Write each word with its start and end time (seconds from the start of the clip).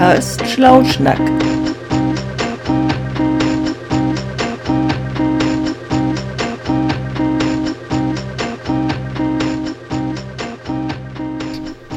Podcast 0.00 0.40
Schlauschnack. 0.46 1.20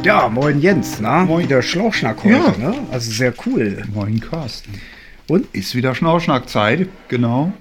Ja, 0.04 0.28
moin 0.28 0.60
Jens, 0.60 1.00
na? 1.00 1.24
Moin. 1.24 1.46
Wieder 1.46 1.62
Schlauchschnack 1.62 2.18
heute, 2.26 2.36
Ja. 2.36 2.72
ne? 2.72 2.76
Also 2.92 3.10
sehr 3.10 3.34
cool. 3.46 3.84
Moin 3.94 4.20
Carsten. 4.20 4.82
Und? 5.30 5.48
Ist 5.56 5.74
wieder 5.76 5.96
Schnaufschnackzeit, 5.96 6.90
genau. 7.08 7.54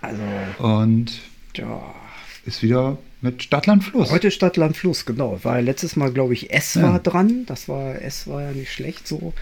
Also, 0.00 0.22
Und 0.58 1.10
ja. 1.56 1.82
ist 2.44 2.62
wieder 2.62 2.98
mit 3.20 3.42
Stadtland 3.42 3.82
Fluss. 3.84 4.10
Heute 4.10 4.30
Stadtland 4.30 4.76
Fluss, 4.76 5.06
genau. 5.06 5.38
War 5.42 5.56
ja 5.56 5.60
letztes 5.62 5.96
Mal, 5.96 6.12
glaube 6.12 6.34
ich, 6.34 6.52
S 6.52 6.74
Ja. 6.74 6.82
war 6.82 6.98
dran. 6.98 7.44
Das 7.46 7.68
war, 7.68 8.00
S 8.02 8.26
war 8.26 8.42
ja 8.42 8.52
nicht 8.52 8.72
schlecht 8.72 9.06
so. 9.08 9.32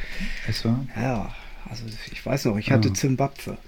Es 0.48 0.64
war, 0.64 0.86
Ja, 0.96 1.34
also 1.68 1.82
ich 2.12 2.24
weiß 2.24 2.44
noch, 2.46 2.56
ich 2.58 2.70
hatte 2.70 2.88
Ja. 2.88 2.94
Zimbabwe. 2.94 3.58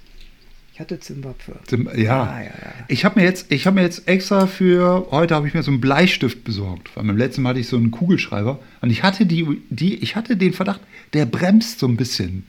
Ich 0.73 0.79
hatte 0.79 0.99
Zimbabwe. 0.99 1.55
Sim- 1.67 1.89
ja. 1.95 2.03
Ja, 2.03 2.39
ja, 2.39 2.45
ja. 2.45 2.51
Ich 2.87 3.03
habe 3.03 3.19
mir 3.19 3.25
jetzt, 3.25 3.51
ich 3.51 3.65
habe 3.65 3.75
mir 3.77 3.81
jetzt 3.81 4.07
extra 4.07 4.45
für 4.45 5.07
heute 5.09 5.33
habe 5.33 5.47
ich 5.47 5.55
mir 5.55 5.63
so 5.63 5.71
einen 5.71 5.81
Bleistift 5.81 6.43
besorgt, 6.43 6.95
weil 6.95 7.03
beim 7.03 7.17
letzten 7.17 7.41
Mal 7.41 7.49
hatte 7.49 7.59
ich 7.61 7.67
so 7.67 7.77
einen 7.77 7.89
Kugelschreiber 7.89 8.59
und 8.81 8.91
ich 8.91 9.01
hatte 9.01 9.25
die, 9.25 9.45
die, 9.71 9.95
ich 9.95 10.15
hatte 10.15 10.37
den 10.37 10.53
Verdacht, 10.53 10.81
der 11.13 11.25
bremst 11.25 11.79
so 11.79 11.87
ein 11.87 11.97
bisschen 11.97 12.45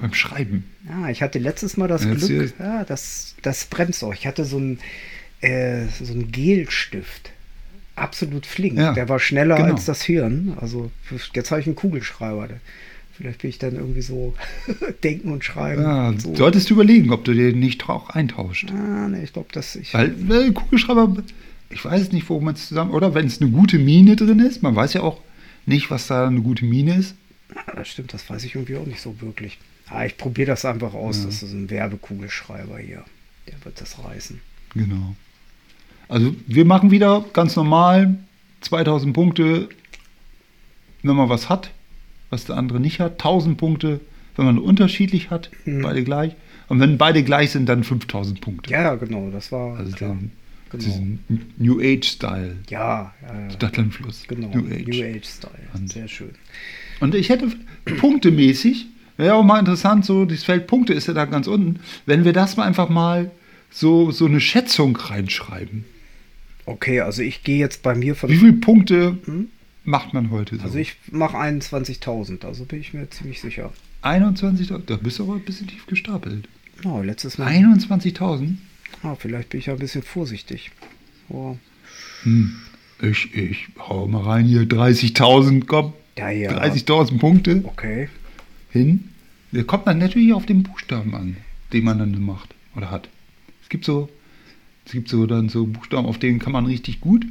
beim 0.00 0.12
Schreiben. 0.14 0.64
Ja, 0.88 1.10
ich 1.10 1.22
hatte 1.22 1.38
letztes 1.38 1.76
Mal 1.76 1.86
das 1.86 2.02
Glück, 2.02 2.54
ja, 2.58 2.82
das, 2.84 3.36
das 3.42 3.66
bremst 3.66 4.02
auch. 4.02 4.14
Ich 4.14 4.26
hatte 4.26 4.44
so 4.44 4.56
einen, 4.56 4.80
äh, 5.40 5.86
so 6.02 6.12
einen 6.12 6.30
Gelstift. 6.32 7.30
Absolut 7.96 8.46
flink. 8.46 8.78
Ja, 8.78 8.92
Der 8.94 9.08
war 9.08 9.18
schneller 9.18 9.56
genau. 9.56 9.74
als 9.74 9.84
das 9.84 10.02
Hirn. 10.02 10.56
Also 10.60 10.90
jetzt 11.34 11.50
habe 11.50 11.60
ich 11.60 11.66
einen 11.66 11.76
Kugelschreiber. 11.76 12.48
Vielleicht 13.12 13.42
bin 13.42 13.50
ich 13.50 13.58
dann 13.58 13.74
irgendwie 13.74 14.00
so 14.00 14.34
denken 15.04 15.30
und 15.30 15.44
schreiben. 15.44 15.82
Ja, 15.82 16.08
und 16.08 16.22
so. 16.22 16.34
solltest 16.34 16.70
du 16.70 16.74
überlegen, 16.74 17.10
ob 17.10 17.24
du 17.24 17.34
den 17.34 17.58
nicht 17.58 17.86
auch 17.88 18.08
eintauscht. 18.10 18.70
Ah, 18.70 19.08
nee, 19.08 19.22
ich 19.24 19.34
glaube, 19.34 19.48
dass 19.52 19.76
ich. 19.76 19.92
Weil 19.92 20.14
äh, 20.30 20.50
Kugelschreiber, 20.52 21.14
ich 21.68 21.84
weiß 21.84 22.12
nicht, 22.12 22.30
wo 22.30 22.40
man 22.40 22.54
es 22.54 22.68
zusammen, 22.68 22.92
oder 22.92 23.14
wenn 23.14 23.26
es 23.26 23.42
eine 23.42 23.50
gute 23.50 23.78
Mine 23.78 24.16
drin 24.16 24.38
ist, 24.38 24.62
man 24.62 24.74
weiß 24.74 24.94
ja 24.94 25.02
auch 25.02 25.20
nicht, 25.66 25.90
was 25.90 26.06
da 26.06 26.26
eine 26.26 26.40
gute 26.40 26.64
Mine 26.64 26.96
ist. 26.96 27.14
Ah, 27.54 27.76
das 27.76 27.88
stimmt, 27.88 28.14
das 28.14 28.28
weiß 28.30 28.44
ich 28.44 28.54
irgendwie 28.54 28.76
auch 28.76 28.86
nicht 28.86 29.00
so 29.00 29.20
wirklich. 29.20 29.58
Ah, 29.88 30.06
ich 30.06 30.16
probiere 30.16 30.46
das 30.46 30.64
einfach 30.64 30.94
aus. 30.94 31.18
Ja. 31.18 31.26
Das 31.26 31.42
ist 31.42 31.52
ein 31.52 31.68
Werbekugelschreiber 31.68 32.78
hier. 32.78 33.04
Der 33.48 33.62
wird 33.64 33.80
das 33.80 34.02
reißen. 34.02 34.40
Genau. 34.74 35.16
Also 36.10 36.34
wir 36.46 36.64
machen 36.64 36.90
wieder 36.90 37.24
ganz 37.32 37.56
normal 37.56 38.16
2000 38.62 39.14
Punkte, 39.14 39.68
wenn 41.02 41.16
man 41.16 41.28
was 41.28 41.48
hat, 41.48 41.70
was 42.30 42.44
der 42.44 42.56
andere 42.56 42.80
nicht 42.80 43.00
hat. 43.00 43.12
1000 43.12 43.56
Punkte, 43.56 44.00
wenn 44.36 44.44
man 44.44 44.58
unterschiedlich 44.58 45.30
hat, 45.30 45.50
Mhm. 45.64 45.82
beide 45.82 46.04
gleich. 46.04 46.32
Und 46.68 46.78
wenn 46.80 46.98
beide 46.98 47.22
gleich 47.24 47.50
sind, 47.52 47.68
dann 47.68 47.82
5000 47.84 48.40
Punkte. 48.40 48.70
Ja, 48.72 48.94
genau, 48.96 49.30
das 49.30 49.50
war. 49.50 49.78
Also 49.78 49.92
klar. 49.96 50.16
Genau. 50.70 50.84
diesen 50.84 51.18
New 51.58 51.80
Age-Style. 51.80 52.58
Ja, 52.68 53.12
ja, 53.22 53.40
ja. 53.40 53.50
Stadtlandfluss. 53.50 54.24
genau. 54.28 54.48
New 54.54 54.66
Age. 54.72 55.02
Age-Style. 55.02 55.52
Und- 55.74 55.90
Sehr 55.92 56.06
schön. 56.06 56.30
Und 57.00 57.16
ich 57.16 57.28
hätte 57.28 57.48
punktemäßig, 57.98 58.86
wäre 59.16 59.34
auch 59.34 59.42
mal 59.42 59.58
interessant, 59.58 60.04
so 60.04 60.24
das 60.24 60.44
Feld 60.44 60.66
Punkte 60.68 60.92
ist 60.92 61.08
ja 61.08 61.14
da 61.14 61.24
ganz 61.24 61.48
unten, 61.48 61.80
wenn 62.06 62.24
wir 62.24 62.32
das 62.32 62.56
mal 62.56 62.64
einfach 62.68 62.88
mal 62.88 63.32
so, 63.70 64.12
so 64.12 64.26
eine 64.26 64.40
Schätzung 64.40 64.96
reinschreiben. 64.96 65.84
Okay, 66.66 67.00
also 67.00 67.22
ich 67.22 67.42
gehe 67.44 67.58
jetzt 67.58 67.82
bei 67.82 67.94
mir 67.94 68.14
von. 68.14 68.30
Wie 68.30 68.36
viele 68.36 68.52
Punkte 68.54 69.18
Hm? 69.24 69.48
macht 69.84 70.14
man 70.14 70.30
heute 70.30 70.56
so? 70.56 70.62
Also 70.62 70.78
ich 70.78 70.96
mache 71.10 71.36
21.000, 71.36 72.44
also 72.44 72.64
bin 72.64 72.80
ich 72.80 72.92
mir 72.94 73.08
ziemlich 73.10 73.40
sicher. 73.40 73.72
21, 74.02 74.72
da 74.86 74.96
bist 74.96 75.18
du 75.18 75.24
aber 75.24 75.34
ein 75.34 75.44
bisschen 75.44 75.66
tief 75.66 75.86
gestapelt. 75.86 76.48
Oh, 76.84 77.02
letztes 77.02 77.36
Mal. 77.38 77.48
21.000? 77.52 78.54
Ah, 79.02 79.14
vielleicht 79.14 79.50
bin 79.50 79.60
ich 79.60 79.66
ja 79.66 79.74
ein 79.74 79.78
bisschen 79.78 80.02
vorsichtig. 80.02 80.70
Oh. 81.28 81.56
Hm. 82.22 82.56
Ich, 83.02 83.34
ich 83.34 83.68
hau 83.78 84.06
mal 84.06 84.22
rein 84.22 84.44
hier 84.46 84.62
30.000, 84.62 85.64
komm. 85.66 85.92
Ja, 86.18 86.30
ja. 86.30 86.50
30.000 86.52 87.18
Punkte 87.18 87.62
Okay. 87.64 88.08
hin. 88.70 89.08
Der 89.52 89.64
kommt 89.64 89.86
dann 89.86 89.98
natürlich 89.98 90.32
auf 90.32 90.46
den 90.46 90.62
Buchstaben 90.62 91.14
an, 91.14 91.36
den 91.72 91.84
man 91.84 91.98
dann 91.98 92.20
macht 92.22 92.54
oder 92.76 92.90
hat. 92.90 93.08
Es 93.62 93.68
gibt 93.68 93.84
so, 93.84 94.08
es 94.90 94.94
gibt 94.94 95.08
so 95.08 95.24
dann 95.26 95.48
so 95.48 95.66
Buchstaben, 95.66 96.04
auf 96.04 96.18
denen 96.18 96.40
kann 96.40 96.52
man 96.52 96.66
richtig 96.66 97.00
gut. 97.00 97.24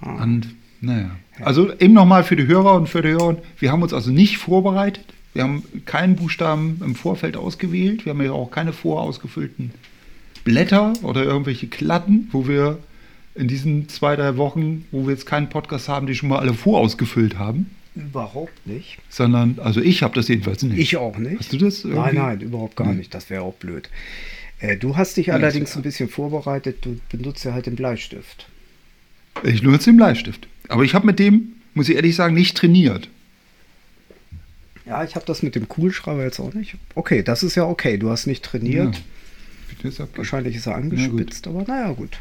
Und 0.00 0.48
naja. 0.80 1.12
Also 1.40 1.72
eben 1.78 1.94
nochmal 1.94 2.24
für 2.24 2.34
die 2.34 2.48
Hörer 2.48 2.74
und 2.74 2.88
für 2.88 3.00
die 3.00 3.10
Hörer, 3.10 3.36
wir 3.60 3.70
haben 3.70 3.82
uns 3.84 3.92
also 3.92 4.10
nicht 4.10 4.38
vorbereitet. 4.38 5.04
Wir 5.34 5.44
haben 5.44 5.62
keinen 5.86 6.16
Buchstaben 6.16 6.80
im 6.84 6.96
Vorfeld 6.96 7.36
ausgewählt. 7.36 8.04
Wir 8.04 8.10
haben 8.10 8.20
ja 8.24 8.32
auch 8.32 8.50
keine 8.50 8.72
vorausgefüllten 8.72 9.70
Blätter 10.42 10.94
oder 11.02 11.22
irgendwelche 11.22 11.68
Klatten, 11.68 12.28
wo 12.32 12.48
wir 12.48 12.78
in 13.36 13.46
diesen 13.46 13.88
zwei, 13.88 14.16
drei 14.16 14.36
Wochen, 14.36 14.84
wo 14.90 15.04
wir 15.06 15.12
jetzt 15.12 15.26
keinen 15.26 15.50
Podcast 15.50 15.88
haben, 15.88 16.08
die 16.08 16.16
schon 16.16 16.28
mal 16.28 16.40
alle 16.40 16.54
vorausgefüllt 16.54 17.38
haben. 17.38 17.70
Überhaupt 17.94 18.66
nicht. 18.66 18.98
Sondern, 19.08 19.60
also 19.62 19.80
ich 19.80 20.02
habe 20.02 20.16
das 20.16 20.26
jedenfalls 20.26 20.64
nicht. 20.64 20.78
Ich 20.80 20.96
auch 20.96 21.18
nicht. 21.18 21.38
Hast 21.38 21.52
du 21.52 21.56
das? 21.58 21.84
Nein, 21.84 21.94
irgendwie? 21.94 22.16
nein, 22.16 22.40
überhaupt 22.40 22.74
gar 22.74 22.88
Nee. 22.88 22.94
nicht. 22.94 23.14
Das 23.14 23.30
wäre 23.30 23.42
auch 23.42 23.54
blöd. 23.54 23.88
Äh, 24.64 24.76
du 24.76 24.96
hast 24.96 25.16
dich 25.16 25.26
Ja, 25.26 25.34
allerdings 25.34 25.76
ein 25.76 25.82
bisschen 25.82 26.08
vorbereitet. 26.08 26.84
Du 26.84 26.98
benutzt 27.10 27.44
ja 27.44 27.52
halt 27.52 27.66
den 27.66 27.76
Bleistift. 27.76 28.48
Ich 29.42 29.62
nutze 29.62 29.90
den 29.90 29.96
Bleistift. 29.96 30.48
Aber 30.68 30.84
ich 30.84 30.94
habe 30.94 31.06
mit 31.06 31.18
dem, 31.18 31.52
muss 31.74 31.88
ich 31.88 31.96
ehrlich 31.96 32.16
sagen, 32.16 32.34
nicht 32.34 32.56
trainiert. 32.56 33.08
Ja, 34.86 35.02
ich 35.04 35.16
habe 35.16 35.26
das 35.26 35.42
mit 35.42 35.54
dem 35.54 35.68
Kugelschreiber 35.68 36.22
jetzt 36.22 36.40
auch 36.40 36.54
nicht. 36.54 36.76
Okay, 36.94 37.22
das 37.22 37.42
ist 37.42 37.54
ja 37.54 37.64
okay. 37.64 37.98
Du 37.98 38.10
hast 38.10 38.26
nicht 38.26 38.44
trainiert. 38.44 38.96
Ja. 39.82 39.88
Ist. 39.88 40.00
Wahrscheinlich 40.16 40.56
ist 40.56 40.66
er 40.66 40.72
Na 40.72 40.78
angespitzt, 40.78 41.46
aber 41.46 41.64
naja, 41.64 41.92
gut. 41.92 42.18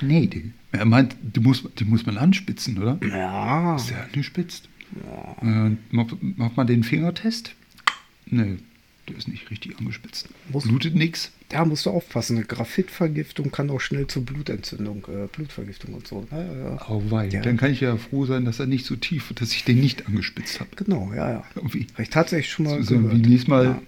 Nee, 0.00 0.26
die, 0.26 0.52
er 0.72 0.84
meint, 0.84 1.14
die 1.22 1.38
muss, 1.38 1.68
die 1.78 1.84
muss 1.84 2.06
man 2.06 2.18
anspitzen, 2.18 2.82
oder? 2.82 2.98
Ja. 3.06 3.76
Ist 3.76 3.90
der 3.90 4.04
angespitzt? 4.04 4.68
Äh, 5.42 5.70
macht, 5.90 6.16
macht 6.20 6.56
man 6.56 6.66
den 6.66 6.82
Fingertest? 6.82 7.54
Nee, 8.26 8.56
der 9.08 9.16
ist 9.16 9.28
nicht 9.28 9.50
richtig 9.50 9.78
angespitzt. 9.78 10.28
Muss- 10.50 10.64
Blutet 10.64 10.94
nix. 10.94 11.30
Da 11.48 11.64
musst 11.64 11.84
du 11.86 11.90
aufpassen. 11.90 12.36
Eine 12.36 12.46
Graphitvergiftung 12.46 13.50
kann 13.50 13.68
auch 13.70 13.80
schnell 13.80 14.06
zu 14.06 14.24
Blutentzündung, 14.24 15.06
äh, 15.08 15.26
Blutvergiftung 15.26 15.94
und 15.94 16.06
so. 16.06 16.26
Ja, 16.30 16.42
ja, 16.42 16.58
ja. 16.70 16.82
Auweih. 16.88 17.28
Ja. 17.28 17.42
Dann 17.42 17.56
kann 17.58 17.72
ich 17.72 17.80
ja 17.80 17.96
froh 17.96 18.24
sein, 18.26 18.44
dass 18.44 18.58
er 18.60 18.66
nicht 18.66 18.86
so 18.86 18.96
tief, 18.96 19.32
dass 19.34 19.52
ich 19.52 19.64
den 19.64 19.80
nicht 19.80 20.06
angespitzt 20.06 20.60
habe. 20.60 20.70
Genau, 20.76 21.12
ja, 21.14 21.30
ja. 21.30 21.44
Irgendwie. 21.56 21.86
Ich 21.98 22.10
tatsächlich 22.10 22.50
schon 22.50 22.64
mal 22.66 22.82
So, 22.82 22.96
gehört. 22.98 23.14
wie 23.16 23.28
nächstes 23.28 23.48
Mal 23.48 23.82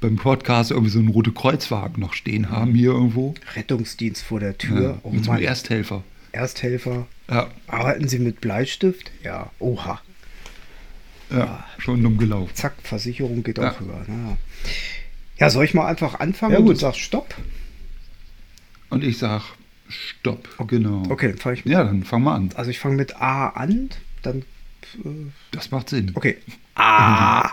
beim 0.00 0.16
Podcast 0.16 0.70
irgendwie 0.70 0.90
so 0.90 0.98
einen 0.98 1.08
rote 1.08 1.32
Kreuzwagen 1.32 2.00
noch 2.00 2.12
stehen 2.12 2.50
haben 2.50 2.74
hier 2.74 2.90
irgendwo. 2.90 3.34
Rettungsdienst 3.56 4.22
vor 4.22 4.40
der 4.40 4.58
Tür. 4.58 4.82
Ja, 4.82 4.98
oh 5.02 5.10
mit 5.10 5.24
so 5.24 5.32
Mann. 5.32 5.42
Ersthelfer. 5.42 6.04
Ersthelfer. 6.32 7.06
Ja, 7.28 7.50
Arbeiten 7.66 8.08
Sie 8.08 8.18
mit 8.18 8.40
Bleistift? 8.40 9.10
Ja. 9.24 9.50
Oha. 9.58 10.00
Ja, 11.32 11.64
schon 11.78 12.02
dumm 12.02 12.18
gelaufen. 12.18 12.54
Zack, 12.54 12.74
Versicherung 12.82 13.42
geht 13.42 13.58
auch 13.58 13.80
höher. 13.80 14.04
Ja. 14.08 14.36
ja, 15.38 15.50
soll 15.50 15.64
ich 15.64 15.74
mal 15.74 15.86
einfach 15.86 16.20
anfangen 16.20 16.52
Ja, 16.52 16.58
und 16.58 16.66
du 16.66 16.72
gut. 16.72 16.80
sagst 16.80 17.00
Stopp? 17.00 17.34
Und 18.90 19.02
ich 19.04 19.18
sag, 19.18 19.42
stopp. 19.88 20.48
Genau. 20.68 21.02
Okay, 21.08 21.28
dann 21.28 21.38
fange 21.38 21.56
ich 21.58 21.64
Ja, 21.64 21.82
dann 21.84 22.04
fang 22.04 22.22
mal 22.22 22.34
an. 22.36 22.50
Also 22.54 22.70
ich 22.70 22.78
fange 22.78 22.96
mit 22.96 23.16
A 23.16 23.48
an, 23.48 23.90
dann. 24.22 24.38
Äh, 25.04 25.30
Das 25.50 25.70
macht 25.70 25.88
Sinn. 25.88 26.12
okay. 26.14 26.36
A. 26.74 27.50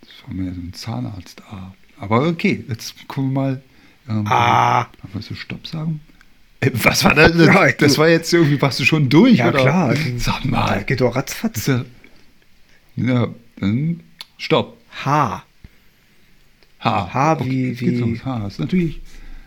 Das 0.00 0.10
war 0.26 0.34
mir 0.34 0.52
so 0.54 0.60
ein 0.60 0.72
Zahnarzt 0.72 1.42
A. 1.50 1.74
Aber 1.98 2.26
okay, 2.26 2.64
jetzt 2.68 3.06
gucken 3.08 3.32
wir 3.34 3.40
mal. 3.40 3.62
Ähm, 4.08 4.26
A. 4.26 4.88
Willst 5.12 5.30
du 5.30 5.34
Stopp 5.34 5.66
sagen? 5.66 6.00
Was 6.72 7.04
war 7.04 7.14
das? 7.14 7.32
Das, 7.36 7.46
Ja, 7.46 7.70
das 7.72 7.98
war 7.98 8.08
jetzt 8.08 8.32
irgendwie, 8.32 8.60
warst 8.60 8.80
du 8.80 8.84
schon 8.84 9.08
durch, 9.08 9.38
Ja, 9.38 9.48
oder? 9.50 9.60
klar. 9.60 9.94
Sag 10.16 10.44
mal. 10.44 10.82
geht 10.84 11.00
doch 11.00 11.14
ratzfatz. 11.14 11.66
ja, 11.66 11.84
ja, 12.96 13.28
dann 13.60 14.00
Stopp. 14.38 14.76
H. 15.04 15.44
H. 16.80 17.14
H 17.14 17.44
wie- 17.44 17.68
geht's 17.74 17.80
wie- 17.80 17.90
los. 17.98 18.24
H 18.24 18.46
ist 18.48 18.58
natürlich, 18.60 19.00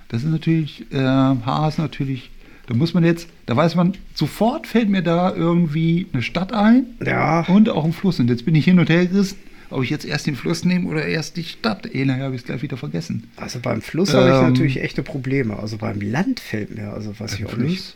das 0.10 0.24
ist 0.24 0.30
natürlich, 0.30 0.86
äh, 0.94 0.98
H 1.00 1.68
ist 1.68 1.78
natürlich, 1.80 2.30
da 2.68 2.74
muss 2.76 2.94
man 2.94 3.04
jetzt, 3.04 3.28
da 3.46 3.56
weiß 3.58 3.76
man, 3.76 3.94
sofort 4.14 4.66
fällt 4.68 4.90
mir 4.90 5.02
da 5.02 5.34
irgendwie 5.34 6.08
eine 6.14 6.22
Stadt 6.22 6.54
ein 6.54 6.86
Ja. 7.06 7.42
und 7.48 7.70
auch 7.70 7.84
ein 7.84 7.92
Fluss. 7.94 8.20
Und 8.22 8.30
jetzt 8.30 8.46
bin 8.46 8.56
ich 8.56 8.64
hin 8.66 8.80
und 8.80 8.90
her 8.90 9.06
gerissen, 9.06 9.38
ob 9.72 9.84
ich 9.84 9.90
jetzt 9.90 10.06
erst 10.06 10.28
den 10.28 10.36
Fluss 10.36 10.66
nehme 10.66 10.88
oder 10.88 11.06
erst 11.06 11.38
die 11.38 11.44
Stadt. 11.44 11.94
Eh, 11.94 12.06
nachher 12.06 12.26
habe 12.26 12.36
ich 12.36 12.42
es 12.42 12.46
gleich 12.48 12.62
wieder 12.62 12.78
vergessen. 12.78 13.30
Also 13.38 13.60
beim 13.60 13.82
Fluss 13.82 14.14
habe 14.14 14.30
ich 14.30 14.36
Ähm, 14.36 14.44
natürlich 14.54 14.82
echte 14.82 15.04
Probleme. 15.04 15.58
Also 15.58 15.78
beim 15.78 16.00
Land 16.02 16.40
fällt 16.40 16.76
mir, 16.76 16.92
also 16.94 17.14
was 17.20 17.34
ich 17.40 17.46
auch 17.46 17.58
nicht. 17.58 17.96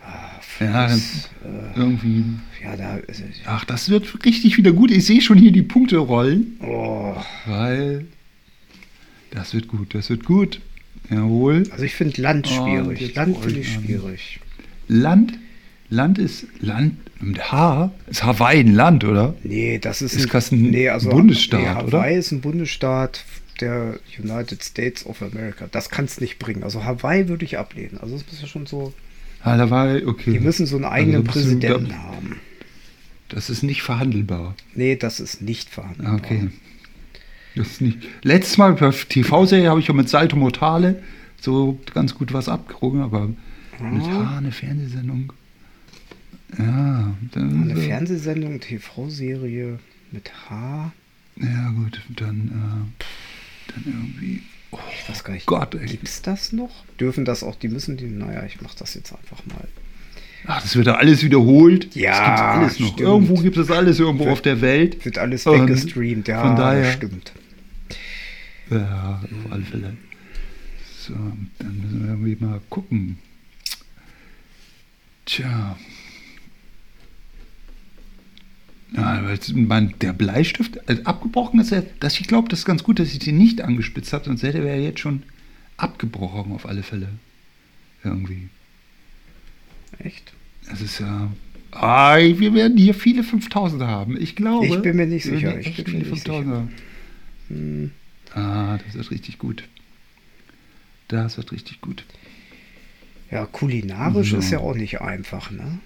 Ja, 0.00 0.40
dann 0.58 0.90
Fluss, 0.98 1.30
äh, 1.44 1.78
irgendwie. 1.78 2.24
ja, 2.62 2.76
da 2.76 2.98
es. 3.06 3.22
Ach, 3.46 3.64
das 3.64 3.88
wird 3.88 4.24
richtig 4.24 4.56
wieder 4.56 4.72
gut. 4.72 4.90
Ich 4.90 5.06
sehe 5.06 5.20
schon 5.20 5.38
hier 5.38 5.52
die 5.52 5.62
Punkte 5.62 5.98
rollen, 5.98 6.56
Oh, 6.60 7.14
weil 7.46 8.06
das 9.30 9.54
wird 9.54 9.68
gut, 9.68 9.94
das 9.94 10.10
wird 10.10 10.24
gut. 10.24 10.60
Jawohl. 11.10 11.64
also 11.70 11.84
ich 11.84 11.94
finde 11.94 12.20
Land 12.22 12.48
Oh, 12.50 12.64
schwierig. 12.64 13.00
jetzt 13.00 13.16
Land 13.16 13.38
finde 13.38 13.60
ich 13.60 13.72
schwierig. 13.72 14.40
Land 14.88 15.34
Land 15.92 16.18
ist 16.18 16.46
Land 16.60 16.96
mit 17.20 17.52
H? 17.52 17.92
Ist 18.06 18.24
Hawaii 18.24 18.60
ein 18.60 18.74
Land, 18.74 19.04
oder? 19.04 19.34
Nee, 19.42 19.78
das 19.78 20.00
ist, 20.02 20.14
Ist 20.14 20.32
das 20.32 20.50
ein 20.50 20.70
nee, 20.70 20.88
also, 20.88 21.10
Bundesstaat, 21.10 21.60
nee, 21.60 21.82
oder? 21.84 21.98
Hawaii 21.98 22.16
ist 22.18 22.32
ein 22.32 22.40
Bundesstaat 22.40 23.24
der 23.60 24.00
United 24.18 24.64
States 24.64 25.04
of 25.06 25.22
America. 25.22 25.66
Das 25.70 25.90
kann 25.90 26.06
es 26.06 26.20
nicht 26.20 26.38
bringen. 26.38 26.62
Also 26.64 26.84
Hawaii 26.84 27.28
würde 27.28 27.44
ich 27.44 27.58
ablehnen. 27.58 27.98
Also 28.00 28.16
es 28.16 28.22
ist 28.32 28.40
ja 28.42 28.48
schon 28.48 28.66
so, 28.66 28.92
Ah, 29.44 29.58
Hawaii, 29.58 30.04
okay. 30.06 30.32
die 30.32 30.40
müssen 30.40 30.66
so 30.66 30.76
einen 30.76 30.84
eigenen 30.86 31.26
Also 31.26 31.32
bist 31.32 31.36
du- 31.36 31.40
Präsidenten 31.60 31.98
haben. 31.98 32.36
Das 33.28 33.50
ist 33.50 33.62
nicht 33.62 33.82
verhandelbar. 33.82 34.54
Nee, 34.74 34.96
das 34.96 35.20
ist 35.20 35.42
nicht 35.42 35.68
verhandelbar. 35.68 36.14
Okay. 36.16 36.48
Das 37.54 37.66
ist 37.68 37.80
nicht. 37.82 37.98
Letztes 38.22 38.56
Mal 38.56 38.72
bei 38.74 38.90
TV-Serie 38.90 39.68
habe 39.68 39.80
ich 39.80 39.88
ja 39.88 39.94
mit 39.94 40.08
Salto 40.08 40.36
Mortale 40.36 41.02
so 41.40 41.78
ganz 41.92 42.14
gut 42.14 42.32
was 42.32 42.48
abgerungen, 42.48 43.02
aber 43.02 43.26
mit 43.28 44.02
H 44.02 44.38
eine 44.38 44.52
Fernsehsendung. 44.52 45.32
Ja, 46.58 47.14
dann, 47.32 47.62
Eine 47.70 47.76
Fernsehsendung, 47.80 48.60
TV-Serie 48.60 49.78
mit 50.10 50.30
H. 50.50 50.92
ja 51.36 51.70
gut, 51.70 52.00
dann, 52.16 52.48
äh, 52.48 53.72
dann 53.72 53.84
irgendwie. 53.86 54.42
Oh 54.70 54.78
Ich 55.02 55.08
weiß 55.08 55.24
gar 55.24 55.34
nicht. 55.34 55.46
Gott, 55.46 55.74
ey. 55.74 55.86
Gibt's 55.86 56.22
das 56.22 56.52
noch? 56.52 56.84
Dürfen 57.00 57.24
das 57.24 57.42
auch, 57.42 57.56
die 57.56 57.68
müssen 57.68 57.96
die, 57.96 58.06
naja, 58.06 58.44
ich 58.44 58.60
mache 58.60 58.76
das 58.78 58.94
jetzt 58.94 59.12
einfach 59.12 59.44
mal. 59.46 59.66
Ach, 60.46 60.60
das 60.60 60.74
wird 60.76 60.88
da 60.88 60.94
alles 60.94 61.22
wiederholt. 61.22 61.94
Ja, 61.94 62.10
das 62.10 62.18
gibt's 62.26 62.40
alles 62.42 62.80
noch. 62.80 62.86
stimmt. 62.94 63.00
Irgendwo 63.00 63.34
gibt 63.34 63.56
es 63.56 63.70
alles 63.70 63.98
irgendwo 64.00 64.24
Wird- 64.24 64.32
auf 64.32 64.42
der 64.42 64.60
Welt. 64.60 65.04
Wird 65.04 65.18
alles 65.18 65.46
Und 65.46 65.62
weggestreamt, 65.62 66.26
ja, 66.28 66.42
von 66.42 66.56
daher- 66.56 66.92
stimmt. 66.92 67.32
Ja, 68.70 69.22
auf 69.22 69.52
alle 69.52 69.62
Fälle. 69.64 69.96
So, 70.98 71.14
dann 71.58 71.80
müssen 71.82 72.00
wir 72.02 72.08
irgendwie 72.10 72.36
mal 72.44 72.60
gucken. 72.70 73.18
Tja. 75.26 75.76
Ja, 78.94 79.22
mein, 79.54 79.94
der 80.00 80.12
Bleistift 80.12 80.76
äh, 80.88 81.00
abgebrochen 81.04 81.60
ist, 81.60 81.70
ja- 81.70 81.82
dass 82.00 82.20
ich 82.20 82.26
glaube, 82.26 82.48
das 82.48 82.60
ist 82.60 82.64
ganz 82.66 82.82
gut, 82.82 82.98
dass 82.98 83.12
ich 83.12 83.18
den 83.18 83.38
nicht 83.38 83.62
angespitzt 83.62 84.12
habe, 84.12 84.24
sonst 84.26 84.42
hätte 84.42 84.58
er 84.66 84.80
jetzt 84.80 85.00
schon 85.00 85.22
abgebrochen 85.78 86.52
auf 86.52 86.66
alle 86.66 86.82
Fälle. 86.82 87.08
Irgendwie. 88.04 88.48
Echt? 89.98 90.32
Das 90.68 90.80
ist 90.80 90.98
ja. 91.00 91.30
Ah, 91.70 92.18
wir 92.18 92.52
werden 92.54 92.76
hier 92.76 92.94
viele 92.94 93.22
5000 93.24 93.82
haben. 93.82 94.20
Ich 94.20 94.36
glaube. 94.36 94.66
Ich 94.66 94.82
bin 94.82 94.96
mir 94.96 95.06
nicht 95.06 95.24
sicher. 95.24 95.58
Ich 95.58 95.68
echt 95.68 95.76
bin 95.76 95.86
viele 95.86 95.98
nicht 96.00 96.08
5000 96.08 96.54
haben. 96.54 96.70
Hm, 97.48 97.90
Ah, 98.34 98.78
das 98.84 98.94
wird 98.94 99.10
richtig 99.10 99.38
gut. 99.38 99.64
Das 101.08 101.36
wird 101.36 101.52
richtig 101.52 101.80
gut. 101.80 102.04
Ja, 103.30 103.46
kulinarisch 103.46 104.30
So. 104.30 104.38
ist 104.38 104.50
ja 104.50 104.58
auch 104.60 104.74
nicht 104.74 105.00
einfach, 105.00 105.50
ne? 105.50 105.78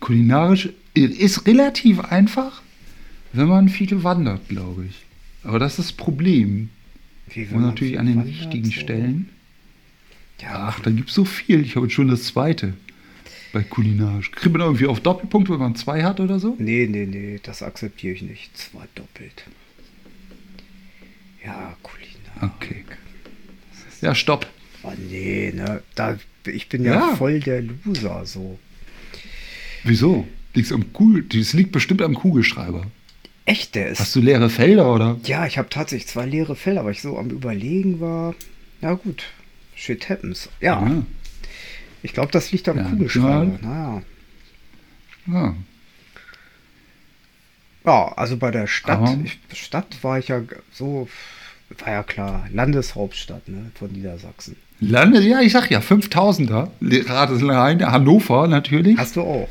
Kulinarisch 0.00 0.68
ist 0.94 1.46
relativ 1.46 2.00
einfach, 2.00 2.62
wenn 3.32 3.48
man 3.48 3.68
viel 3.68 4.02
wandert, 4.04 4.48
glaube 4.48 4.86
ich. 4.86 4.94
Aber 5.44 5.58
das 5.58 5.78
ist 5.78 5.90
das 5.90 5.92
Problem. 5.92 6.70
Wie 7.32 7.46
Und 7.46 7.62
natürlich 7.62 7.98
an 7.98 8.06
den 8.06 8.16
wandert, 8.18 8.34
richtigen 8.34 8.66
so. 8.66 8.72
Stellen. 8.72 9.28
Ja, 10.40 10.68
Ach, 10.68 10.80
da 10.80 10.90
gibt 10.90 11.08
es 11.08 11.14
so 11.14 11.24
viel. 11.24 11.60
Ich 11.62 11.76
habe 11.76 11.86
jetzt 11.86 11.94
schon 11.94 12.08
das 12.08 12.24
zweite 12.24 12.74
bei 13.52 13.62
kulinarisch. 13.62 14.30
Kriegt 14.30 14.52
man 14.52 14.62
irgendwie 14.62 14.86
auf 14.86 15.00
Doppelpunkt, 15.00 15.50
wenn 15.50 15.58
man 15.58 15.74
zwei 15.74 16.04
hat 16.04 16.20
oder 16.20 16.38
so? 16.38 16.54
nee, 16.58 16.86
nee, 16.88 17.06
nee, 17.06 17.40
das 17.42 17.62
akzeptiere 17.62 18.14
ich 18.14 18.22
nicht. 18.22 18.56
Zwei 18.56 18.84
doppelt. 18.94 19.44
Ja, 21.44 21.76
Kulinarik. 21.82 22.56
Okay. 22.56 22.84
Ja, 24.00 24.14
stopp. 24.14 24.46
Oh 24.82 24.92
nee, 25.10 25.52
ne? 25.54 25.82
Da, 25.94 26.18
ich 26.44 26.68
bin 26.68 26.84
ja, 26.84 26.94
Ja. 26.94 27.16
voll 27.16 27.40
der 27.40 27.62
Loser, 27.84 28.24
so. 28.26 28.58
Wieso? 29.84 30.26
Liegt's 30.54 30.72
am 30.72 30.92
Kugel 30.92 31.22
das 31.24 31.52
liegt 31.52 31.72
bestimmt 31.72 32.02
am 32.02 32.14
Kugelschreiber. 32.14 32.86
Echt, 33.44 33.74
der 33.74 33.88
ist. 33.88 34.00
Hast 34.00 34.14
du 34.16 34.20
leere 34.20 34.50
Felder 34.50 34.92
oder? 34.92 35.18
Ja, 35.24 35.46
ich 35.46 35.56
habe 35.58 35.68
tatsächlich 35.70 36.08
zwei 36.08 36.26
leere 36.26 36.54
Felder, 36.56 36.84
weil 36.84 36.92
ich 36.92 37.00
so 37.02 37.16
am 37.18 37.30
Überlegen 37.30 38.00
war. 38.00 38.34
Ja, 38.80 38.94
gut. 38.94 39.24
Shit 39.74 40.08
happens. 40.08 40.48
Ja, 40.60 40.84
Ja. 40.86 41.02
ich 42.02 42.12
glaube, 42.12 42.30
das 42.32 42.50
liegt 42.52 42.68
am 42.68 42.76
Ja, 42.78 42.84
Kugelschreiber. 42.84 43.58
ja. 43.62 43.68
Naja. 43.68 44.02
ja. 45.26 45.54
Ja, 47.86 48.12
also 48.16 48.36
bei 48.36 48.50
der 48.50 48.66
Stadt, 48.66 49.16
ich, 49.24 49.38
Stadt 49.58 50.02
war 50.02 50.18
ich 50.18 50.28
ja 50.28 50.42
so, 50.72 51.08
war 51.78 51.92
ja 51.92 52.02
klar, 52.02 52.46
Landeshauptstadt 52.52 53.48
ne, 53.48 53.70
von 53.78 53.90
Niedersachsen. 53.92 54.56
Lande, 54.80 55.20
ja, 55.22 55.40
ich 55.40 55.52
sag 55.52 55.70
ja, 55.70 55.80
5000er. 55.80 56.68
Ratereien, 57.08 57.84
Hannover 57.90 58.46
natürlich. 58.46 58.98
Hast 58.98 59.16
du 59.16 59.22
auch? 59.22 59.48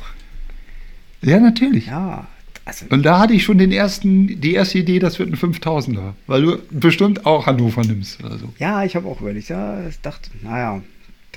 Ja, 1.22 1.40
natürlich. 1.40 1.86
Ja, 1.86 2.26
also 2.64 2.86
Und 2.90 3.02
da 3.04 3.18
hatte 3.18 3.32
ich 3.34 3.44
schon 3.44 3.58
den 3.58 3.72
ersten, 3.72 4.40
die 4.40 4.52
erste 4.52 4.78
Idee, 4.78 4.98
das 4.98 5.18
wird 5.18 5.30
ein 5.30 5.36
5000er. 5.36 6.12
Weil 6.26 6.42
du 6.42 6.58
bestimmt 6.70 7.26
auch 7.26 7.46
Hannover 7.46 7.82
nimmst 7.82 8.22
oder 8.22 8.38
so. 8.38 8.52
ja, 8.58 8.84
ich 8.84 8.94
habe 8.94 9.08
auch 9.08 9.20
überlegt, 9.20 9.48
ja, 9.48 9.86
ich 9.88 10.00
dachte, 10.00 10.30
naja, 10.42 10.82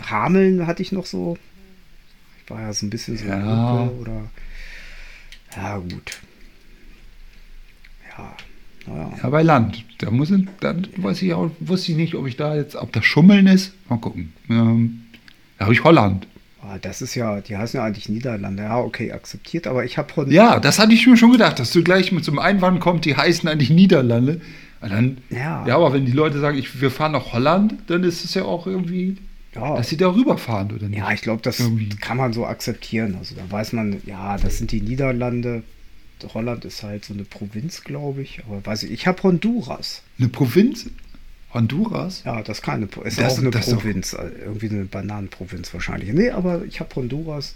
Hameln 0.10 0.68
hatte 0.68 0.82
ich 0.82 0.92
noch 0.92 1.06
so, 1.06 1.38
ich 2.44 2.50
war 2.50 2.62
ja 2.62 2.74
so 2.74 2.86
ein 2.86 2.90
bisschen 2.90 3.18
so 3.18 3.26
Ja. 3.26 3.90
Oder, 4.00 4.30
ja 5.56 5.78
gut. 5.78 6.20
Ja, 8.18 8.36
naja. 8.88 9.12
Ja, 9.24 9.30
bei 9.30 9.42
Land. 9.44 9.86
Da 10.00 10.12
muss 10.12 10.32
ich, 10.32 10.48
dann 10.60 10.88
weiß 10.98 11.22
ich 11.22 11.34
auch, 11.34 11.52
wusste 11.60 11.92
ich 11.92 11.98
nicht, 11.98 12.16
ob 12.16 12.28
ich 12.28 12.36
da 12.36 12.56
jetzt, 12.56 12.76
ob 12.76 12.92
das 12.92 13.06
Schummeln 13.06 13.48
ist. 13.48 13.74
Mal 13.90 13.98
gucken. 14.00 14.34
Ähm, 14.50 15.04
da 15.58 15.66
habe 15.66 15.74
ich 15.74 15.84
Holland. 15.84 16.28
Ah, 16.64 16.78
Das 16.82 17.02
ist 17.02 17.16
ja, 17.16 17.42
die 17.42 17.58
heißen 17.58 17.80
ja 17.80 17.84
eigentlich 17.86 18.08
Niederlande. 18.10 18.64
Ja, 18.64 18.78
okay, 18.80 19.12
akzeptiert, 19.12 19.66
aber 19.68 19.84
ich 19.84 19.98
habe. 19.98 20.32
Ja, 20.32 20.60
das 20.60 20.78
hatte 20.80 20.94
ich 20.94 21.08
mir 21.08 21.18
schon 21.18 21.32
gedacht, 21.32 21.58
dass 21.60 21.72
du 21.72 21.84
gleich 21.84 22.12
mit 22.12 22.24
so 22.24 22.32
einem 22.32 22.40
Einwand 22.40 22.80
kommst, 22.80 23.06
die 23.06 23.16
heißen 23.16 23.50
eigentlich 23.50 23.70
Niederlande. 23.72 24.42
Und 24.82 24.92
dann, 24.92 25.18
Ja. 25.30 25.66
ja, 25.68 25.76
aber 25.76 25.94
wenn 25.94 26.06
die 26.06 26.12
Leute 26.12 26.40
sagen, 26.40 26.58
ich, 26.58 26.82
wir 26.82 26.92
fahren 26.92 27.12
nach 27.14 27.34
Holland, 27.34 27.76
dann 27.88 28.04
ist 28.04 28.24
es 28.26 28.34
ja 28.36 28.44
auch 28.44 28.68
irgendwie, 28.68 29.18
Ja. 29.56 29.76
dass 29.76 29.90
sie 29.90 29.98
da 29.98 30.14
rüberfahren, 30.14 30.72
oder 30.72 30.88
nicht? 30.88 31.00
Ja, 31.00 31.12
ich 31.12 31.22
glaube, 31.22 31.42
das 31.44 31.60
Irgendwie. 31.60 31.90
kann 31.90 32.18
man 32.18 32.32
so 32.34 32.46
akzeptieren. 32.46 33.16
Also 33.20 33.36
da 33.36 33.42
weiß 33.50 33.74
man, 33.74 33.98
ja, 34.06 34.38
das 34.38 34.58
sind 34.60 34.72
die 34.72 34.82
Niederlande. 34.82 35.64
Holland 36.36 36.66
ist 36.66 36.84
halt 36.84 37.04
so 37.06 37.14
eine 37.16 37.24
Provinz, 37.24 37.84
glaube 37.84 38.22
ich. 38.22 38.42
Aber 38.48 38.64
weiß 38.64 38.84
ich, 38.84 38.92
ich 38.92 39.08
habe 39.08 39.22
Honduras. 39.24 40.04
Eine 40.20 40.30
Provinz? 40.30 40.88
Honduras? 41.54 42.24
Ja, 42.26 42.42
das 42.42 42.60
ist 42.60 42.64
keine 42.64 42.88
ist 43.04 43.20
Das- 43.20 43.34
auch 43.34 43.40
eine 43.40 43.52
das 43.52 43.70
Provinz. 43.72 44.14
also 44.14 44.34
irgendwie 44.44 44.70
eine 44.70 44.86
Bananenprovinz 44.86 45.74
wahrscheinlich. 45.74 46.14
Nee, 46.14 46.30
aber 46.32 46.64
ich 46.66 46.80
habe 46.80 46.96
Honduras. 46.96 47.56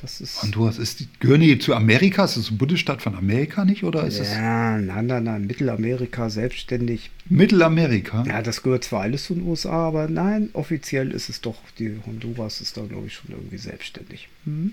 Das 0.00 0.20
ist. 0.20 0.42
Honduras 0.44 0.78
ist 0.78 1.00
die, 1.00 1.08
gehören 1.18 1.40
die 1.40 1.58
zu 1.58 1.74
Amerika? 1.74 2.24
Ist 2.24 2.36
das 2.36 2.52
ein 2.52 2.58
Bundesstaat 2.58 3.02
von 3.02 3.16
Amerika 3.16 3.64
nicht? 3.64 3.82
Oder 3.82 4.06
ist 4.06 4.20
es 4.20 4.30
ja, 4.32 4.78
nein, 4.78 5.06
nein, 5.06 5.24
nein, 5.24 5.46
Mittelamerika 5.48 6.30
selbstständig. 6.30 7.10
Mittelamerika? 7.28 8.22
Ja, 8.28 8.40
das 8.40 8.62
gehört 8.62 8.84
zwar 8.84 9.00
alles 9.02 9.24
zu 9.24 9.34
den 9.34 9.42
USA, 9.44 9.88
aber 9.88 10.06
nein, 10.08 10.50
offiziell 10.52 11.10
ist 11.10 11.28
es 11.28 11.40
doch, 11.40 11.56
die 11.80 11.96
Honduras 12.06 12.60
ist 12.60 12.76
da, 12.76 12.82
glaube 12.82 13.08
ich, 13.08 13.14
schon 13.14 13.32
irgendwie 13.32 13.58
selbstständig. 13.58 14.28
Hm? 14.44 14.72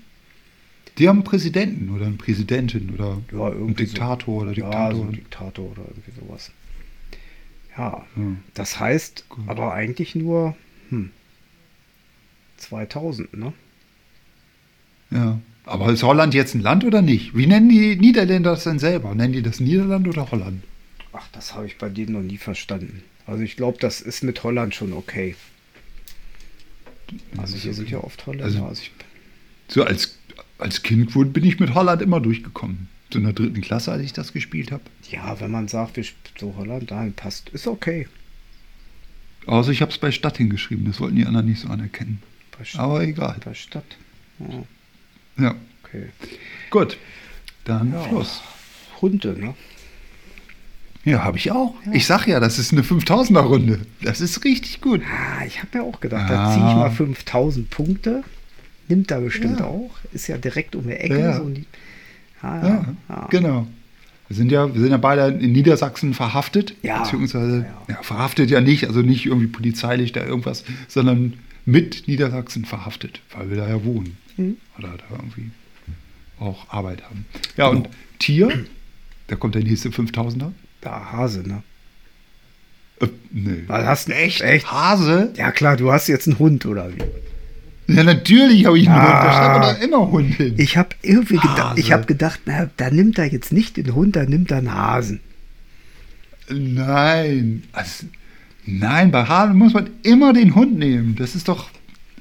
Die 0.98 1.08
haben 1.08 1.16
einen 1.16 1.24
Präsidenten 1.24 1.90
oder 1.90 2.06
eine 2.06 2.14
Präsidentin 2.14 2.90
oder 2.94 3.18
Ja, 3.32 3.46
einen 3.46 3.54
irgendwie 3.58 3.84
so. 3.86 3.92
Diktator 3.94 4.42
oder 4.42 4.52
Ja, 4.52 4.64
Diktator. 4.64 4.94
so 4.94 5.02
ein 5.02 5.12
Diktator 5.12 5.70
oder 5.72 5.82
irgendwie 5.88 6.12
sowas. 6.20 6.50
Ja, 7.78 8.06
Ja. 8.16 8.22
das 8.54 8.80
heißt 8.80 9.24
Gut. 9.28 9.44
aber 9.48 9.72
eigentlich 9.74 10.14
nur 10.14 10.56
hm, 10.90 11.10
2000, 12.58 13.34
ne? 13.36 13.52
Ja. 15.10 15.38
Aber 15.64 15.92
ist 15.92 16.02
Holland 16.04 16.32
jetzt 16.34 16.54
ein 16.54 16.60
Land 16.60 16.84
oder 16.84 17.02
nicht? 17.02 17.36
Wie 17.36 17.46
nennen 17.46 17.68
die 17.68 17.96
Niederländer 17.96 18.50
das 18.52 18.64
denn 18.64 18.78
selber? 18.78 19.14
Nennen 19.14 19.32
die 19.32 19.42
das 19.42 19.58
Niederland 19.60 20.06
oder 20.06 20.30
Holland? 20.30 20.62
Ach, 21.12 21.26
das 21.32 21.54
habe 21.54 21.66
ich 21.66 21.76
bei 21.78 21.88
denen 21.88 22.12
noch 22.12 22.22
nie 22.22 22.36
verstanden. 22.38 23.02
Also 23.26 23.42
ich 23.42 23.56
glaube, 23.56 23.78
das 23.80 24.00
ist 24.00 24.22
mit 24.22 24.42
Holland 24.44 24.74
schon 24.74 24.92
okay. 24.92 25.34
Also 27.36 27.56
hier 27.56 27.74
sind 27.74 27.90
ja 27.90 27.98
oft 27.98 28.24
Holländer. 28.26 28.44
Also- 28.46 28.64
Also 28.64 28.82
So 29.68 29.82
als, 29.84 30.18
als 30.58 30.82
Kind 30.82 31.14
wurde- 31.16 31.30
bin 31.30 31.44
ich 31.44 31.58
mit 31.58 31.74
Holland 31.74 32.00
immer 32.02 32.20
durchgekommen. 32.20 32.88
So 33.12 33.18
in 33.18 33.24
der 33.24 33.32
dritten 33.32 33.60
Klasse, 33.60 33.90
als 33.92 34.02
ich 34.02 34.12
das 34.12 34.32
gespielt 34.32 34.70
habe. 34.72 34.82
Ja, 35.10 35.38
wenn 35.40 35.50
man 35.50 35.68
sagt, 35.68 35.96
wir 35.96 36.04
so 36.38 36.54
Holland, 36.56 36.90
dahin 36.90 37.12
passt, 37.12 37.48
ist 37.50 37.66
okay. 37.66 38.08
Also 39.46 39.70
ich 39.70 39.80
habe 39.82 39.92
es 39.92 39.98
bei 39.98 40.10
Stadt 40.10 40.38
hingeschrieben, 40.38 40.84
das 40.86 41.00
wollten 41.00 41.16
die 41.16 41.24
anderen 41.26 41.46
nicht 41.46 41.60
so 41.60 41.68
anerkennen. 41.68 42.22
Bei, 42.58 42.64
St 42.64 42.78
Aber 42.78 43.02
egal. 43.02 43.36
bei 43.44 43.54
Stadt. 43.54 43.84
Ja, 44.38 44.64
Ja, 45.44 45.54
okay. 45.84 46.06
gut. 46.70 46.96
Dann 47.64 47.92
Ja. 47.92 48.04
Schluss. 48.08 48.42
Hunde, 49.00 49.38
ne? 49.38 49.54
Ja, 51.04 51.22
habe 51.22 51.36
ich 51.38 51.52
auch. 51.52 51.74
Ich 51.92 52.06
sag 52.06 52.26
ja, 52.26 52.40
das 52.40 52.58
ist 52.58 52.72
eine 52.72 52.82
5000er-Runde. 52.82 53.80
Das 54.02 54.20
ist 54.20 54.42
richtig 54.44 54.80
gut. 54.80 55.02
Ah, 55.08 55.44
ich 55.44 55.62
habe 55.62 55.78
mir 55.78 55.84
auch 55.84 56.00
gedacht, 56.00 56.28
Ja. 56.28 56.46
da 56.48 56.52
ziehe 56.54 56.68
ich 56.68 56.74
mal 56.74 56.90
5000 56.90 57.70
Punkte. 57.70 58.24
Nimmt 58.88 59.10
er 59.12 59.20
bestimmt 59.20 59.60
Ja. 59.60 59.66
auch. 59.66 59.90
Ist 60.12 60.26
ja 60.26 60.36
direkt 60.38 60.74
um 60.74 60.84
die 60.88 60.94
Ecke. 60.94 61.18
Ja. 61.20 61.36
So 61.36 61.48
die, 61.48 61.64
ah, 62.42 62.56
Ja, 62.56 62.68
ja, 62.68 62.94
ja. 63.08 63.26
genau. 63.30 63.66
Wir 64.28 64.36
sind 64.36 64.50
ja, 64.50 64.72
wir 64.72 64.80
sind 64.80 64.90
ja 64.90 64.96
beide 64.96 65.28
in 65.28 65.52
Niedersachsen 65.52 66.14
verhaftet. 66.14 66.74
Ja. 66.82 67.02
Beziehungsweise, 67.02 67.66
Ja, 67.88 67.94
ja, 67.94 68.02
verhaftet 68.02 68.50
ja 68.50 68.60
nicht, 68.60 68.86
also 68.86 69.00
nicht 69.02 69.26
irgendwie 69.26 69.46
polizeilich 69.46 70.12
da 70.12 70.24
irgendwas, 70.24 70.64
sondern 70.88 71.34
mit 71.64 72.08
Niedersachsen 72.08 72.64
verhaftet, 72.64 73.20
weil 73.36 73.50
wir 73.50 73.56
da 73.56 73.68
ja 73.68 73.84
wohnen. 73.84 74.16
Hm. 74.36 74.56
Oder 74.78 74.96
da 74.98 75.16
irgendwie 75.16 75.50
auch 76.38 76.68
Arbeit 76.68 77.02
haben. 77.04 77.26
Ja, 77.56 77.68
und 77.68 77.88
Tier, 78.18 78.66
da 79.28 79.36
kommt 79.36 79.54
der 79.54 79.62
nächste 79.62 79.90
5000er. 79.90 80.52
Da, 80.80 81.12
Hase, 81.12 81.46
ne? 81.46 81.62
Äh, 83.00 83.08
nee. 83.30 83.64
Also 83.68 83.86
hast 83.86 84.08
du 84.08 84.12
echt? 84.14 84.40
Echt? 84.42 84.70
Hase? 84.70 85.32
Ja 85.36 85.50
klar, 85.50 85.76
du 85.76 85.92
hast 85.92 86.08
jetzt 86.08 86.26
einen 86.28 86.38
Hund, 86.38 86.66
oder 86.66 86.90
wie? 86.94 87.02
Ja, 87.88 88.02
natürlich 88.02 88.66
habe 88.66 88.78
ich 88.78 88.88
einen 88.88 88.98
Ah. 88.98 89.02
Hund. 89.14 89.24
Da 89.24 89.32
stand 89.32 89.64
aber 89.64 89.78
immer 89.82 90.10
Hund 90.10 90.34
hin. 90.34 90.54
Ich 90.58 90.76
habe 90.76 90.90
irgendwie 91.02 91.36
gedacht, 91.36 91.58
Hase. 91.70 91.80
ich 91.80 91.92
habe 91.92 92.04
gedacht, 92.06 92.40
na, 92.46 92.68
da 92.76 92.90
nimmt 92.90 93.18
er 93.18 93.26
jetzt 93.26 93.52
nicht 93.52 93.76
den 93.76 93.94
Hund, 93.94 94.16
da 94.16 94.24
nimmt 94.24 94.50
er 94.50 94.58
einen 94.58 94.72
Hasen. 94.74 95.20
Nein. 96.48 97.62
Also, 97.72 98.06
nein, 98.64 99.10
bei 99.10 99.24
Hasen 99.24 99.56
muss 99.56 99.72
man 99.74 99.90
immer 100.02 100.32
den 100.32 100.54
Hund 100.54 100.78
nehmen. 100.78 101.16
Das 101.16 101.34
ist 101.34 101.48
doch 101.48 101.70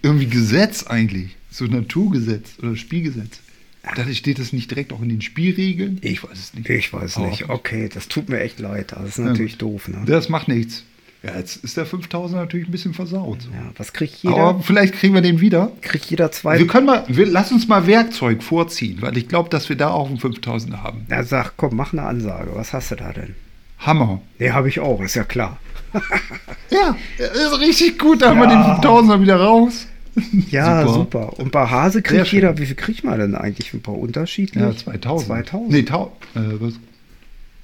irgendwie 0.01 0.27
Gesetz 0.27 0.83
eigentlich. 0.83 1.35
So 1.51 1.65
Naturgesetz 1.65 2.53
oder 2.61 2.75
Spielgesetz. 2.75 3.39
Da 3.95 4.11
steht 4.13 4.39
das 4.39 4.51
nicht 4.51 4.71
direkt 4.71 4.91
auch 4.93 5.01
in 5.03 5.09
den 5.09 5.21
Spielregeln? 5.21 5.99
Ich 6.01 6.23
weiß 6.23 6.31
es 6.37 6.53
nicht. 6.55 6.67
Ich 6.69 6.91
weiß 6.91 7.17
Auch 7.17 7.29
nicht. 7.29 7.49
Okay, 7.49 7.87
das 7.93 8.07
tut 8.07 8.29
mir 8.29 8.39
echt 8.39 8.59
leid. 8.59 8.91
Das 8.93 9.09
ist 9.09 9.17
Ja, 9.19 9.25
natürlich 9.25 9.53
gut. 9.53 9.61
doof, 9.61 9.87
ne? 9.87 10.01
Das 10.07 10.27
macht 10.27 10.47
nichts. 10.47 10.83
Ja, 11.25 11.37
jetzt 11.37 11.63
ist 11.63 11.75
der 11.75 11.85
5000 11.85 12.39
natürlich 12.39 12.67
ein 12.67 12.71
bisschen 12.71 12.93
versaut. 12.93 13.41
So. 13.41 13.49
Ja, 13.49 13.71
was 13.77 13.93
kriegt 13.93 14.15
jeder? 14.21 14.35
Aber 14.37 14.61
vielleicht 14.61 14.93
kriegen 14.93 15.13
wir 15.15 15.21
den 15.21 15.39
wieder. 15.41 15.71
kriegt 15.81 16.05
jeder 16.05 16.31
zwei? 16.31 16.59
Wir 16.59 16.67
können 16.67 16.85
mal, 16.85 17.03
wir, 17.07 17.25
lass 17.25 17.51
uns 17.51 17.67
mal 17.67 17.87
Werkzeug 17.87 18.43
vorziehen, 18.43 19.01
weil 19.01 19.17
ich 19.17 19.27
glaube, 19.27 19.49
dass 19.49 19.67
wir 19.69 19.75
da 19.75 19.89
auch 19.89 20.07
einen 20.07 20.19
5000er 20.19 20.83
haben. 20.83 21.05
Na, 21.07 21.23
sag, 21.23 21.53
komm, 21.57 21.75
mach 21.75 21.93
eine 21.93 22.03
Ansage. 22.03 22.51
Was 22.53 22.73
hast 22.73 22.91
du 22.91 22.95
da 22.95 23.11
denn? 23.11 23.33
Hammer. 23.79 24.21
Nee, 24.39 24.51
habe 24.51 24.69
ich 24.69 24.79
auch, 24.79 25.01
ist 25.01 25.15
ja 25.15 25.23
klar. 25.23 25.57
Ja, 26.69 26.95
ist 27.17 27.59
richtig 27.59 27.97
gut. 27.99 28.21
Da 28.21 28.29
haben 28.29 28.39
wir 28.39 28.47
den 28.47 28.59
Ja. 28.59 28.79
5000er 28.81 29.21
wieder 29.21 29.37
raus. 29.37 29.87
Ja, 30.49 30.81
Super. 30.81 30.93
super. 30.93 31.39
Und 31.39 31.51
bei 31.51 31.67
Hase 31.67 32.01
kriegt 32.01 32.27
jeder, 32.31 32.57
wie 32.57 32.65
viel 32.65 32.75
kriegt 32.75 33.03
man 33.03 33.19
denn 33.19 33.35
eigentlich? 33.35 33.73
Ein 33.73 33.81
paar 33.81 33.97
unterschiedlich? 33.97 34.61
Ja, 34.63 34.75
2000. 34.75 35.27
2000. 35.27 35.69
Nee, 35.71 35.79
äh, 35.79 36.59
was? 36.59 36.73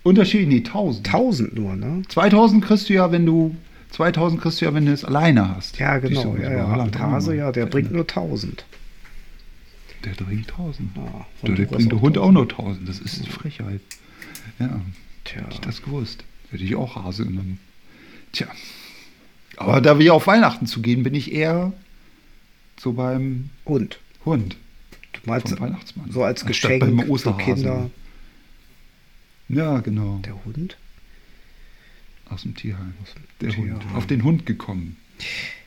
Unterschied, 0.04 0.48
nee, 0.48 0.58
1000. 0.58 1.08
1000 1.08 1.56
nur, 1.56 1.76
ne? 1.76 2.02
2000 2.08 2.64
kriegst 2.64 2.90
du 2.90 2.94
ja, 2.94 3.12
wenn 3.12 3.26
du 3.26 3.56
2000 3.92 4.42
kriegst 4.42 4.62
du 4.62 4.66
ja, 4.66 4.74
wenn 4.74 4.86
du 4.86 4.94
es 4.94 5.06
alleine 5.06 5.56
hast. 5.56 5.78
Ja, 5.78 5.98
genau. 6.00 6.36
Ja, 6.38 6.52
ja. 6.52 6.58
war 6.58 6.66
Und 6.66 6.72
Holland 6.72 7.00
Hase, 7.00 7.32
auch 7.32 7.36
ja, 7.36 7.52
der 7.52 7.66
bringt 7.66 7.92
nur 7.92 8.02
1000. 8.02 8.66
Der 10.04 10.12
bringt 10.12 10.50
1000. 10.50 10.90
Ja, 10.96 11.26
der 11.46 11.56
du 11.56 11.66
bringt 11.68 11.92
der 11.92 12.02
Hund 12.02 12.18
auch 12.18 12.24
auch 12.28 12.32
nur 12.32 12.44
1000. 12.44 12.90
Das 12.90 13.00
ist 13.00 13.22
eine 13.22 13.30
Frechheit. 13.32 13.82
Ja, 14.60 14.82
Tja. 15.26 15.42
hätte 15.42 15.52
ich 15.52 15.60
das 15.60 15.84
gewusst. 15.84 16.24
Hätte 16.50 16.64
ich 16.64 16.76
auch 16.76 16.96
Hase 16.96 17.26
genommen. 17.26 17.60
Tja. 18.32 18.48
Aber 19.58 19.82
da 19.82 20.00
wir 20.00 20.14
auf 20.14 20.26
Weihnachten 20.26 20.66
zu 20.66 20.82
gehen, 20.82 21.04
bin 21.04 21.14
ich 21.14 21.32
eher 21.32 21.74
so 22.80 22.94
beim 22.94 23.50
Und? 23.66 24.00
Hund. 24.26 24.56
Du 25.14 25.20
meinst 25.26 25.50
Vom 25.50 25.60
Weihnachtsmann. 25.60 26.12
so 26.12 26.24
als 26.24 26.46
Geschenk 26.46 26.84
für. 26.84 27.38
Kinder 27.38 27.90
Ja, 29.54 29.80
genau. 29.80 30.20
der 30.26 30.44
Hund? 30.46 30.78
Aus 32.30 32.44
dem 32.44 32.56
Tierheim. 32.56 32.94
dem 33.40 33.50
Der 33.50 33.58
Hund. 33.58 33.80
Tierheim. 33.82 33.96
Auf 33.96 34.08
den 34.08 34.24
Hund 34.24 34.46
gekommen. 34.46 34.98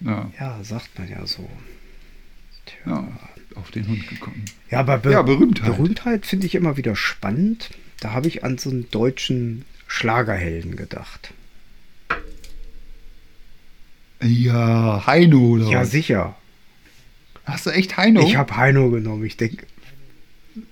Ja, 0.00 0.30
Ja, 0.40 0.62
sagt 0.64 0.98
man 0.98 1.08
ja 1.08 1.26
so. 1.26 1.48
Tja. 2.66 2.78
ja 2.86 3.08
auf 3.56 3.70
den 3.70 3.86
Hund 3.86 4.08
gekommen. 4.08 4.44
Ja, 4.70 4.80
aber 4.80 4.98
Be 4.98 5.12
Ja, 5.12 5.22
Berühmtheit. 5.22 5.76
Berühmtheit 5.76 6.26
finde 6.26 6.46
ich 6.46 6.54
immer 6.56 6.76
wieder 6.76 6.96
spannend. 6.96 7.70
Da 8.00 8.12
habe 8.12 8.26
ich 8.26 8.42
an 8.42 8.58
so 8.58 8.70
einen 8.70 8.90
deutschen 8.90 9.64
Schlagerhelden 9.86 10.74
gedacht. 10.76 11.32
Ja, 14.22 15.04
Heino 15.06 15.38
oder 15.50 15.68
Ja, 15.68 15.80
was? 15.82 15.90
sicher. 15.90 16.36
Hast 17.44 17.66
du 17.66 17.70
echt 17.70 17.96
Heino? 17.96 18.26
Ich 18.26 18.36
habe 18.36 18.56
Heino 18.56 18.90
genommen. 18.90 19.24
Ich 19.24 19.36
denke, 19.36 19.66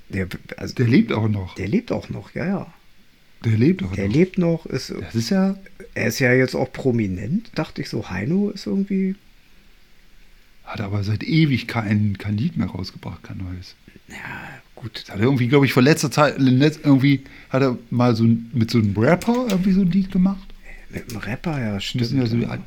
der, 0.09 0.27
also, 0.57 0.75
Der 0.75 0.87
lebt 0.89 1.13
auch 1.13 1.29
noch. 1.29 1.55
der 1.55 1.69
lebt 1.69 1.93
auch 1.93 2.09
noch, 2.09 2.35
ja, 2.35 2.47
ja. 2.47 2.75
Der 3.45 3.57
lebt 3.59 3.83
auch 3.83 3.93
Der 3.93 4.07
noch. 4.09 4.15
lebt 4.15 4.39
noch, 4.39 4.67
ist, 4.67 4.91
Das 4.91 5.15
ist 5.15 5.31
ja. 5.31 5.57
er 5.95 6.07
ist 6.07 6.19
ja 6.21 6.33
jetzt 6.33 6.55
auch 6.55 6.73
prominent. 6.73 7.51
Dachte 7.55 7.83
ich 7.83 7.89
so, 7.89 8.09
Heino 8.11 8.51
ist 8.51 8.67
irgendwie, 8.67 9.15
Hat 10.65 10.81
aber 10.81 11.03
seit 11.05 11.23
ewig 11.25 11.67
kein, 11.67 12.17
kein 12.19 12.37
Lied 12.37 12.57
mehr 12.57 12.69
rausgebracht, 12.69 13.23
kein 13.25 13.39
neues. 13.39 13.75
ja, 14.09 14.17
gut. 14.75 14.93
Das 15.03 15.11
hat 15.11 15.17
er 15.19 15.25
irgendwie, 15.25 15.49
glaube 15.49 15.67
ich, 15.67 15.73
vor 15.73 15.83
letzter 15.83 16.11
Zeit, 16.11 16.37
irgendwie 16.39 17.23
hat 17.51 17.63
er 17.63 17.79
mal 17.91 18.15
so 18.17 18.25
mit 18.53 18.71
so 18.71 18.79
einem 18.79 18.97
Rapper 18.97 19.47
irgendwie 19.51 19.73
so 19.73 19.81
ein 19.83 19.91
Lied 19.91 20.11
gemacht. 20.13 20.49
Mit 20.91 21.11
dem 21.11 21.19
Rapper, 21.19 21.61
ja, 21.61 21.81
stimmt. 21.81 22.03
müssen 22.03 22.19
ja 22.19 22.27
so 22.27 22.37
die, 22.37 22.43
ja. 22.43 22.49
al- 22.51 22.61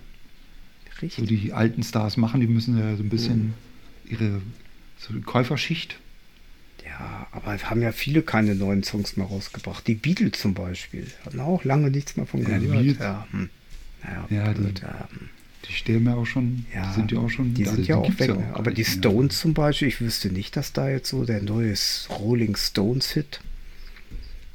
so 0.99 1.01
Richtig. 1.01 1.27
die 1.27 1.53
alten 1.53 1.83
Stars 1.83 2.17
machen, 2.17 2.39
die 2.41 2.47
müssen 2.47 2.77
ja 2.77 2.95
so 2.95 3.03
ein 3.03 3.09
bisschen 3.09 3.53
ihre 4.09 4.41
so 4.97 5.13
Käuferschicht. 5.21 5.97
Ja, 6.85 7.27
aber 7.31 7.57
haben 7.57 7.81
ja 7.81 7.91
viele 7.91 8.21
keine 8.21 8.55
neuen 8.55 8.83
Songs 8.83 9.17
mehr 9.17 9.25
rausgebracht. 9.25 9.85
Die 9.87 9.95
Beatles 9.95 10.39
zum 10.39 10.53
Beispiel 10.53 11.07
hatten 11.25 11.39
auch 11.39 11.63
lange 11.63 11.89
nichts 11.91 12.15
mehr 12.15 12.25
von 12.25 12.41
Ja, 12.43 12.57
die 12.59 12.67
gehört. 12.67 12.83
Beatles. 12.83 12.99
Ja, 12.99 13.27
hm. 13.31 13.49
ja, 14.03 14.27
Ja, 14.37 14.53
die- 14.53 14.81
ja, 14.81 15.09
hm. 15.11 15.29
Die 15.67 15.73
sterben 15.73 16.05
ja 16.05 16.13
auch 16.13 16.25
schon, 16.27 16.65
ja, 16.75 16.87
die 16.87 16.93
sind 16.93 17.11
ja 17.11 17.17
auch 17.19 17.29
schon, 17.29 17.55
die 17.55 17.65
sind 17.65 17.87
ja 17.87 17.95
auch 17.97 18.19
weg. 18.19 18.29
auch 18.29 18.35
ne? 18.37 18.41
gar 18.45 18.55
aber 18.57 18.69
die. 18.71 18.85
Stones 18.85 19.39
zum 19.39 19.55
Beispiel, 19.55 19.87
ich 19.87 19.99
wüsste 19.99 20.29
nicht, 20.29 20.55
dass 20.55 20.73
da 20.73 20.89
jetzt 20.89 21.09
so 21.09 21.25
der 21.25 21.41
neue 21.41 21.73
Rolling 22.11 22.55
Stones 22.55 23.09
Hit, 23.13 23.39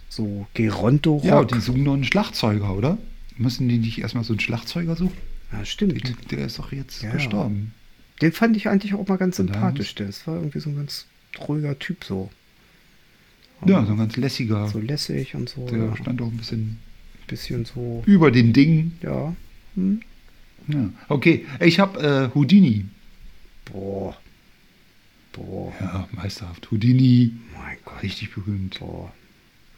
so 0.09 0.47
Geronto 0.55 1.15
Rock. 1.17 1.25
Ja, 1.25 1.45
die 1.45 1.61
suchen 1.61 1.83
noch 1.83 1.95
einen 1.95 2.05
Schlagzeuger, 2.05 2.75
oder? 2.77 2.97
Müssen 3.37 3.69
die 3.69 3.79
nicht 3.79 3.99
erstmal 4.01 4.23
so 4.25 4.33
einen 4.33 4.41
Schlagzeuger 4.41 4.95
suchen? 4.97 5.17
ja, 5.53 5.65
stimmt. 5.65 6.01
Der, 6.07 6.15
der 6.39 6.47
ist 6.47 6.59
doch 6.61 6.71
jetzt 6.73 7.03
Ja, 7.03 7.11
gestorben. 7.11 7.75
Den 8.23 8.31
fand 8.33 8.57
ich 8.57 8.69
eigentlich 8.69 8.95
auch 8.95 9.09
mal 9.09 9.17
ganz 9.19 9.37
sympathisch. 9.39 9.95
Das 9.97 10.27
war 10.29 10.37
irgendwie 10.37 10.61
so 10.61 10.71
ein 10.71 10.77
ganz 10.77 11.07
ruhiger 11.49 11.79
Typ 11.79 12.05
so. 12.05 12.31
Ja, 13.67 13.85
so 13.85 13.93
ein 13.93 13.99
ganz 13.99 14.17
lässiger. 14.17 14.69
So 14.69 14.79
lässig 14.79 15.35
und 15.35 15.49
so. 15.49 15.67
der 15.67 15.79
ja. 15.79 15.97
stand 15.97 16.23
auch 16.23 16.29
ein 16.29 16.37
bisschen 16.37 16.79
bisschen 17.27 17.65
so, 17.65 18.03
über 18.07 18.31
den 18.31 18.53
Dingen. 18.53 18.99
ja. 19.03 19.35
Hm. 19.77 20.01
Ja. 20.69 20.91
Okay, 21.09 21.47
ich 21.61 21.79
habe 21.81 22.01
äh, 22.01 22.35
Houdini. 22.35 22.85
Boah. 23.65 24.17
Boah. 25.33 25.73
Ja, 25.81 26.09
meisterhaft. 26.13 26.71
Houdini, 26.71 27.33
Mein 27.55 27.77
Gott. 27.85 28.03
richtig 28.03 28.33
berühmt. 28.33 28.79
Boah. 28.79 29.13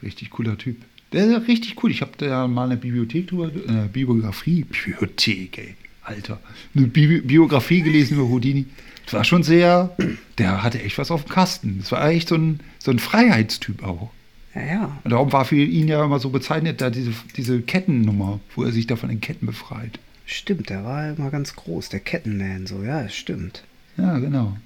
Richtig 0.03 0.31
cooler 0.31 0.59
Typ. 0.59 0.77
Der 1.13 1.27
ist 1.27 1.49
richtig 1.49 1.83
cool. 1.83 1.91
Ich 1.91 2.01
habe 2.01 2.13
da 2.17 2.49
mal 2.49 2.65
eine 2.65 2.77
Bibliothek 2.77 3.29
drüber, 3.29 3.49
äh, 3.49 3.89
Bibliografie, 3.89 4.65
Bibliothek, 4.65 5.59
ey, 5.59 5.75
Alter. 6.03 6.41
Eine 6.75 6.87
Bi 6.87 7.21
Biografie 7.21 7.83
gelesen 7.83 8.15
über 8.15 8.29
Houdini. 8.29 8.67
Das 9.05 9.15
war 9.15 9.25
schon 9.25 9.43
sehr, 9.43 9.95
der 10.39 10.63
hatte 10.63 10.81
echt 10.83 10.99
was 10.99 11.11
auf 11.11 11.25
dem 11.25 11.31
Kasten. 11.31 11.79
Das 11.81 11.93
war 11.93 12.09
echt 12.09 12.29
so 12.29 12.37
ein, 12.37 12.61
so 12.79 12.91
ein 12.91 12.99
Freiheitstyp 12.99 13.83
auch. 13.83 14.11
Ja, 14.55 14.63
ja. 14.63 14.99
Und 15.03 15.11
darum 15.11 15.33
war 15.33 15.45
für 15.45 15.57
ihn 15.57 15.89
ja 15.89 16.05
immer 16.05 16.19
so 16.19 16.31
bezeichnet, 16.31 16.81
da 16.81 16.91
diese, 16.91 17.13
diese 17.37 17.63
Kettennummer, 17.63 18.41
wo 18.55 18.65
er 18.65 18.73
sich 18.73 18.87
da 18.87 18.97
von 18.97 19.09
den 19.09 19.21
Ketten 19.21 19.47
befreit. 19.47 19.99
Stimmt, 20.27 20.71
der 20.71 20.85
war 20.85 21.11
immer 21.11 21.31
ganz 21.31 21.57
groß. 21.57 21.89
Der 21.89 22.01
Kettenman, 22.01 22.67
so, 22.67 22.83
ja, 22.83 23.09
stimmt. 23.09 23.65
Ja, 23.97 24.19
genau. 24.19 24.57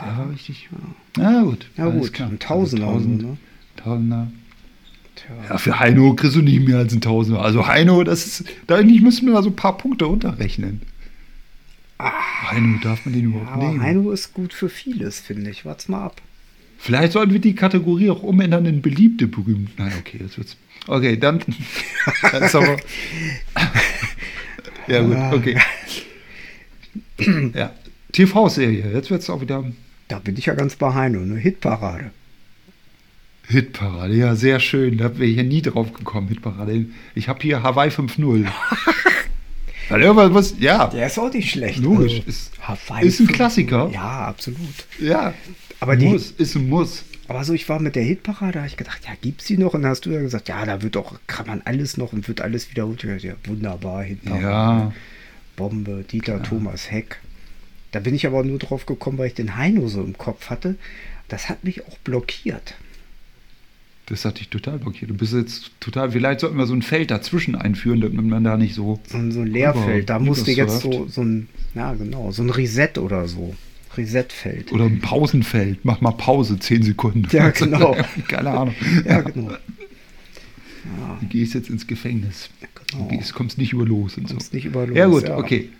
Der 0.00 0.18
war 0.18 0.30
richtig. 0.30 0.68
Na 1.16 1.42
gut. 1.42 1.70
Ja, 1.76 1.84
alles 1.84 2.00
gut. 2.00 2.12
klar. 2.12 2.28
Ein 2.28 2.38
Tausender. 2.38 2.86
Also 2.86 2.98
Tausend, 2.98 3.22
ne? 3.22 3.36
Tausender. 3.76 4.30
Tja. 5.14 5.34
Ja, 5.48 5.58
für 5.58 5.80
Heino 5.80 6.14
kriegst 6.14 6.36
du 6.36 6.42
nicht 6.42 6.66
mehr 6.66 6.78
als 6.78 6.92
ein 6.92 7.00
Tausender. 7.00 7.40
Also 7.40 7.66
Heino, 7.66 8.04
das 8.04 8.26
ist, 8.26 8.44
da 8.66 8.76
eigentlich 8.76 9.00
müssen 9.00 9.26
wir 9.26 9.32
mal 9.32 9.42
so 9.42 9.48
ein 9.48 9.56
paar 9.56 9.78
Punkte 9.78 10.06
runterrechnen. 11.98 12.50
Heino, 12.50 12.78
darf 12.82 13.04
man 13.04 13.14
den 13.14 13.24
überhaupt 13.24 13.52
Aber 13.52 13.68
nehmen? 13.68 13.82
Heino 13.82 14.10
ist 14.10 14.34
gut 14.34 14.52
für 14.52 14.68
vieles, 14.68 15.20
finde 15.20 15.50
ich. 15.50 15.64
Wart's 15.64 15.88
mal 15.88 16.04
ab. 16.04 16.20
Vielleicht 16.78 17.12
sollten 17.12 17.32
wir 17.32 17.40
die 17.40 17.54
Kategorie 17.54 18.10
auch 18.10 18.22
umändern 18.22 18.66
in 18.66 18.82
beliebte, 18.82 19.26
berühmt. 19.26 19.78
Nein, 19.78 19.92
okay, 19.98 20.18
das 20.18 20.36
wird's. 20.36 20.56
Okay, 20.86 21.16
dann. 21.16 21.40
ist 22.40 22.54
aber. 22.54 22.76
ja, 24.86 25.00
gut, 25.02 25.38
okay. 25.38 25.58
ja. 27.54 27.72
TV-Serie, 28.12 28.92
jetzt 28.92 29.10
wird 29.10 29.22
es 29.22 29.30
auch 29.30 29.40
wieder 29.40 29.64
Da 30.08 30.18
bin 30.18 30.36
ich 30.36 30.46
ja 30.46 30.54
ganz 30.54 30.76
bei 30.76 30.94
Heino, 30.94 31.20
ne? 31.20 31.36
Hitparade. 31.36 32.10
Hitparade. 33.48 34.14
Ja, 34.14 34.34
sehr 34.34 34.60
schön. 34.60 34.98
Da 34.98 35.18
wäre 35.18 35.30
ich 35.30 35.36
ja 35.36 35.42
nie 35.42 35.62
drauf 35.62 35.92
gekommen, 35.92 36.28
Hitparade. 36.28 36.86
Ich 37.14 37.28
habe 37.28 37.40
hier 37.42 37.62
Hawaii 37.62 37.90
5.0. 37.90 38.46
Weil 39.88 40.02
irgendwas, 40.02 40.32
was, 40.34 40.54
ja, 40.58 40.86
Der 40.88 41.06
ist 41.06 41.18
auch 41.18 41.32
nicht 41.32 41.50
schlecht. 41.50 41.78
logisch. 41.78 42.22
Also, 42.66 43.06
Ist, 43.06 43.20
ist 43.20 43.20
ein 43.20 43.26
Klassiker. 43.28 43.88
Ja, 43.92 44.26
absolut. 44.26 44.58
Ja, 45.00 45.32
Aber 45.80 45.96
die- 45.96 46.06
muss, 46.06 46.30
ist 46.32 46.54
ein 46.56 46.68
Muss. 46.68 47.04
Aber 47.28 47.42
so, 47.44 47.52
ich 47.54 47.68
war 47.68 47.80
mit 47.80 47.96
der 47.96 48.04
Hitparade, 48.04 48.52
da 48.52 48.58
habe 48.60 48.68
ich 48.68 48.76
gedacht, 48.76 49.00
ja, 49.04 49.10
gibt's 49.20 49.46
die 49.46 49.58
noch? 49.58 49.74
Und 49.74 49.82
dann 49.82 49.90
hast 49.90 50.06
du 50.06 50.10
ja 50.10 50.20
gesagt, 50.20 50.48
ja, 50.48 50.64
da 50.64 50.82
wird 50.82 50.94
doch, 50.94 51.18
kann 51.26 51.46
man 51.46 51.60
alles 51.64 51.96
noch 51.96 52.12
und 52.12 52.28
wird 52.28 52.40
alles 52.40 52.70
wieder 52.70 52.86
gut. 52.86 53.02
Ja, 53.04 53.32
wunderbar, 53.44 54.02
Hitparade. 54.04 54.42
Ja, 54.42 54.92
Bombe, 55.56 56.04
Dieter 56.10 56.42
Thomas 56.42 56.90
Heck. 56.90 57.18
Da 57.92 58.00
bin 58.00 58.14
ich 58.14 58.26
aber 58.26 58.44
nur 58.44 58.58
drauf 58.58 58.86
gekommen, 58.86 59.18
weil 59.18 59.28
ich 59.28 59.34
den 59.34 59.56
Heino 59.56 59.88
so 59.88 60.02
im 60.02 60.16
Kopf 60.18 60.50
hatte. 60.50 60.76
Das 61.28 61.48
hat 61.48 61.64
mich 61.64 61.84
auch 61.86 61.98
blockiert. 61.98 62.74
Das 64.06 64.24
hat 64.24 64.38
dich 64.38 64.48
total 64.48 64.78
blockiert. 64.78 65.10
Du 65.10 65.14
bist 65.14 65.32
jetzt 65.32 65.72
total, 65.80 66.12
vielleicht 66.12 66.40
sollten 66.40 66.56
wir 66.56 66.66
so 66.66 66.74
ein 66.74 66.82
Feld 66.82 67.10
dazwischen 67.10 67.56
einführen, 67.56 68.00
damit 68.00 68.24
man 68.24 68.44
da 68.44 68.56
nicht 68.56 68.74
so. 68.74 69.00
So 69.08 69.18
ein, 69.18 69.32
so 69.32 69.40
ein 69.40 69.48
Leerfeld. 69.48 70.08
Da 70.08 70.18
musste 70.18 70.52
jetzt 70.52 70.80
so, 70.80 71.06
so 71.08 71.22
ein, 71.22 71.48
ja 71.74 71.92
genau, 71.94 72.30
so 72.30 72.42
ein 72.42 72.50
Reset 72.50 72.98
oder 72.98 73.26
so 73.26 73.54
Resetfeld. 73.96 74.72
Oder 74.72 74.84
ein 74.84 75.00
Pausenfeld. 75.00 75.84
Mach 75.84 76.00
mal 76.00 76.12
Pause, 76.12 76.58
10 76.58 76.82
Sekunden. 76.82 77.26
Ja, 77.30 77.50
genau. 77.50 77.96
Keine 78.28 78.50
Ahnung. 78.50 78.74
Ja, 79.04 79.22
genau. 79.22 79.52
Du 81.20 81.26
gehst 81.26 81.54
jetzt 81.54 81.70
ins 81.70 81.86
Gefängnis. 81.86 82.50
Genau. 82.90 83.08
Du 83.08 83.16
gehst, 83.16 83.34
kommst 83.34 83.58
nicht 83.58 83.72
über 83.72 83.84
los 83.84 84.16
und 84.16 84.28
Kommst 84.28 84.50
so. 84.50 84.56
nicht 84.56 84.66
über 84.66 84.86
los, 84.86 84.96
Ja 84.96 85.06
gut, 85.06 85.24
ja. 85.24 85.36
okay. 85.36 85.70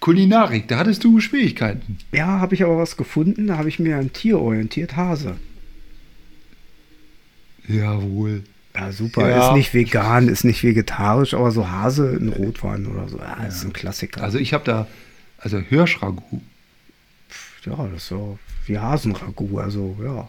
Kulinarik, 0.00 0.66
da 0.68 0.78
hattest 0.78 1.04
du 1.04 1.20
Schwierigkeiten. 1.20 1.98
Ja, 2.12 2.40
habe 2.40 2.54
ich 2.54 2.64
aber 2.64 2.78
was 2.78 2.96
gefunden. 2.96 3.48
Da 3.48 3.58
habe 3.58 3.68
ich 3.68 3.78
mir 3.78 3.98
ein 3.98 4.12
Tier 4.12 4.38
orientiert, 4.38 4.96
Hase. 4.96 5.36
Jawohl. 7.68 8.44
Ja, 8.74 8.90
super. 8.92 9.28
Ja. 9.28 9.48
Ist 9.50 9.56
nicht 9.56 9.74
vegan, 9.74 10.28
ist 10.28 10.44
nicht 10.44 10.62
vegetarisch, 10.62 11.34
aber 11.34 11.50
so 11.50 11.70
Hase 11.70 12.10
in 12.10 12.28
Rotwein 12.30 12.86
oder 12.86 13.08
so. 13.08 13.18
Ja, 13.18 13.44
ist 13.44 13.64
ein 13.64 13.72
Klassiker. 13.72 14.22
Also 14.22 14.38
ich 14.38 14.54
habe 14.54 14.64
da, 14.64 14.86
also 15.38 15.58
Hirschragout. 15.58 16.40
ja, 17.66 17.76
das 17.88 18.02
ist 18.02 18.08
so 18.08 18.38
wie 18.66 18.78
Hasenragout. 18.78 19.58
Also, 19.58 19.96
ja. 20.02 20.28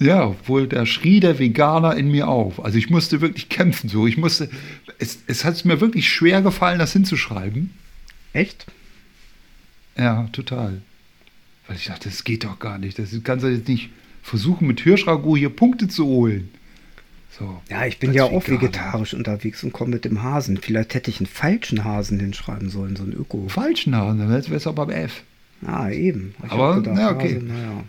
Ja, 0.00 0.26
obwohl 0.26 0.66
da 0.66 0.86
schrie 0.86 1.20
der 1.20 1.38
Veganer 1.38 1.96
in 1.96 2.10
mir 2.10 2.28
auf. 2.28 2.64
Also 2.64 2.78
ich 2.78 2.90
musste 2.90 3.20
wirklich 3.20 3.48
kämpfen 3.48 3.88
so. 3.88 4.06
Ich 4.06 4.16
musste, 4.16 4.50
es, 4.98 5.18
es 5.26 5.44
hat 5.44 5.64
mir 5.64 5.80
wirklich 5.80 6.08
schwer 6.08 6.42
gefallen, 6.42 6.78
das 6.78 6.92
hinzuschreiben. 6.92 7.70
Echt? 8.32 8.66
Ja, 9.96 10.28
total. 10.32 10.82
Weil 11.66 11.76
ich 11.76 11.86
dachte, 11.86 12.08
das 12.08 12.24
geht 12.24 12.44
doch 12.44 12.58
gar 12.58 12.78
nicht. 12.78 12.98
Das 12.98 13.10
kannst 13.22 13.44
du 13.44 13.48
jetzt 13.48 13.68
nicht 13.68 13.90
versuchen, 14.22 14.66
mit 14.66 14.80
Hirschragout 14.80 15.36
hier 15.36 15.50
Punkte 15.50 15.86
zu 15.86 16.04
holen. 16.06 16.50
So. 17.38 17.60
Ja, 17.68 17.84
ich 17.86 17.98
bin 17.98 18.12
ja 18.12 18.24
auch 18.24 18.42
Veganer. 18.46 18.60
vegetarisch 18.62 19.14
unterwegs 19.14 19.64
und 19.64 19.72
komme 19.72 19.90
mit 19.96 20.04
dem 20.04 20.22
Hasen. 20.22 20.56
Vielleicht 20.58 20.94
hätte 20.94 21.10
ich 21.10 21.18
einen 21.18 21.26
falschen 21.26 21.82
Hasen 21.84 22.20
hinschreiben 22.20 22.70
sollen, 22.70 22.94
so 22.96 23.02
ein 23.02 23.12
Öko. 23.12 23.48
Falschen 23.48 23.96
Hasen, 23.96 24.20
dann 24.20 24.28
wäre 24.30 24.54
es 24.54 24.66
auch 24.66 24.74
beim 24.74 24.90
F. 24.90 25.22
Ah, 25.66 25.90
eben. 25.90 26.34
Ich 26.44 26.52
Aber, 26.52 26.76
hab 26.76 26.86
na, 26.86 27.10
okay. 27.10 27.34
Hase, 27.36 27.44
naja. 27.46 27.84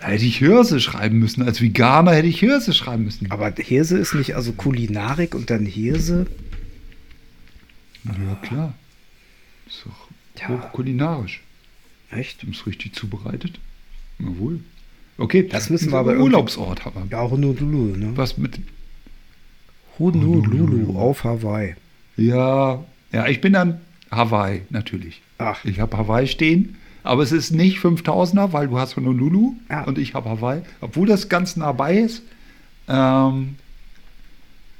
Hätte 0.00 0.24
ich 0.24 0.38
Hirse 0.38 0.80
schreiben 0.80 1.18
müssen. 1.20 1.42
Als 1.42 1.60
Veganer 1.60 2.12
hätte 2.12 2.26
ich 2.28 2.40
Hirse 2.40 2.72
schreiben 2.72 3.04
müssen. 3.04 3.30
Aber 3.30 3.52
Hirse 3.56 3.98
ist 3.98 4.14
nicht 4.14 4.34
also 4.34 4.52
Kulinarik 4.52 5.34
und 5.34 5.48
dann 5.50 5.64
Hirse. 5.64 6.26
ja, 8.04 8.34
klar. 8.42 8.74
Ist 9.66 9.84
doch 9.86 10.08
Ja. 10.40 10.48
hoch 10.48 10.72
kulinarisch. 10.72 11.40
Echt? 12.10 12.42
Du 12.42 12.48
bist 12.48 12.66
richtig 12.66 12.94
zubereitet. 12.94 13.58
Jawohl. 14.18 14.60
Okay, 15.16 15.46
Das 15.48 15.70
müssen 15.70 15.92
wir 15.92 15.98
aber 15.98 16.16
Urlaubsort 16.16 16.84
haben. 16.84 17.08
Ja, 17.10 17.22
Honolulu, 17.30 17.96
ne? 17.96 18.12
Was 18.16 18.36
mit. 18.36 18.58
Honolulu 19.98 20.42
Honolulu. 20.50 20.98
auf 20.98 21.22
Hawaii. 21.24 21.74
Ja, 22.16 22.84
ja, 23.12 23.26
ich 23.28 23.40
bin 23.40 23.52
dann 23.52 23.80
Hawaii, 24.10 24.62
natürlich. 24.70 25.22
Ach, 25.38 25.64
Ich 25.64 25.78
habe 25.80 25.96
Hawaii 25.96 26.26
stehen, 26.26 26.76
aber 27.04 27.22
es 27.22 27.30
ist 27.32 27.52
nicht 27.52 27.78
5000er, 27.78 28.52
weil 28.52 28.68
du 28.68 28.78
hast 28.78 28.96
Honolulu 28.96 29.54
Ja. 29.70 29.84
und 29.84 29.98
ich 29.98 30.14
habe 30.14 30.28
Hawaii. 30.30 30.62
Obwohl 30.80 31.06
das 31.06 31.28
ganz 31.28 31.56
nah 31.56 31.70
bei 31.72 31.96
ist, 31.98 32.22
ähm, 32.88 33.54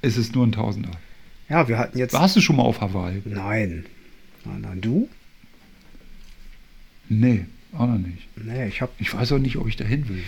ist 0.02 0.16
es 0.16 0.32
nur 0.32 0.46
ein 0.46 0.52
Tausender. 0.52 0.90
ja, 1.48 1.68
wir 1.68 1.78
hatten 1.78 1.96
jetzt. 1.98 2.12
Warst 2.12 2.34
du 2.36 2.40
schon 2.40 2.56
mal 2.56 2.62
auf 2.64 2.80
Hawaii? 2.80 3.22
Nein. 3.24 3.84
Nein, 4.44 4.60
nein, 4.62 4.80
du? 4.80 5.08
Nee, 7.08 7.46
auch 7.74 7.86
noch 7.86 7.98
nicht. 7.98 8.26
Nee, 8.36 8.66
ich 8.68 8.80
hab. 8.82 8.90
Ich 9.00 9.12
weiß 9.14 9.32
auch 9.32 9.38
nicht, 9.38 9.56
ob 9.56 9.68
ich 9.68 9.76
dahin 9.76 10.08
will. 10.08 10.22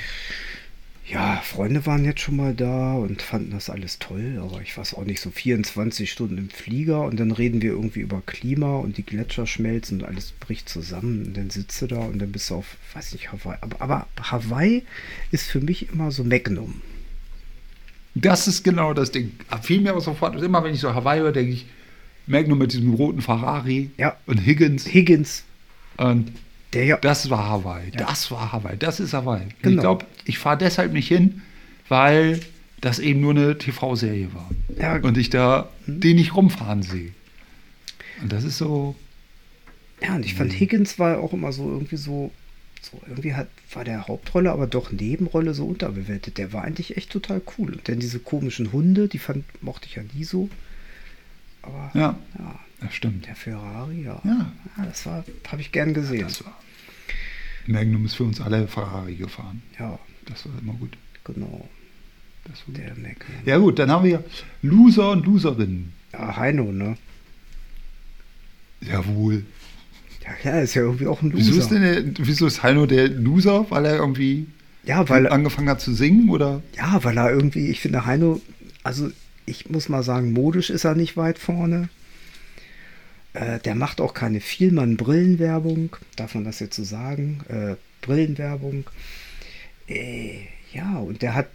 Ja, 1.09 1.37
Freunde 1.37 1.87
waren 1.87 2.05
jetzt 2.05 2.21
schon 2.21 2.35
mal 2.35 2.53
da 2.53 2.95
und 2.95 3.23
fanden 3.23 3.53
das 3.53 3.71
alles 3.71 4.01
toll, 4.01 4.41
aber 4.43 4.61
ich 4.61 4.77
weiß 4.77 4.95
auch 4.95 5.05
nicht, 5.05 5.21
so 5.21 5.31
24 5.31 6.11
Stunden 6.11 6.37
im 6.37 6.51
Flieger 6.51 7.03
und 7.05 7.21
dann 7.21 7.31
reden 7.31 7.63
wir 7.63 7.71
irgendwie 7.71 8.01
über 8.01 8.21
Klima 8.27 8.79
und 8.79 8.97
die 8.97 9.05
Gletscher 9.07 9.47
schmelzen 9.47 10.01
und 10.01 10.09
alles 10.09 10.33
bricht 10.33 10.69
zusammen 10.69 11.27
und 11.27 11.37
dann 11.37 11.51
sitzt 11.51 11.81
du 11.81 11.87
da 11.87 11.99
und 12.01 12.19
dann 12.19 12.33
bist 12.33 12.51
du 12.51 12.57
auf, 12.57 12.77
weiß 12.95 13.13
nicht, 13.13 13.31
Hawaii. 13.31 13.57
Aber, 13.61 13.81
aber 13.81 14.07
Hawaii 14.21 14.83
ist 15.31 15.47
für 15.47 15.61
mich 15.61 15.91
immer 15.93 16.11
so 16.11 16.25
Magnum. 16.25 16.81
Das 18.17 18.49
ist 18.49 18.65
genau 18.65 18.93
das 18.93 19.13
Ding. 19.13 19.31
Fiel 19.63 19.83
mir 19.83 19.91
aber 19.91 20.01
sofort, 20.01 20.43
immer 20.43 20.65
wenn 20.65 20.75
ich 20.75 20.81
so 20.81 20.93
Hawaii 20.93 21.21
höre, 21.21 21.33
denke 21.33 21.53
ich, 21.53 21.67
Magnum 22.27 22.59
mit 22.59 22.73
diesem 22.73 22.95
roten 22.95 23.23
Ferrari 23.23 23.91
Ja. 23.97 24.17
und 24.27 24.39
Higgins. 24.45 24.87
Higgins, 24.93 25.45
Und 25.99 26.33
der 26.77 26.85
ja. 26.85 26.97
das 26.99 27.31
war 27.31 27.49
Hawaii. 27.49 27.91
Ja. 27.91 28.07
Das 28.07 28.31
war 28.31 28.53
Hawaii. 28.53 28.77
Das 28.77 29.01
ist 29.01 29.13
Hawaii. 29.15 29.47
Genau. 29.63 29.75
Ich 29.75 29.81
glaube, 29.81 30.07
ich 30.25 30.39
fahre 30.39 30.59
deshalb 30.59 30.93
nicht 30.93 31.09
hin, 31.09 31.43
weil 31.89 32.41
das 32.81 32.99
eben 32.99 33.21
nur 33.21 33.33
eine 33.33 33.59
TV-Serie 33.59 34.29
war. 34.35 34.51
Ja. 34.79 34.97
Und 34.97 35.17
ich 35.17 35.31
da 35.31 35.69
den 35.87 36.17
nicht 36.17 36.35
rumfahren 36.37 36.83
sehe. 36.83 37.13
Und 38.23 38.33
das 38.33 38.45
ist 38.45 38.59
so. 38.59 38.95
Ja, 40.03 40.15
und 40.17 40.25
ich 40.25 40.35
fand 40.35 40.53
Higgins 40.53 40.99
war 40.99 41.19
auch 41.19 41.33
immer 41.33 41.53
so 41.53 41.71
irgendwie 41.71 41.97
so, 41.97 42.31
so 42.83 43.01
irgendwie 43.09 43.35
hat, 43.35 43.49
war 43.73 43.83
der 43.83 44.07
Hauptrolle, 44.09 44.53
aber 44.53 44.67
doch 44.67 44.93
Nebenrolle 44.93 45.55
so 45.55 45.65
unterbewertet. 45.65 46.37
Der 46.37 46.53
war 46.53 46.65
eigentlich 46.65 46.99
echt 46.99 47.11
total 47.11 47.41
cool. 47.57 47.73
Und 47.73 47.89
dann 47.89 47.99
diese 47.99 48.19
komischen 48.19 48.73
Hunde, 48.73 49.09
die 49.09 49.19
fand, 49.19 49.45
mochte 49.63 49.87
ich 49.87 49.95
ja 49.95 50.03
nie 50.15 50.25
so. 50.25 50.51
Aber 51.63 51.91
Ja, 51.95 52.19
ja, 52.39 52.61
das 52.81 52.95
stimmt. 52.95 53.27
der 53.27 53.37
Ferrari, 53.37 54.03
ja. 54.03 54.21
Ja. 54.23 54.53
Ja, 54.77 54.85
das 54.85 55.07
war, 55.07 55.25
habe 55.51 55.63
ich 55.63 55.73
gern 55.73 55.95
gesehen. 55.95 56.21
Das 56.21 56.45
war. 56.45 56.55
Magnum 57.67 58.05
ist 58.07 58.15
für 58.15 58.25
uns 58.25 58.41
alle 58.41 58.67
Ferrari 58.69 59.15
gefahren. 59.15 59.63
Ja, 59.79 59.99
Das 60.27 60.47
war 60.47 60.53
immer 60.61 60.75
gut. 60.75 60.97
genau. 61.25 61.69
Das 62.45 62.59
war 62.61 62.75
gut. 62.75 62.79
Der 62.79 62.95
Mac. 62.97 63.25
Ja 63.45 63.59
gut, 63.59 63.79
dann 63.79 63.91
haben 63.91 64.05
wir 64.05 64.23
Loser 64.63 65.11
und 65.13 65.27
Loserinnen. 65.27 65.93
Ja, 66.13 66.37
Heino, 66.37 66.73
ne? 66.73 66.97
Jawohl. 68.81 69.45
Ja, 70.25 70.51
ja, 70.53 70.61
ist 70.61 70.75
ja 70.75 70.83
irgendwie 70.83 71.07
auch 71.07 71.23
ein 71.23 71.31
Loser. 71.31 71.47
Wieso 71.47 71.59
ist, 71.59 71.69
denn 71.71 71.83
der, 71.83 72.27
wieso 72.27 72.47
ist 72.47 72.63
Heino 72.63 72.87
der 72.87 73.09
Loser? 73.09 73.67
Weil 73.71 73.85
er 73.87 73.97
irgendwie 73.97 74.47
ja, 74.85 75.09
weil, 75.09 75.29
angefangen 75.29 75.69
hat 75.69 75.81
zu 75.81 75.93
singen? 75.95 76.31
Oder? 76.31 76.63
ja, 76.77 77.03
weil 77.03 77.17
er 77.17 77.31
irgendwie, 77.31 77.69
ich 77.69 77.81
finde 77.81 78.07
Heino, 78.07 78.41
also 78.83 79.11
ich 79.47 79.69
muss 79.71 79.89
mal 79.89 80.03
sagen, 80.03 80.33
modisch 80.33 80.71
ist 80.71 80.85
er 80.85 80.95
nicht 80.95 81.17
weit 81.17 81.39
vorne. 81.39 81.89
Äh, 83.37 83.61
der 83.61 83.75
macht 83.75 84.01
auch 84.01 84.15
keine 84.15 84.41
Vielmann-Brillenwerbung, 84.41 85.97
darf 86.17 86.35
man 86.35 86.45
das 86.45 86.59
jetzt 86.59 86.77
so 86.77 86.85
sagen? 86.85 87.41
Äh, 87.49 87.77
Brillenwerbung. 88.01 88.85
Äh, 89.89 90.39
ja, 90.73 90.99
und 90.99 91.21
der 91.21 91.35
hat 91.35 91.49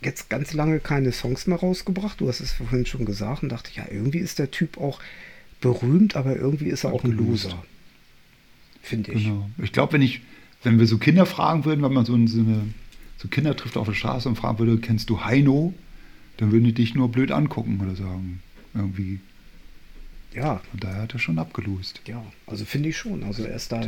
jetzt 0.00 0.30
ganz 0.30 0.54
lange 0.54 0.80
keine 0.80 1.12
Songs 1.12 1.46
mehr 1.46 1.58
rausgebracht. 1.58 2.20
Du 2.20 2.28
hast 2.28 2.40
es 2.40 2.52
vorhin 2.52 2.86
schon 2.86 3.04
gesagt 3.04 3.42
und 3.42 3.50
dachte, 3.50 3.70
ja, 3.74 3.84
irgendwie 3.90 4.18
ist 4.18 4.38
der 4.38 4.50
Typ 4.50 4.78
auch 4.78 5.00
berühmt, 5.60 6.16
aber 6.16 6.36
irgendwie 6.36 6.68
ist 6.68 6.84
er 6.84 6.92
auch 6.92 7.04
ein. 7.04 7.12
Loser. 7.12 7.62
Finde 8.80 9.12
ich. 9.12 9.24
Genau. 9.24 9.50
Ich 9.62 9.72
glaube, 9.72 9.92
wenn 9.92 10.02
ich, 10.02 10.22
wenn 10.62 10.78
wir 10.78 10.86
so 10.86 10.98
Kinder 10.98 11.26
fragen 11.26 11.64
würden, 11.64 11.82
wenn 11.82 11.92
man 11.92 12.04
so, 12.06 12.14
so 12.26 12.40
eine 12.40 12.64
so 13.18 13.28
Kinder 13.28 13.54
trifft 13.54 13.76
auf 13.76 13.86
der 13.86 13.94
Straße 13.94 14.28
und 14.28 14.36
fragen 14.36 14.58
würde, 14.58 14.78
kennst 14.78 15.10
du 15.10 15.24
Heino? 15.24 15.74
Dann 16.38 16.52
würden 16.52 16.64
die 16.64 16.72
dich 16.72 16.94
nur 16.94 17.10
blöd 17.10 17.30
angucken 17.30 17.80
oder 17.80 17.94
sagen. 17.94 18.40
Irgendwie. 18.74 19.20
Ja, 20.34 20.60
Und 20.72 20.84
daher 20.84 21.02
hat 21.02 21.12
er 21.12 21.18
schon 21.18 21.38
abgelost. 21.38 22.00
ja, 22.06 22.24
also 22.46 22.64
finde 22.64 22.88
ich 22.88 22.96
schon. 22.96 23.22
Also 23.24 23.44
er 23.44 23.54
ist 23.56 23.70
da, 23.72 23.82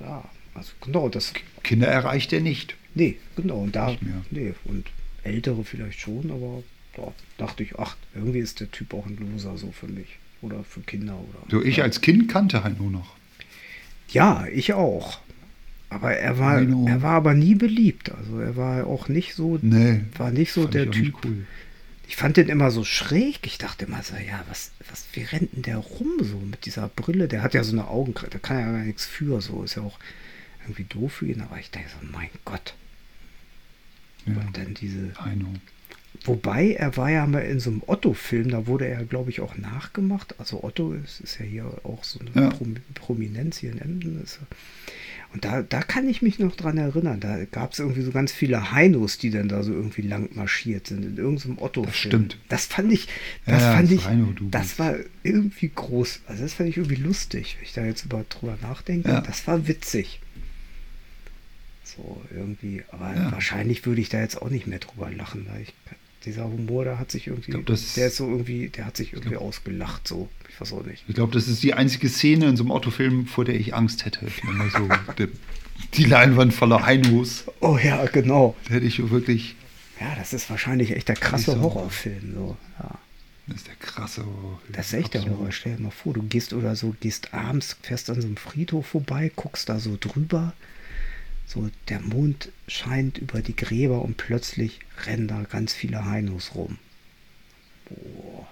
ja, 0.00 0.24
also 0.54 0.72
genau, 0.80 1.08
das, 1.08 1.32
Kinder 1.62 1.86
erreicht 1.88 2.32
er 2.32 2.40
nicht. 2.40 2.76
nee, 2.94 3.16
genau, 3.36 3.60
und 3.60 3.76
da, 3.76 3.96
nee, 4.30 4.54
und 4.64 4.86
Ältere 5.22 5.64
vielleicht 5.64 6.00
schon, 6.00 6.30
aber 6.30 6.62
da 6.96 7.12
dachte 7.38 7.62
ich, 7.62 7.78
ach, 7.78 7.96
irgendwie 8.14 8.38
ist 8.40 8.60
der 8.60 8.70
Typ 8.70 8.94
auch 8.94 9.06
ein 9.06 9.16
Loser 9.16 9.56
so 9.58 9.70
für 9.72 9.86
mich. 9.86 10.18
Oder 10.42 10.64
für 10.64 10.80
Kinder 10.80 11.14
oder. 11.14 11.38
So, 11.50 11.62
ich 11.62 11.76
ja. 11.76 11.84
als 11.84 12.00
Kind 12.00 12.28
kannte 12.30 12.64
Heino 12.64 12.88
noch. 12.88 13.14
Ja, 14.08 14.46
ich 14.52 14.72
auch. 14.72 15.20
Aber 15.90 16.12
er 16.12 16.38
war, 16.38 16.52
Heino. 16.56 16.86
er 16.88 17.02
war 17.02 17.12
aber 17.16 17.34
nie 17.34 17.54
beliebt. 17.54 18.10
Also 18.12 18.38
er 18.38 18.56
war 18.56 18.86
auch 18.86 19.08
nicht 19.08 19.34
so, 19.34 19.58
Nee. 19.60 20.00
war 20.16 20.30
nicht 20.30 20.52
so 20.52 20.66
der 20.66 20.90
Typ. 20.90 21.14
Cool. 21.22 21.46
Ich 22.10 22.16
fand 22.16 22.36
den 22.36 22.48
immer 22.48 22.72
so 22.72 22.82
schräg. 22.82 23.38
Ich 23.46 23.58
dachte 23.58 23.84
immer 23.84 24.02
so, 24.02 24.16
ja, 24.16 24.44
was, 24.48 24.72
was, 24.90 25.06
wie 25.12 25.22
rennt 25.22 25.54
denn 25.54 25.62
der 25.62 25.76
rum 25.76 26.18
so 26.18 26.38
mit 26.38 26.66
dieser 26.66 26.88
Brille? 26.88 27.28
Der 27.28 27.40
hat 27.40 27.54
ja 27.54 27.62
so 27.62 27.70
eine 27.70 27.86
Augenkräfte, 27.86 28.36
da 28.36 28.38
kann 28.40 28.58
ja 28.58 28.72
gar 28.72 28.82
nichts 28.82 29.06
für, 29.06 29.40
so 29.40 29.62
ist 29.62 29.76
ja 29.76 29.82
auch 29.82 29.96
irgendwie 30.64 30.82
doof 30.84 31.12
für 31.12 31.28
ihn, 31.28 31.40
aber 31.40 31.60
ich 31.60 31.70
denke 31.70 31.88
so, 31.88 32.04
mein 32.10 32.28
Gott. 32.44 32.74
Ja. 34.26 34.34
Und 34.34 34.56
dann 34.56 34.74
diese, 34.74 35.12
wobei 36.24 36.72
er 36.72 36.96
war 36.96 37.10
ja 37.10 37.24
mal 37.28 37.44
in 37.44 37.60
so 37.60 37.70
einem 37.70 37.84
Otto-Film, 37.86 38.50
da 38.50 38.66
wurde 38.66 38.88
er, 38.88 39.04
glaube 39.04 39.30
ich, 39.30 39.40
auch 39.40 39.56
nachgemacht. 39.56 40.34
Also 40.40 40.64
Otto 40.64 40.92
ist, 40.92 41.20
ist 41.20 41.38
ja 41.38 41.44
hier 41.44 41.72
auch 41.84 42.02
so 42.02 42.18
eine 42.18 42.30
Ja. 42.34 42.50
Prom 42.50 42.74
Prominenz 42.94 43.58
hier 43.58 43.70
in 43.70 43.80
Emden. 43.80 44.20
Ist, 44.20 44.40
und 45.32 45.44
da, 45.44 45.62
da 45.62 45.82
kann 45.82 46.08
ich 46.08 46.22
mich 46.22 46.38
noch 46.40 46.56
dran 46.56 46.76
erinnern. 46.76 47.20
Da 47.20 47.44
gab 47.44 47.72
es 47.72 47.78
irgendwie 47.78 48.02
so 48.02 48.10
ganz 48.10 48.32
viele 48.32 48.72
Heinos, 48.72 49.16
die 49.18 49.30
dann 49.30 49.48
da 49.48 49.62
so 49.62 49.72
irgendwie 49.72 50.02
lang 50.02 50.28
marschiert 50.34 50.88
sind 50.88 51.04
in 51.04 51.16
irgendeinem 51.16 51.58
Otto-Film. 51.58 51.86
Das 51.86 51.96
stimmt. 51.96 52.38
Das 52.48 52.66
fand 52.66 52.92
ich, 52.92 53.06
das 53.46 53.62
Ja, 53.62 53.72
fand 53.74 53.88
das 53.90 53.96
ich, 53.98 54.04
Heino-Double. 54.06 54.50
das 54.50 54.78
war 54.78 54.96
irgendwie 55.22 55.70
groß. 55.74 56.22
Also 56.26 56.42
das 56.42 56.54
fand 56.54 56.68
ich 56.68 56.76
irgendwie 56.78 56.96
lustig, 56.96 57.56
wenn 57.58 57.64
ich 57.64 57.72
da 57.74 57.84
jetzt 57.84 58.04
über 58.04 58.24
drüber 58.28 58.58
nachdenke. 58.60 59.08
Ja. 59.08 59.20
Das 59.20 59.46
war 59.46 59.68
witzig. 59.68 60.20
So 61.84 62.22
irgendwie, 62.34 62.82
aber 62.90 63.14
Ja. 63.14 63.32
wahrscheinlich 63.32 63.84
würde 63.86 64.00
ich 64.00 64.08
da 64.08 64.20
jetzt 64.20 64.40
auch 64.40 64.50
nicht 64.50 64.66
mehr 64.66 64.78
drüber 64.78 65.10
lachen, 65.10 65.46
weil 65.50 65.62
ich 65.62 65.74
dieser 66.24 66.44
Humor, 66.44 66.84
der 66.84 66.98
hat 66.98 67.10
sich 67.10 67.26
irgendwie, 67.28 67.52
glaub, 67.52 67.66
das- 67.66 67.94
der 67.94 68.08
ist 68.08 68.16
so 68.16 68.28
irgendwie, 68.28 68.68
der 68.68 68.84
hat 68.86 68.96
sich 68.96 69.12
irgendwie 69.12 69.36
ausgelacht, 69.36 70.06
so. 70.06 70.28
Ich 70.52 70.60
weiß 70.60 70.72
auch 70.72 70.84
nicht. 70.84 71.04
Ich 71.08 71.14
glaube, 71.14 71.32
das 71.32 71.48
ist 71.48 71.62
die 71.62 71.74
einzige 71.74 72.08
Szene 72.08 72.46
in 72.46 72.56
so 72.56 72.64
einem 72.64 72.72
Autofilm, 72.72 73.26
vor 73.26 73.44
der 73.44 73.54
ich 73.58 73.74
Angst 73.74 74.04
hätte. 74.04 74.26
Wenn 74.42 74.70
so 74.70 74.88
die, 75.18 75.28
die 75.94 76.04
Leinwand 76.04 76.52
voller 76.52 76.84
Heinos, 76.84 77.44
Oh 77.60 77.78
ja, 77.78 78.04
genau. 78.06 78.56
da 78.68 78.74
hätte 78.74 78.86
ich 78.86 79.10
wirklich. 79.10 79.54
Ja, 80.00 80.14
das 80.16 80.32
ist 80.32 80.50
wahrscheinlich 80.50 80.92
echt 80.92 81.08
der 81.08 81.16
krasse 81.16 81.52
so. 81.52 81.60
Horrorfilm, 81.60 82.34
so. 82.34 82.56
Ja. 82.78 82.98
Das 83.46 83.56
ist 83.58 83.66
der 83.68 83.74
krasse. 83.76 84.24
Horrorfilm. 84.24 84.72
Das 84.72 84.86
ist 84.88 84.92
echt 84.94 85.14
der. 85.14 85.24
Horror. 85.24 85.52
Stell 85.52 85.76
dir 85.76 85.82
mal 85.82 85.90
vor, 85.90 86.12
du 86.14 86.22
gehst 86.22 86.52
oder 86.52 86.74
so, 86.74 86.94
gehst 87.00 87.32
abends, 87.32 87.76
fährst 87.82 88.10
an 88.10 88.20
so 88.20 88.26
einem 88.26 88.36
Friedhof 88.36 88.86
vorbei, 88.86 89.30
guckst 89.34 89.68
da 89.68 89.78
so 89.78 89.96
drüber. 90.00 90.52
So, 91.46 91.68
der 91.88 92.00
Mond 92.00 92.50
scheint 92.68 93.18
über 93.18 93.40
die 93.40 93.56
Gräber 93.56 94.02
und 94.02 94.16
plötzlich 94.16 94.80
rennen 95.06 95.26
da 95.28 95.42
ganz 95.42 95.72
viele 95.74 96.04
Heinos 96.04 96.54
rum. 96.54 96.78
Boah. 97.88 98.46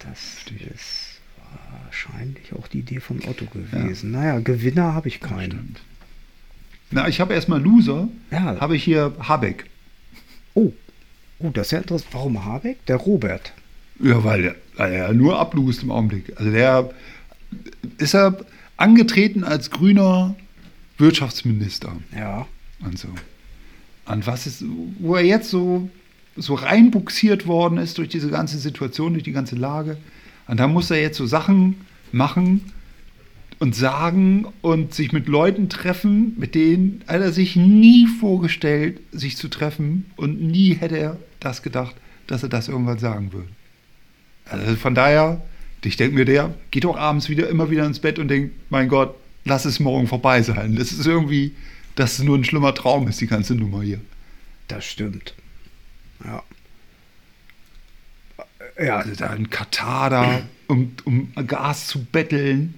Das 0.00 0.36
ist 0.66 1.20
wahrscheinlich 1.84 2.52
auch 2.54 2.68
die 2.68 2.78
Idee 2.80 3.00
von 3.00 3.20
Otto 3.28 3.44
gewesen. 3.46 4.12
Naja, 4.12 4.38
Gewinner 4.40 4.94
habe 4.94 5.08
ich 5.08 5.20
keinen. 5.20 5.76
Na, 6.90 7.06
ich 7.08 7.20
habe 7.20 7.34
erstmal 7.34 7.60
Loser. 7.60 8.08
Ja. 8.30 8.58
Habe 8.60 8.76
ich 8.76 8.84
hier 8.84 9.14
Habeck. 9.20 9.66
Oh. 10.54 10.72
Oh, 11.38 11.50
das 11.50 11.68
ist 11.68 11.72
ja 11.72 11.78
interessant. 11.78 12.12
Warum 12.12 12.44
Habeck? 12.44 12.84
Der 12.86 12.96
Robert. 12.96 13.52
Ja, 14.02 14.24
weil 14.24 14.44
er, 14.44 14.54
weil 14.76 14.92
er 14.92 15.12
nur 15.12 15.38
ablust 15.38 15.82
im 15.82 15.90
Augenblick. 15.90 16.32
Also 16.38 16.50
der 16.50 16.90
ist 17.98 18.14
er 18.14 18.38
angetreten 18.76 19.44
als 19.44 19.70
grüner 19.70 20.34
Wirtschaftsminister 20.98 21.96
Ja. 22.16 22.46
und 22.80 22.98
so. 22.98 23.08
Und 24.06 24.26
was 24.26 24.46
ist, 24.46 24.64
wo 24.98 25.16
er 25.16 25.24
jetzt 25.24 25.50
so, 25.50 25.88
so 26.36 26.54
reinbuxiert 26.54 27.46
worden 27.46 27.78
ist 27.78 27.98
durch 27.98 28.08
diese 28.08 28.30
ganze 28.30 28.58
Situation, 28.58 29.12
durch 29.12 29.24
die 29.24 29.32
ganze 29.32 29.56
Lage. 29.56 29.96
Und 30.46 30.58
da 30.58 30.68
muss 30.68 30.90
er 30.90 31.00
jetzt 31.00 31.16
so 31.16 31.26
Sachen 31.26 31.76
machen 32.12 32.72
und 33.58 33.74
sagen 33.74 34.46
und 34.62 34.94
sich 34.94 35.12
mit 35.12 35.28
Leuten 35.28 35.68
treffen, 35.68 36.34
mit 36.38 36.54
denen 36.54 37.02
hat 37.06 37.20
er 37.20 37.32
sich 37.32 37.56
nie 37.56 38.06
vorgestellt, 38.06 39.00
sich 39.12 39.36
zu 39.36 39.48
treffen. 39.48 40.10
Und 40.16 40.40
nie 40.40 40.74
hätte 40.74 40.98
er 40.98 41.18
das 41.40 41.62
gedacht, 41.62 41.94
dass 42.26 42.42
er 42.42 42.48
das 42.48 42.68
irgendwann 42.68 42.98
sagen 42.98 43.32
würde. 43.32 43.48
Also 44.46 44.76
von 44.76 44.94
daher, 44.94 45.42
ich 45.84 45.96
denke 45.96 46.16
mir, 46.16 46.24
der 46.24 46.54
geht 46.70 46.84
doch 46.84 46.96
abends 46.96 47.28
wieder 47.28 47.48
immer 47.48 47.70
wieder 47.70 47.86
ins 47.86 48.00
Bett 48.00 48.18
und 48.18 48.28
denkt, 48.28 48.54
mein 48.70 48.88
Gott, 48.88 49.14
lass 49.44 49.64
es 49.64 49.78
morgen 49.78 50.06
vorbei 50.06 50.42
sein. 50.42 50.76
Das 50.76 50.92
ist 50.92 51.06
irgendwie, 51.06 51.54
dass 51.96 52.18
es 52.18 52.24
nur 52.24 52.36
ein 52.36 52.44
schlimmer 52.44 52.74
Traum 52.74 53.08
ist, 53.08 53.20
die 53.20 53.26
ganze 53.26 53.54
Nummer 53.54 53.82
hier. 53.82 54.00
Das 54.68 54.84
stimmt. 54.84 55.34
Ja. 56.24 56.42
Ja, 58.78 58.96
Also 58.98 59.14
da 59.14 59.34
in 59.34 59.50
Katar 59.50 60.10
da, 60.10 60.42
um, 60.66 60.92
um 61.04 61.32
Gas 61.46 61.86
zu 61.86 62.04
betteln 62.04 62.74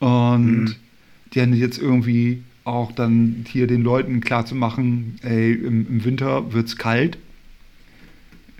und 0.00 0.76
die 1.32 1.40
haben 1.40 1.52
jetzt 1.54 1.78
irgendwie 1.78 2.42
auch 2.64 2.92
dann 2.92 3.44
hier 3.48 3.66
den 3.66 3.82
Leuten 3.82 4.20
klar 4.20 4.46
zu 4.46 4.54
machen, 4.54 5.16
ey, 5.22 5.52
im, 5.52 5.86
im 5.88 6.04
Winter 6.04 6.52
wird's 6.52 6.76
kalt. 6.76 7.18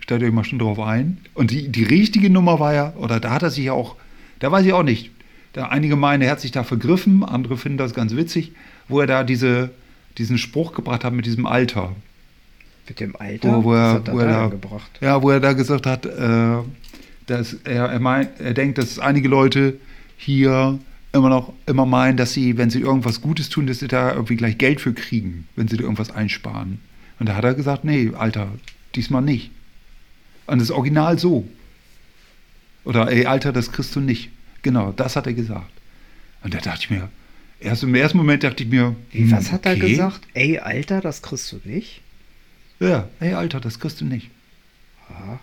Stellt 0.01 0.23
euch 0.23 0.33
mal 0.33 0.45
schon 0.45 0.59
drauf 0.59 0.79
ein. 0.81 1.19
Und 1.35 1.51
die, 1.51 1.69
die 1.69 1.85
richtige 1.85 2.31
Nummer 2.31 2.61
war 2.61 2.75
ja, 2.75 2.95
oder 2.97 3.21
da 3.21 3.31
hat 3.31 3.43
er 3.43 3.51
sich 3.51 3.67
ja 3.67 3.73
auch, 3.73 3.97
da 4.39 4.51
weiß 4.51 4.65
ich 4.65 4.73
auch 4.73 4.83
nicht, 4.83 5.11
da 5.53 5.67
einige 5.67 5.97
meinen, 5.97 6.23
er 6.23 6.31
hat 6.31 6.41
sich 6.41 6.53
da 6.53 6.65
vergriffen, 6.65 7.25
andere 7.25 7.57
finden 7.57 7.79
das 7.79 7.93
ganz 7.95 8.15
witzig, 8.17 8.53
wo 8.89 9.01
er 9.01 9.07
da 9.07 9.25
diese, 9.25 9.71
diesen 10.17 10.39
Spruch 10.39 10.73
gebracht 10.73 11.05
hat 11.05 11.13
mit 11.13 11.27
diesem 11.27 11.47
Alter. 11.47 11.95
Mit 12.89 13.01
dem 13.01 13.17
Alter. 13.17 13.57
Wo, 13.57 13.65
wo, 13.65 13.75
er, 13.75 14.03
er 14.05 14.13
wo, 14.13 14.19
er 14.19 14.51
da 14.51 15.07
ja, 15.07 15.23
wo 15.23 15.31
er 15.31 15.41
da 15.41 15.53
gesagt 15.53 15.87
hat, 15.87 16.07
äh, 16.07 16.59
dass 17.27 17.55
er, 17.65 17.87
er, 17.87 18.01
mein, 18.01 18.29
er 18.39 18.55
denkt, 18.55 18.79
dass 18.79 18.99
einige 18.99 19.29
Leute 19.29 19.79
hier 20.17 20.79
immer 21.13 21.29
noch 21.29 21.53
immer 21.67 21.87
meinen, 21.87 22.17
dass 22.17 22.33
sie, 22.33 22.57
wenn 22.59 22.71
sie 22.71 22.81
irgendwas 22.81 23.21
Gutes 23.21 23.49
tun, 23.49 23.67
dass 23.67 23.79
sie 23.79 23.89
da 23.89 24.13
irgendwie 24.13 24.37
gleich 24.37 24.59
Geld 24.59 24.81
für 24.81 24.93
kriegen, 24.93 25.49
wenn 25.57 25.69
sie 25.69 25.77
da 25.77 25.83
irgendwas 25.83 26.11
einsparen. 26.11 26.81
Und 27.19 27.29
da 27.29 27.35
hat 27.35 27.45
er 27.45 27.55
gesagt, 27.55 27.85
nee, 27.85 28.13
Alter, 28.17 28.49
diesmal 28.95 29.23
nicht. 29.23 29.51
Und 30.47 30.59
das 30.59 30.71
ist 30.71 30.75
original 30.75 31.19
so. 31.19 31.49
Oder 32.85 33.11
ey, 33.11 33.27
Alter, 33.27 33.53
das 33.53 33.73
kriegst 33.73 33.95
du 33.97 34.01
nicht. 34.01 34.31
Genau, 34.63 34.93
das 34.93 35.17
hat 35.17 35.27
er 35.27 35.35
gesagt. 35.35 35.71
Und 36.43 36.55
da 36.55 36.59
dachte 36.59 36.81
ich 36.85 36.91
mir, 36.91 37.09
erst 37.61 37.83
im 37.83 37.95
ersten 37.95 38.19
Moment 38.19 38.45
dachte 38.45 38.63
ich 38.63 38.71
mir, 38.71 38.95
hm, 39.11 39.31
was 39.31 39.53
hat 39.53 39.67
er 39.67 39.77
okay. 39.77 39.91
gesagt? 39.91 40.21
Ey, 40.35 40.59
Alter, 40.59 41.01
das 41.01 41.23
kriegst 41.23 41.53
du 41.53 41.61
nicht. 41.65 42.01
Ja, 42.81 43.09
ey, 43.21 43.35
Alter, 43.35 43.61
das 43.61 43.81
kriegst 43.81 44.01
du 44.01 44.05
nicht. 44.05 44.31
Ja. 45.11 45.41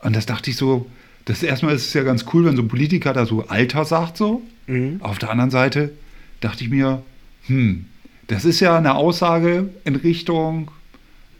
Und 0.00 0.16
das 0.16 0.26
dachte 0.26 0.50
ich 0.50 0.56
so, 0.56 0.90
das 1.24 1.42
erstmal 1.42 1.74
ist 1.74 1.86
es 1.86 1.94
ja 1.94 2.02
ganz 2.02 2.24
cool, 2.32 2.44
wenn 2.44 2.56
so 2.56 2.62
ein 2.62 2.68
Politiker 2.68 3.12
da 3.12 3.26
so 3.26 3.46
Alter 3.46 3.84
sagt 3.84 4.16
so. 4.16 4.42
Mhm. 4.66 4.98
Auf 5.00 5.18
der 5.18 5.30
anderen 5.30 5.50
Seite 5.50 5.92
dachte 6.40 6.64
ich 6.64 6.70
mir, 6.70 7.02
hm, 7.46 7.86
das 8.26 8.44
ist 8.44 8.60
ja 8.60 8.76
eine 8.76 8.94
Aussage 8.94 9.70
in 9.84 9.96
Richtung 9.96 10.70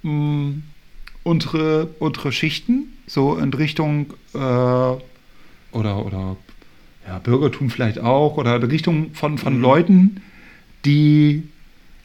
mh, 0.02 0.54
untere, 1.22 1.88
untere 1.98 2.32
Schichten, 2.32 2.92
so 3.06 3.36
in 3.36 3.52
Richtung 3.52 4.12
äh, 4.34 4.38
oder, 4.38 5.00
oder 5.72 6.36
ja, 7.06 7.18
Bürgertum 7.18 7.70
vielleicht 7.70 7.98
auch, 7.98 8.36
oder 8.36 8.56
in 8.56 8.62
Richtung 8.64 9.14
von, 9.14 9.38
von 9.38 9.60
Leuten, 9.60 10.20
die 10.84 11.44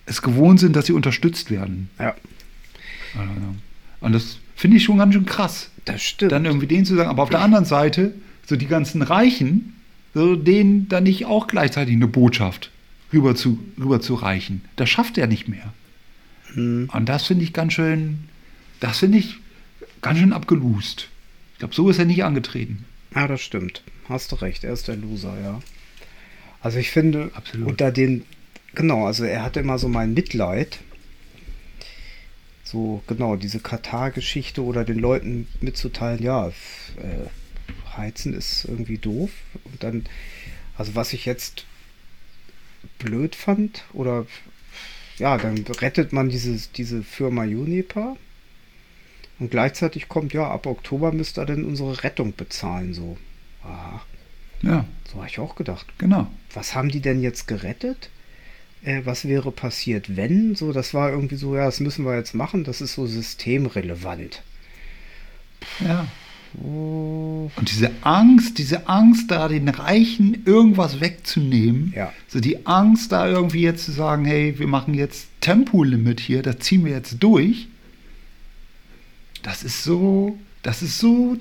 es 0.06 0.22
gewohnt 0.22 0.60
sind, 0.60 0.76
dass 0.76 0.86
sie 0.86 0.94
unterstützt 0.94 1.52
werden. 1.52 1.90
ja, 2.00 2.16
Und 4.00 4.14
das 4.14 4.38
finde 4.56 4.78
ich 4.78 4.84
schon 4.84 4.98
ganz 4.98 5.14
schön 5.14 5.26
krass 5.26 5.70
das 5.88 6.02
stimmt. 6.04 6.32
dann 6.32 6.46
irgendwie 6.46 6.68
denen 6.68 6.86
zu 6.86 6.96
sagen, 6.96 7.10
aber 7.10 7.24
auf 7.24 7.30
der 7.30 7.42
anderen 7.42 7.66
Seite, 7.66 8.14
so 8.46 8.56
die 8.56 8.68
ganzen 8.68 9.02
Reichen, 9.02 9.76
so 10.14 10.36
denen 10.36 10.88
dann 10.90 11.04
nicht 11.04 11.26
auch 11.26 11.48
gleichzeitig 11.48 11.96
eine 11.96 12.08
Botschaft 12.08 12.72
rüber 13.14 13.36
zu, 13.36 13.60
rüber 13.80 14.02
zu 14.02 14.16
reichen. 14.16 14.62
Das 14.76 14.90
schafft 14.90 15.18
er 15.18 15.28
nicht 15.28 15.48
mehr. 15.48 15.74
Hm. 16.54 16.90
Und 16.92 17.08
das 17.08 17.26
finde 17.26 17.44
ich 17.44 17.54
ganz 17.54 17.74
schön, 17.74 18.20
das 18.80 19.00
finde 19.00 19.20
ich 19.20 19.36
ganz 20.02 20.20
schön 20.20 20.34
abgelust. 20.34 21.10
Ich 21.54 21.60
glaube, 21.60 21.74
so 21.74 21.90
ist 21.90 22.00
er 22.00 22.06
nicht 22.06 22.24
angetreten. 22.24 22.86
Ja, 23.16 23.28
das 23.28 23.42
stimmt. 23.42 23.84
Hast 24.10 24.32
du 24.32 24.36
recht, 24.36 24.64
er 24.64 24.74
ist 24.74 24.88
der 24.88 24.96
Loser, 24.96 25.34
ja. 25.42 25.60
Also 26.62 26.80
ich 26.80 26.92
finde, 26.92 27.32
Absolut. 27.34 27.68
unter 27.68 27.92
den, 27.92 28.24
genau, 28.74 29.06
also 29.06 29.24
er 29.24 29.44
hatte 29.44 29.60
immer 29.60 29.78
so 29.78 29.88
mein 29.88 30.14
Mitleid. 30.14 30.80
So, 32.70 33.02
genau, 33.08 33.38
diese 33.38 33.60
Katar-Geschichte 33.62 34.62
oder 34.62 34.84
den 34.84 35.00
Leuten 35.00 35.48
mitzuteilen, 35.62 36.22
ja, 36.22 36.50
äh, 36.50 36.52
heizen 37.96 38.34
ist 38.34 38.66
irgendwie 38.66 38.98
doof. 38.98 39.32
Und 39.64 39.84
dann, 39.84 40.04
also 40.78 40.94
was 40.94 41.14
ich 41.14 41.26
jetzt 41.26 41.66
blöd 43.00 43.36
fand, 43.36 43.86
oder 43.94 44.26
ja, 45.18 45.38
dann 45.38 45.58
rettet 45.80 46.12
man 46.12 46.28
dieses, 46.28 46.72
diese 46.74 47.04
Firma 47.04 47.44
Unipa. 47.44 48.18
Und 49.40 49.50
gleichzeitig 49.50 50.10
kommt, 50.10 50.34
ja, 50.34 50.50
ab 50.50 50.66
Oktober 50.66 51.14
müsst 51.14 51.38
ihr 51.40 51.46
denn 51.46 51.64
unsere 51.64 52.04
Rettung 52.04 52.36
bezahlen, 52.36 52.94
so. 52.94 53.18
Aha, 53.64 54.04
Ja, 54.62 54.86
so 55.10 55.20
habe 55.20 55.28
ich 55.28 55.40
auch 55.40 55.56
gedacht. 55.56 55.86
genau. 56.00 56.28
Was 56.54 56.76
haben 56.76 56.90
die 56.90 57.02
denn 57.02 57.22
jetzt 57.22 57.48
gerettet? 57.48 58.10
Äh, 58.84 59.02
was 59.06 59.28
wäre 59.28 59.52
passiert, 59.52 60.16
wenn? 60.16 60.56
So, 60.56 60.72
das 60.72 60.94
war 60.94 61.10
irgendwie 61.12 61.36
so, 61.36 61.56
ja, 61.56 61.66
das 61.66 61.80
müssen 61.80 62.06
wir 62.06 62.16
jetzt 62.16 62.36
machen, 62.36 62.64
das 62.64 62.82
ist 62.82 62.94
so 62.94 63.06
systemrelevant. 63.06 64.44
Ja. 65.80 66.08
Oh, 66.64 67.52
Und 67.56 67.70
diese 67.70 67.92
Angst, 68.02 68.58
diese 68.58 68.88
Angst, 68.88 69.30
da 69.30 69.48
den 69.48 69.68
Reichen 69.68 70.44
irgendwas 70.46 71.02
wegzunehmen, 71.02 71.92
Ja. 71.96 72.14
so 72.28 72.40
die 72.40 72.66
Angst, 72.66 73.12
da 73.12 73.28
irgendwie 73.28 73.62
jetzt 73.62 73.86
zu 73.86 73.92
sagen, 73.92 74.24
hey, 74.26 74.58
wir 74.58 74.68
machen 74.68 74.94
jetzt 74.94 75.28
Tempolimit 75.42 76.20
hier, 76.20 76.42
das 76.42 76.60
ziehen 76.60 76.86
wir 76.86 76.94
jetzt 76.94 77.18
durch, 77.22 77.68
das 79.44 79.64
ist 79.64 79.84
so, 79.84 80.38
das 80.64 80.82
ist 80.82 81.00
so, 81.00 81.38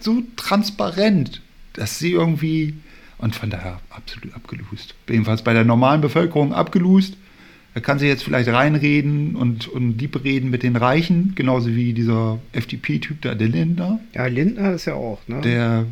so 0.00 0.22
transparent, 0.36 1.42
dass 1.74 1.98
sie 1.98 2.12
irgendwie, 2.12 2.74
und 3.22 3.36
von 3.36 3.50
daher 3.50 3.78
absolut 3.88 4.34
abgelust. 4.34 4.94
Jedenfalls 5.08 5.42
bei 5.42 5.52
der 5.52 5.64
normalen 5.64 6.00
Bevölkerung 6.00 6.52
abgelust. 6.52 7.16
Da 7.72 7.80
kann 7.80 7.98
sie 7.98 8.06
jetzt 8.06 8.24
vielleicht 8.24 8.48
reinreden 8.50 9.36
und, 9.36 9.68
und 9.68 9.98
lieb 9.98 10.22
reden 10.24 10.50
mit 10.50 10.62
den 10.62 10.76
Reichen, 10.76 11.34
genauso 11.34 11.74
wie 11.74 11.94
dieser 11.94 12.38
FDP-Typ 12.52 13.22
da, 13.22 13.34
der 13.34 13.48
Lindner, 13.48 14.00
ja, 14.12 14.26
Lindner 14.26 14.74
ist 14.74 14.84
ja 14.84 14.94
auch, 14.94 15.20
ne? 15.26 15.40
der 15.40 15.86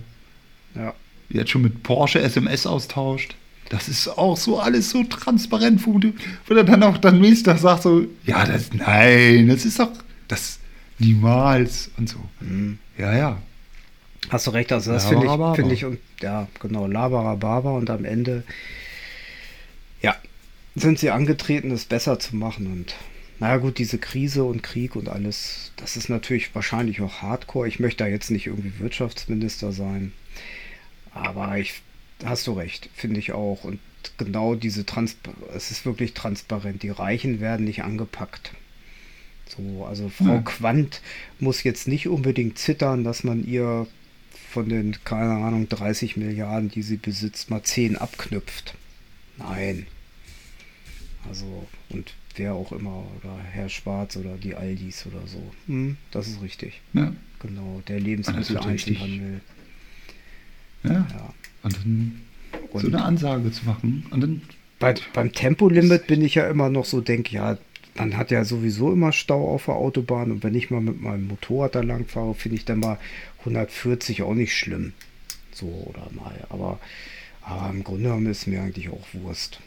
ja. 0.75 0.93
jetzt 1.31 1.51
schon 1.51 1.63
mit 1.63 1.83
Porsche 1.83 2.21
SMS 2.21 2.67
austauscht. 2.67 3.35
Das 3.71 3.89
ist 3.89 4.09
auch 4.09 4.37
so 4.37 4.59
alles 4.59 4.91
so 4.91 5.05
transparent, 5.05 5.87
wo, 5.87 5.99
wo 6.47 6.55
er 6.55 6.65
dann 6.65 6.83
auch 6.83 6.99
dann 6.99 7.21
nächsten 7.21 7.45
Tag 7.45 7.59
sagt 7.59 7.85
so, 7.85 8.05
ja, 8.27 8.45
das, 8.45 8.75
nein, 8.75 9.49
das 9.49 9.65
ist 9.65 9.79
doch, 9.79 9.93
das 10.29 10.59
niemals 10.99 11.91
und 11.97 12.09
so. 12.09 12.19
Mhm. 12.41 12.79
Ja, 12.99 13.17
ja. 13.17 13.39
Hast 14.29 14.47
du 14.47 14.51
recht, 14.51 14.71
also 14.73 14.93
das 14.93 15.07
finde 15.07 15.27
ich, 15.27 15.57
finde 15.57 15.75
ich, 15.75 15.85
und 15.85 15.99
ja, 16.21 16.47
genau, 16.61 16.87
Labarababa 16.87 17.71
und 17.71 17.91
am 17.91 18.05
Ende, 18.05 18.45
ja, 20.03 20.15
sind 20.75 20.99
sie 20.99 21.11
angetreten, 21.11 21.71
es 21.71 21.87
besser 21.87 22.19
zu 22.19 22.37
machen 22.37 22.67
und 22.67 22.95
naja 23.41 23.57
gut, 23.57 23.79
diese 23.79 23.97
Krise 23.97 24.45
und 24.45 24.63
Krieg 24.63 24.95
und 24.95 25.09
alles, 25.09 25.73
das 25.77 25.97
ist 25.97 26.11
natürlich 26.11 26.55
wahrscheinlich 26.55 27.01
auch 27.01 27.23
Hardcore. 27.23 27.67
Ich 27.67 27.81
möchte 27.81 28.05
da 28.05 28.07
jetzt 28.07 28.31
nicht 28.31 28.47
irgendwie 28.47 28.79
Wirtschaftsminister 28.79 29.73
sein. 29.73 30.13
Aber 31.13 31.57
ich, 31.57 31.81
hast 32.23 32.47
du 32.47 32.53
recht, 32.53 32.91
finde 32.95 33.19
ich 33.19 33.33
auch. 33.33 33.65
Und 33.65 33.81
genau 34.19 34.55
diese 34.55 34.85
Transparenz, 34.85 35.39
es 35.55 35.71
ist 35.71 35.87
wirklich 35.87 36.13
transparent. 36.13 36.83
Die 36.83 36.91
Reichen 36.91 37.41
werden 37.41 37.65
nicht 37.65 37.83
angepackt. 37.83 38.53
So, 39.49 39.87
also 39.87 40.11
Frau 40.11 40.35
Ja. 40.35 40.43
Quandt 40.43 41.01
muss 41.39 41.63
jetzt 41.63 41.89
nicht 41.89 42.09
unbedingt 42.09 42.59
zittern, 42.59 43.05
dass 43.05 43.25
man 43.25 43.43
ihr 43.43 43.87
von 44.51 44.69
den, 44.69 44.97
keine 45.05 45.33
Ahnung, 45.45 45.69
30 45.69 46.17
Milliarden, 46.17 46.71
die 46.71 46.83
sie 46.83 46.97
besitzt, 46.97 47.51
mal 47.51 47.63
10 47.63 47.97
abknüpft. 47.97 48.75
Nein. 49.39 49.87
Also, 51.29 51.67
und 51.89 52.15
wer 52.37 52.55
auch 52.55 52.73
immer, 52.73 53.05
oder 53.19 53.39
Herr 53.53 53.69
Schwarz 53.69 54.17
oder 54.17 54.37
die 54.37 54.55
Aldis 54.55 55.07
oder 55.07 55.27
so. 55.27 55.43
Hm, 55.67 55.97
das 56.11 56.29
ist 56.29 56.43
richtig. 56.43 56.81
Ja. 56.93 57.13
Genau, 57.41 57.83
der. 57.87 58.01
Lebensmitteleinzelhandel. 58.01 59.41
ja. 60.85 60.91
Ja. 60.93 61.35
Und 61.63 61.77
dann 61.77 62.21
Und 62.71 62.81
so 62.81 62.87
eine 62.89 63.05
Ansage 63.05 63.53
zu 63.53 63.65
machen. 63.67 64.07
Und 64.11 64.21
dann 64.21 64.43
bei, 64.79 64.95
beim 65.13 65.33
Tempolimit 65.33 66.07
bin 66.07 66.23
ich 66.23 66.35
ja 66.35 66.49
immer 66.49 66.71
noch 66.71 66.87
so, 66.87 67.01
denke, 67.01 67.35
ja, 67.35 67.59
man 67.97 68.17
hat 68.17 68.31
ja 68.31 68.45
sowieso 68.45 68.93
immer 68.93 69.13
Stau 69.13 69.49
auf 69.49 69.67
der 69.67 69.75
Autobahn 69.75 70.31
und 70.31 70.43
wenn 70.43 70.55
ich 70.55 70.71
mal 70.71 70.81
mit 70.81 71.01
meinem 71.01 71.29
Motorrad 71.29 71.75
da 71.75 71.81
lang 71.83 72.07
fahre, 72.07 72.35
finde 72.35 72.57
ich 72.57 72.65
dann 72.65 72.81
mal 72.81 72.99
140 73.41 74.23
auch 74.23 74.35
nicht 74.35 74.57
schlimm. 74.57 74.93
So 75.53 75.67
oder 75.67 76.09
mal. 76.13 76.47
Aber, 76.49 76.79
aber 77.43 77.71
im 77.71 77.85
Grunde 77.85 78.05
genommen 78.05 78.27
ist 78.27 78.47
mir 78.47 78.63
eigentlich 78.63 78.89
auch 78.89 79.07
Wurst. 79.13 79.61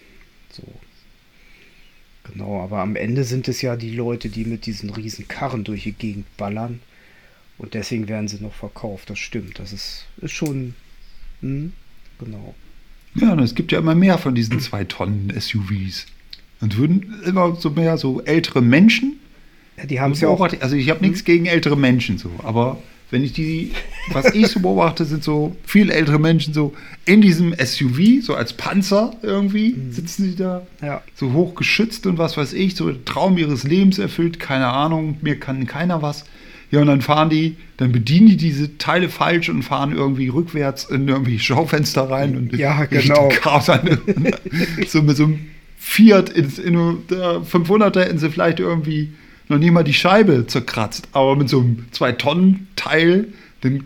So. 0.51 0.63
Genau, 2.31 2.61
aber 2.61 2.79
am 2.79 2.95
Ende 2.95 3.23
sind 3.25 3.47
es 3.47 3.61
ja 3.61 3.75
die 3.75 3.91
Leute, 3.91 4.29
die 4.29 4.45
mit 4.45 4.65
diesen 4.65 4.89
riesen 4.89 5.27
Karren 5.27 5.63
durch 5.63 5.83
die 5.83 5.91
Gegend 5.91 6.25
ballern. 6.37 6.79
Und 7.57 7.73
deswegen 7.73 8.07
werden 8.07 8.27
sie 8.27 8.41
noch 8.41 8.53
verkauft. 8.53 9.09
Das 9.09 9.19
stimmt. 9.19 9.59
Das 9.59 9.73
ist, 9.73 10.05
ist 10.17 10.31
schon. 10.31 10.73
Hm, 11.41 11.73
genau. 12.19 12.55
Ja, 13.15 13.33
und 13.33 13.39
es 13.39 13.55
gibt 13.55 13.71
ja 13.71 13.79
immer 13.79 13.93
mehr 13.93 14.17
von 14.17 14.33
diesen 14.33 14.59
zwei 14.59 14.85
Tonnen 14.85 15.31
SUVs. 15.37 16.07
Und 16.61 16.77
würden 16.77 17.21
immer 17.25 17.55
so 17.55 17.69
mehr 17.69 17.97
so 17.97 18.21
ältere 18.21 18.61
Menschen. 18.61 19.19
Ja, 19.77 19.85
die 19.85 19.99
haben 19.99 20.13
es 20.13 20.21
ja 20.21 20.29
auch. 20.29 20.39
Also 20.39 20.75
ich 20.75 20.89
habe 20.89 21.05
nichts 21.05 21.25
gegen 21.25 21.45
ältere 21.45 21.77
Menschen 21.77 22.17
so, 22.17 22.31
aber 22.39 22.81
wenn 23.13 23.23
ich 23.23 23.31
die, 23.31 23.71
was 24.11 24.33
ich 24.33 24.47
so 24.47 24.59
beobachte, 24.59 25.05
sind 25.05 25.23
so 25.23 25.55
viele 25.65 25.93
ältere 25.93 26.17
Menschen 26.19 26.53
so 26.53 26.73
in 27.05 27.21
diesem 27.21 27.53
SUV, 27.53 28.23
so 28.23 28.33
als 28.33 28.53
Panzer 28.53 29.13
irgendwie, 29.21 29.75
sitzen 29.91 30.23
sie 30.23 30.35
da, 30.35 30.65
Ja. 30.81 31.01
so 31.15 31.31
hoch 31.31 31.53
geschützt 31.53 32.07
und 32.07 32.17
was 32.17 32.35
weiß 32.37 32.53
ich, 32.53 32.75
so 32.75 32.91
Traum 32.91 33.37
ihres 33.37 33.63
Lebens 33.65 33.99
erfüllt, 33.99 34.39
keine 34.39 34.67
Ahnung, 34.67 35.17
mir 35.21 35.39
kann 35.39 35.67
keiner 35.67 36.01
was. 36.01 36.25
Ja, 36.71 36.81
und 36.81 36.87
dann 36.87 37.01
fahren 37.01 37.29
die, 37.29 37.55
dann 37.77 37.91
bedienen 37.91 38.29
die 38.29 38.37
diese 38.37 38.79
Teile 38.79 39.07
falsch 39.09 39.47
und 39.49 39.61
fahren 39.61 39.93
irgendwie 39.95 40.29
rückwärts 40.29 40.85
in 40.85 41.07
irgendwie 41.07 41.37
Schaufenster 41.37 42.09
rein 42.09 42.35
und 42.35 42.53
Ja, 42.57 42.85
genau. 42.85 43.29
Chaos 43.29 43.69
an. 43.69 43.99
so 44.87 45.03
mit 45.03 45.15
so 45.17 45.25
einem 45.25 45.39
Fiat 45.77 46.29
in, 46.31 46.49
in 46.65 46.97
der 47.11 47.41
500er 47.43 47.99
hätten 47.99 48.17
sie 48.17 48.29
vielleicht 48.31 48.59
irgendwie 48.59 49.09
noch 49.49 49.57
nie 49.57 49.71
mal 49.71 49.83
die 49.83 49.93
Scheibe 49.93 50.47
zerkratzt, 50.47 51.07
aber 51.11 51.35
mit 51.35 51.49
so 51.49 51.59
einem 51.59 51.85
2-Tonnen-Teil, 51.93 53.27
dann 53.61 53.83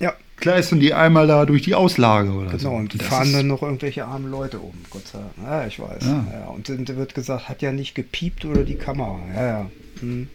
Ja, 0.00 0.14
kleistern 0.36 0.80
die 0.80 0.94
einmal 0.94 1.26
da 1.26 1.44
durch 1.46 1.62
die 1.62 1.74
Auslage 1.74 2.30
oder 2.32 2.50
so. 2.58 2.68
genau. 2.68 2.76
Und 2.80 2.92
die 2.94 2.98
Das 2.98 3.06
fahren 3.08 3.32
dann 3.32 3.46
noch 3.46 3.62
irgendwelche 3.62 4.04
armen 4.06 4.30
Leute 4.30 4.58
um. 4.58 4.72
Gott 4.90 5.06
sei 5.08 5.18
Dank. 5.18 5.48
Ja, 5.48 5.66
ich 5.66 5.78
weiß. 5.80 6.04
Ja. 6.04 6.26
Ja. 6.32 6.46
und 6.48 6.68
dann 6.68 6.86
wird 6.96 7.14
gesagt, 7.14 7.48
hat 7.48 7.62
ja 7.62 7.72
nicht 7.72 7.94
gepiept 7.94 8.44
oder 8.44 8.64
die 8.64 8.76
Kamera. 8.76 9.18
Ja, 9.34 9.46
ja. 9.46 9.70
Hm. 10.00 10.28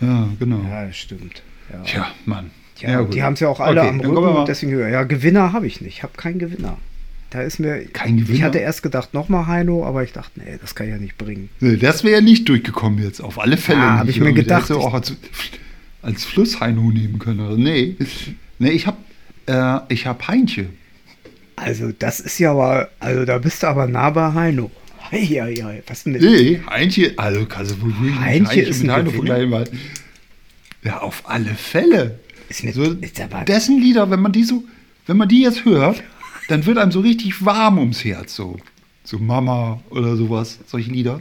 Ja, 0.00 0.28
genau. 0.38 0.60
Ja, 0.68 0.92
stimmt. 0.92 1.42
Ja. 1.72 1.80
Tja, 1.82 2.06
Mann. 2.26 2.50
Tja, 2.76 3.00
gut. 3.00 3.14
die 3.14 3.22
haben 3.22 3.32
es 3.32 3.40
ja 3.40 3.48
auch 3.48 3.60
alle 3.60 3.80
Okay, 3.80 3.88
am 3.88 4.00
Rücken 4.00 4.44
deswegen 4.46 4.72
höher. 4.72 4.88
Ja, 4.88 5.04
Gewinner 5.04 5.52
habe 5.54 5.66
ich 5.66 5.80
nicht. 5.80 5.96
Ich 5.96 6.02
habe 6.02 6.12
keinen 6.16 6.38
Gewinner. 6.38 6.76
Da 7.30 7.42
ist 7.42 7.58
mir. 7.58 7.84
Kein 7.86 8.18
Gewinner? 8.18 8.34
Ich 8.38 8.42
hatte 8.42 8.58
erst 8.58 8.82
gedacht, 8.82 9.14
nochmal 9.14 9.46
Heino, 9.46 9.84
aber 9.84 10.02
ich 10.04 10.12
dachte, 10.12 10.40
nee, 10.40 10.58
das 10.60 10.74
kann 10.74 10.86
ich 10.86 10.92
ja 10.92 10.98
nicht 10.98 11.18
bringen. 11.18 11.48
Nee, 11.60 11.76
das 11.76 12.04
wäre 12.04 12.16
ja 12.16 12.20
nicht 12.20 12.48
durchgekommen 12.48 13.02
jetzt, 13.02 13.20
auf 13.20 13.38
alle 13.38 13.56
Fälle. 13.56 13.80
Ja, 13.80 13.90
nicht 13.90 13.98
hab 14.00 14.08
ich 14.08 14.20
mir 14.20 14.26
irgendwie. 14.26 14.42
gedacht, 14.42 14.70
hätte 14.70 14.78
auch 14.78 14.94
als, 14.94 15.14
als 16.02 16.24
Flussheino 16.24 16.90
nehmen 16.90 17.18
können. 17.18 17.40
Also, 17.40 17.56
nee, 17.56 17.96
nee, 18.58 18.70
ich 18.70 18.86
habe 18.86 18.98
äh, 19.46 19.78
ich 19.92 20.06
hab 20.06 20.26
Heintje. 20.28 20.68
Also, 21.56 21.90
das 21.98 22.20
ist 22.20 22.38
ja 22.38 22.52
aber. 22.52 22.90
Also, 23.00 23.24
da 23.24 23.38
bist 23.38 23.62
du 23.62 23.66
aber 23.66 23.86
nah 23.86 24.10
bei 24.10 24.32
Heino. 24.32 24.70
Hei, 25.10 25.24
hei, 25.24 25.54
hei. 25.54 25.82
Was 25.86 26.04
denn 26.04 26.12
mit. 26.12 26.22
Nee, 26.22 26.60
Heintje, 26.68 27.14
also 27.16 27.46
kannst 27.46 27.72
du 27.72 27.82
wohl 27.82 27.94
wirklich 28.00 28.20
Heintje 28.20 28.62
ist 28.62 28.82
ein 28.82 28.90
Heino 28.90 29.10
vergleichen, 29.10 29.50
weil. 29.50 29.64
Ja, 30.84 30.98
auf 30.98 31.22
alle 31.28 31.54
Fälle. 31.54 32.18
Ist 32.48 32.62
mit, 32.62 32.74
So, 32.74 32.84
ist 32.84 33.20
aber, 33.20 33.44
dessen 33.44 33.80
Lieder, 33.80 34.08
wenn 34.10 34.20
man 34.20 34.30
die 34.30 34.44
so, 34.44 34.62
wenn 35.06 35.16
man 35.16 35.28
die 35.28 35.42
jetzt 35.42 35.64
hört, 35.64 36.02
dann 36.48 36.66
wird 36.66 36.78
einem 36.78 36.92
so 36.92 37.00
richtig 37.00 37.44
warm 37.44 37.78
ums 37.78 38.04
Herz, 38.04 38.34
so. 38.34 38.56
So 39.04 39.18
Mama 39.18 39.80
oder 39.90 40.16
sowas, 40.16 40.58
solche 40.66 40.90
Lieder. 40.90 41.20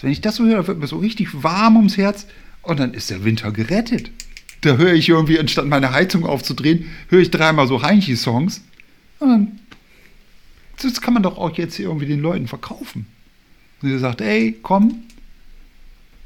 Wenn 0.00 0.10
ich 0.10 0.20
das 0.20 0.36
so 0.36 0.44
höre, 0.44 0.56
dann 0.56 0.66
wird 0.66 0.78
mir 0.78 0.86
so 0.86 0.98
richtig 0.98 1.42
warm 1.42 1.76
ums 1.76 1.96
Herz 1.96 2.26
und 2.62 2.80
dann 2.80 2.94
ist 2.94 3.10
der 3.10 3.24
Winter 3.24 3.52
gerettet. 3.52 4.10
Da 4.62 4.76
höre 4.76 4.94
ich 4.94 5.08
irgendwie, 5.08 5.38
anstatt 5.38 5.66
meine 5.66 5.92
Heizung 5.92 6.24
aufzudrehen, 6.24 6.90
höre 7.08 7.20
ich 7.20 7.30
dreimal 7.30 7.68
so 7.68 7.82
Heinchi-Songs. 7.82 8.62
Und 9.18 9.28
dann, 9.28 9.60
das 10.80 11.00
kann 11.00 11.14
man 11.14 11.22
doch 11.22 11.36
auch 11.36 11.56
jetzt 11.56 11.78
irgendwie 11.78 12.06
den 12.06 12.20
Leuten 12.20 12.48
verkaufen. 12.48 13.06
Und 13.82 13.90
ihr 13.90 13.98
sagt, 13.98 14.22
ey, 14.22 14.58
komm, 14.62 15.04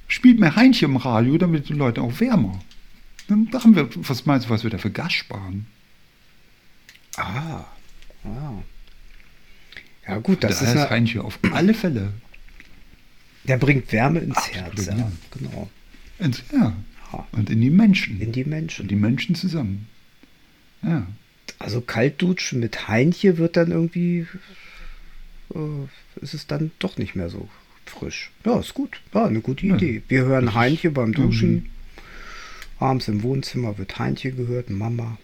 spielt 0.06 0.38
mir 0.38 0.54
Heinche 0.56 0.84
im 0.84 0.96
Radio, 0.96 1.38
damit 1.38 1.68
die 1.68 1.74
Leute 1.74 2.02
auch 2.02 2.20
wärmer. 2.20 2.60
Dann 3.28 3.48
machen 3.52 3.74
wir, 3.74 3.88
was 4.08 4.26
meinst 4.26 4.46
du, 4.46 4.50
was 4.50 4.62
wir 4.62 4.70
da 4.70 4.78
für 4.78 4.90
Gas 4.90 5.12
sparen? 5.12 5.66
ah, 7.16 7.64
ah. 8.24 8.62
Ja, 10.06 10.18
gut, 10.18 10.42
das 10.42 10.61
da 10.61 10.66
ist. 10.66 10.74
ist 10.74 10.90
Heinche 10.90 11.22
auf 11.22 11.38
alle 11.52 11.74
Fälle. 11.74 12.12
der 13.44 13.59
bringt 13.59 13.92
Wärme 13.92 14.20
ins 14.20 14.37
Absolut, 14.37 14.56
Herz. 14.56 14.87
Ja, 14.87 14.96
ja. 14.96 15.12
genau. 15.30 15.70
Ins, 16.18 16.42
ja. 16.52 16.76
Ja. 17.12 17.26
Und 17.33 17.50
in 17.50 17.61
die 17.61 17.70
Menschen. 17.70 18.20
In 18.20 18.33
die 18.33 18.44
Menschen. 18.44 18.83
und 18.83 18.90
die 18.90 18.96
Menschen 18.96 19.35
zusammen. 19.35 19.88
Ja. 20.83 21.06
Also 21.59 21.80
Kaltdutschen 21.80 22.61
mit 22.61 22.88
Heinche 22.88 23.37
wird 23.38 23.56
dann 23.56 23.70
irgendwie, 23.70 24.26
äh, 25.54 26.22
ist 26.22 26.35
es 26.35 26.46
dann 26.46 26.70
doch 26.78 26.96
nicht 26.96 27.14
mehr 27.16 27.28
so 27.28 27.48
frisch. 27.87 28.30
Ja, 28.44 28.61
ist 28.61 28.74
gut. 28.74 29.00
Ja, 29.12 29.26
eine 29.26 29.40
gute. 29.40 29.66
Idee. 29.66 30.02
Wir 30.09 30.24
hören 30.24 30.54
Heinche 30.54 30.90
beim 30.90 31.12
Duschen. 31.12 31.68
Abends 32.78 33.09
im 33.09 33.22
Wohnzimmer 33.22 33.76
wird 33.76 33.98
Heinche 33.98 34.33
gehört, 34.33 34.70
Mama. 34.70 35.18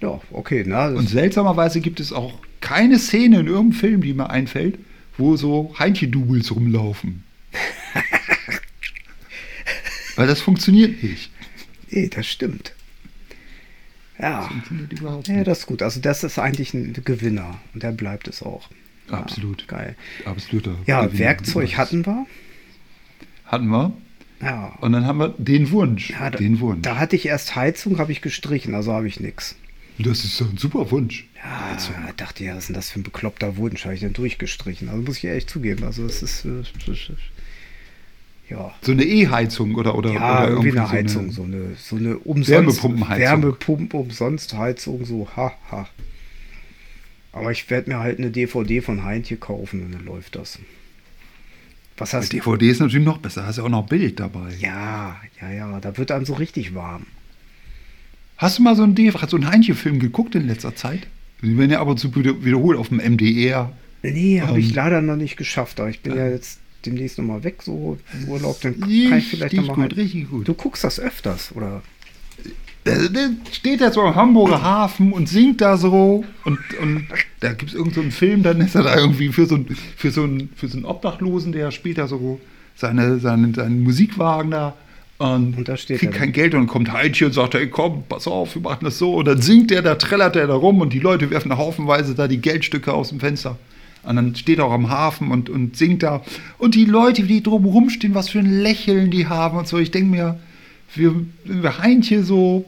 Ja, 0.00 0.20
okay. 0.30 0.64
Na, 0.66 0.90
das, 0.90 0.98
Und 0.98 1.08
seltsamerweise 1.08 1.80
gibt 1.80 2.00
es 2.00 2.12
auch 2.12 2.38
keine 2.60 2.98
Szene 2.98 3.40
in 3.40 3.46
irgendeinem 3.46 3.72
Film, 3.72 4.00
die 4.02 4.14
mir 4.14 4.30
einfällt, 4.30 4.78
wo 5.16 5.36
so 5.36 5.74
Heinche-Doubles 5.78 6.54
rumlaufen. 6.54 7.24
Weil 10.16 10.26
das 10.26 10.40
funktioniert 10.40 11.02
nicht. 11.02 11.30
nee, 11.90 12.08
das 12.08 12.26
stimmt. 12.26 12.72
Ja. 14.20 14.50
Überhaupt 14.90 15.28
ja, 15.28 15.44
das 15.44 15.60
ist 15.60 15.66
gut. 15.66 15.82
Also 15.82 16.00
das 16.00 16.24
ist 16.24 16.38
eigentlich 16.38 16.74
ein 16.74 16.92
Gewinner. 17.04 17.60
Und 17.72 17.82
der 17.82 17.92
bleibt 17.92 18.26
es 18.26 18.42
auch. 18.42 18.68
Ja, 19.10 19.18
Absolut. 19.18 19.68
geil. 19.68 19.94
Absoluter. 20.24 20.74
Ja, 20.86 21.04
Gewinner. 21.04 21.18
Werkzeug 21.20 21.76
hatten 21.76 22.04
wir. 22.04 22.26
Hatten 23.44 23.68
wir. 23.68 23.92
Ja. 24.42 24.76
Und 24.80 24.92
dann 24.92 25.06
haben 25.06 25.18
wir 25.18 25.34
den 25.38 25.70
Wunsch. 25.70 26.10
ja 26.10 26.30
da, 26.30 26.38
den 26.38 26.60
Wunsch. 26.60 26.82
da 26.82 26.98
hatte 26.98 27.16
ich 27.16 27.26
erst 27.26 27.56
Heizung, 27.56 27.98
habe 27.98 28.12
ich 28.12 28.22
gestrichen, 28.22 28.74
also 28.74 28.92
habe 28.92 29.08
ich 29.08 29.20
nichts. 29.20 29.56
Das 29.98 30.24
ist 30.24 30.40
doch 30.40 30.48
ein 30.48 30.56
super 30.56 30.90
Wunsch. 30.90 31.26
Ja, 31.36 31.76
dachte 32.16 32.44
ja, 32.44 32.52
was 32.54 32.64
ist 32.64 32.68
denn 32.68 32.74
das 32.74 32.90
für 32.90 33.00
ein 33.00 33.02
bekloppter 33.02 33.56
Wunsch? 33.56 33.84
Habe 33.84 33.94
ich 33.94 34.00
denn 34.00 34.12
durchgestrichen? 34.12 34.88
Also 34.88 35.02
muss 35.02 35.18
ich 35.18 35.24
ehrlich 35.24 35.46
zugeben. 35.48 35.84
Also 35.84 36.04
es 36.04 36.22
ist, 36.22 36.44
äh, 36.44 36.62
das 36.86 36.88
ist 36.88 37.10
ja, 38.48 38.74
So 38.80 38.92
eine 38.92 39.04
E-Heizung 39.04 39.74
oder, 39.74 39.94
oder, 39.94 40.12
ja 40.12 40.42
oder 40.44 40.50
irgendwie 40.50 40.70
eine 40.70 40.88
Heizung, 40.88 41.30
so 41.32 41.42
eine, 41.42 41.74
so 41.76 41.96
eine 41.96 42.16
umsonst 42.18 42.50
Wärmepumpenheizung. 42.50 43.20
Wärmepumpen 43.20 44.00
umsonst 44.00 44.54
Heizung, 44.54 45.04
so 45.04 45.28
ha 45.36 45.52
ha. 45.70 45.88
Aber 47.32 47.50
ich 47.50 47.68
werde 47.68 47.90
mir 47.90 47.98
halt 47.98 48.18
eine 48.18 48.30
DVD 48.30 48.80
von 48.80 49.04
Heintje 49.04 49.36
kaufen 49.36 49.84
und 49.84 49.92
dann 49.92 50.04
läuft 50.06 50.36
das. 50.36 50.58
Was 51.98 52.14
hast 52.14 52.32
du? 52.32 52.36
DVD 52.36 52.70
ist 52.70 52.80
natürlich 52.80 53.04
noch 53.04 53.18
besser. 53.18 53.44
Hast 53.44 53.58
ja 53.58 53.64
auch 53.64 53.68
noch 53.68 53.86
Bild 53.86 54.18
dabei. 54.20 54.54
Ja, 54.58 55.20
ja, 55.40 55.50
ja, 55.50 55.80
da 55.80 55.96
wird 55.96 56.10
einem 56.10 56.24
so 56.24 56.34
richtig 56.34 56.74
warm. 56.74 57.06
Hast 58.38 58.58
du 58.58 58.62
mal 58.62 58.76
so 58.76 58.84
einen, 58.84 58.96
so 58.96 59.36
einen 59.36 59.48
Heinche-Film 59.48 59.98
geguckt 59.98 60.34
in 60.34 60.46
letzter 60.46 60.74
Zeit? 60.74 61.06
Die 61.42 61.56
werden 61.58 61.70
ja 61.70 61.80
ab 61.80 61.88
und 61.88 61.98
zu 61.98 62.14
wieder- 62.14 62.44
wiederholt 62.44 62.78
auf 62.78 62.88
dem 62.88 62.98
MDR. 63.00 63.72
Nee, 64.02 64.40
habe 64.40 64.60
ich 64.60 64.70
Ähm. 64.70 64.74
leider 64.76 65.02
noch 65.02 65.16
nicht 65.16 65.36
geschafft. 65.36 65.80
Aber 65.80 65.90
ich 65.90 66.00
bin 66.00 66.16
ja 66.16 66.28
jetzt 66.28 66.60
demnächst 66.86 67.18
nochmal 67.18 67.42
weg, 67.44 67.62
so 67.62 67.98
im 68.14 68.28
Urlaub, 68.28 68.60
dann 68.60 68.78
kann 68.80 68.88
ich 69.18 69.28
vielleicht 69.28 69.54
nochmal. 69.54 69.74
gut, 69.74 69.82
Halt, 69.82 69.96
richtig 69.96 70.30
gut. 70.30 70.46
du 70.46 70.54
guckst 70.54 70.84
das 70.84 71.00
öfters, 71.00 71.52
oder? 71.54 71.82
Der, 72.86 73.08
der 73.08 73.30
steht 73.52 73.80
da 73.80 73.90
so 73.90 74.00
am 74.02 74.14
Hamburger 74.14 74.62
Hafen 74.62 75.12
und 75.12 75.28
singt 75.28 75.60
da 75.60 75.76
so 75.76 76.24
und, 76.44 76.58
und 76.80 77.06
da 77.40 77.52
gibt 77.52 77.72
es 77.72 77.76
irgendeinen 77.76 78.12
so 78.12 78.16
Film, 78.16 78.42
dann 78.44 78.60
ist 78.60 78.76
er 78.76 78.84
da 78.84 78.96
irgendwie 78.96 79.28
für 79.30 79.46
so, 79.46 79.56
einen- 79.56 79.76
für, 79.96 80.10
so 80.12 80.22
einen, 80.22 80.48
für 80.54 80.68
so 80.68 80.76
einen 80.78 80.86
Obdachlosen, 80.86 81.50
der 81.52 81.70
spielt 81.72 81.98
da 81.98 82.06
so 82.06 82.40
seine, 82.76 83.18
seine, 83.18 83.52
seinen 83.52 83.82
Musikwagen 83.82 84.52
da 84.52 84.74
und, 85.18 85.58
Und 85.58 85.68
da 85.68 85.76
steht 85.76 85.98
kriegt 85.98 86.14
er 86.14 86.20
kein. 86.20 86.32
Geld 86.32 86.54
und 86.54 86.60
dann 86.60 86.66
kommt 86.68 86.92
Heinchen 86.92 87.26
und 87.26 87.32
sagt, 87.32 87.56
ey 87.56 87.68
komm, 87.68 88.04
pass 88.08 88.28
auf, 88.28 88.54
wir 88.54 88.62
machen 88.62 88.84
das 88.84 88.98
so. 88.98 89.14
Und 89.16 89.26
dann 89.26 89.42
singt 89.42 89.72
er, 89.72 89.82
da 89.82 89.96
trällert 89.96 90.36
er 90.36 90.46
da 90.46 90.54
rum 90.54 90.80
und 90.80 90.92
die 90.92 91.00
Leute 91.00 91.30
werfen 91.30 91.56
haufenweise 91.56 92.14
da 92.14 92.28
die 92.28 92.40
Geldstücke 92.40 92.92
aus 92.92 93.08
dem 93.08 93.18
Fenster. 93.18 93.58
Und 94.04 94.14
dann 94.14 94.36
steht 94.36 94.58
er 94.58 94.66
auch 94.66 94.72
am 94.72 94.90
Hafen 94.90 95.32
und, 95.32 95.50
und 95.50 95.76
singt 95.76 96.04
da. 96.04 96.22
Und 96.56 96.76
die 96.76 96.84
Leute, 96.84 97.24
die 97.24 97.42
drumherum 97.42 97.90
stehen, 97.90 98.14
was 98.14 98.28
für 98.28 98.38
ein 98.38 98.60
Lächeln 98.60 99.10
die 99.10 99.26
haben 99.26 99.58
und 99.58 99.66
so. 99.66 99.78
Ich 99.78 99.90
denke 99.90 100.08
mir, 100.08 100.38
wir, 100.94 101.14
wenn 101.44 101.64
wir 101.64 101.78
Heinche 101.78 102.22
so, 102.22 102.64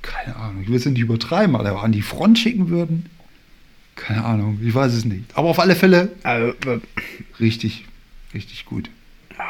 keine 0.00 0.36
Ahnung, 0.36 0.62
ich 0.62 0.68
will 0.68 0.76
es 0.76 0.86
nicht 0.86 0.98
übertreiben, 0.98 1.54
aber 1.54 1.82
an 1.82 1.92
die 1.92 2.02
Front 2.02 2.38
schicken 2.38 2.70
würden. 2.70 3.06
Keine 3.94 4.24
Ahnung, 4.24 4.58
ich 4.64 4.74
weiß 4.74 4.94
es 4.94 5.04
nicht. 5.04 5.24
Aber 5.34 5.50
auf 5.50 5.60
alle 5.60 5.76
Fälle 5.76 6.12
Also, 6.22 6.48
äh, 6.66 6.80
richtig, 7.38 7.84
richtig 8.32 8.64
gut. 8.64 8.88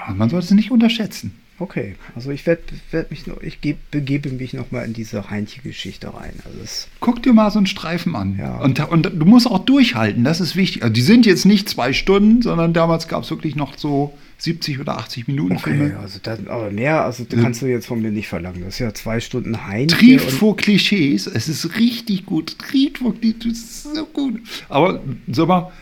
Und 0.08 0.18
man 0.18 0.28
sollte 0.30 0.46
es 0.46 0.50
nicht 0.50 0.72
unterschätzen. 0.72 1.32
Okay, 1.58 1.94
also 2.14 2.30
ich 2.30 2.46
werde 2.46 2.62
werd 2.90 3.10
mich 3.10 3.26
noch, 3.26 3.40
ich 3.42 3.60
geb, 3.60 3.78
begebe 3.90 4.30
mich 4.30 4.54
nochmal 4.54 4.84
in 4.84 4.92
diese 4.92 5.30
Heinche-Geschichte 5.30 6.12
rein. 6.12 6.34
Also 6.44 6.58
das, 6.60 6.88
Guck 7.00 7.22
dir 7.22 7.32
mal 7.32 7.50
so 7.50 7.58
einen 7.58 7.66
Streifen 7.66 8.16
an. 8.16 8.36
Ja. 8.38 8.58
Und, 8.58 8.80
und 8.88 9.04
du 9.14 9.24
musst 9.24 9.46
auch 9.46 9.64
durchhalten, 9.64 10.24
das 10.24 10.40
ist 10.40 10.56
wichtig. 10.56 10.82
Also 10.82 10.92
die 10.92 11.02
sind 11.02 11.26
jetzt 11.26 11.44
nicht 11.44 11.68
zwei 11.68 11.92
Stunden, 11.92 12.42
sondern 12.42 12.72
damals 12.72 13.08
gab 13.08 13.22
es 13.22 13.30
wirklich 13.30 13.56
noch 13.56 13.78
so 13.78 14.16
70 14.38 14.80
oder 14.80 14.98
80 14.98 15.28
Minuten 15.28 15.56
okay, 15.56 15.76
Filme. 15.76 15.98
also 15.98 16.18
dann, 16.22 16.48
aber 16.48 16.70
mehr, 16.70 17.04
also 17.04 17.24
da 17.24 17.40
kannst 17.40 17.62
du 17.62 17.66
jetzt 17.66 17.86
von 17.86 18.02
mir 18.02 18.10
nicht 18.10 18.28
verlangen. 18.28 18.62
Das 18.64 18.74
ist 18.74 18.80
ja 18.80 18.92
zwei 18.92 19.20
Stunden 19.20 19.66
Heinche. 19.66 19.96
Trieft 19.96 20.30
vor 20.30 20.56
Klischees, 20.56 21.26
es 21.26 21.48
ist 21.48 21.78
richtig 21.78 22.26
gut. 22.26 22.58
Trieft 22.58 22.98
vor 22.98 23.14
Klischees, 23.14 23.42
das 23.42 23.58
ist 23.60 23.94
so 23.94 24.06
gut. 24.06 24.40
Aber 24.68 25.02
sag 25.28 25.48
mal, 25.48 25.72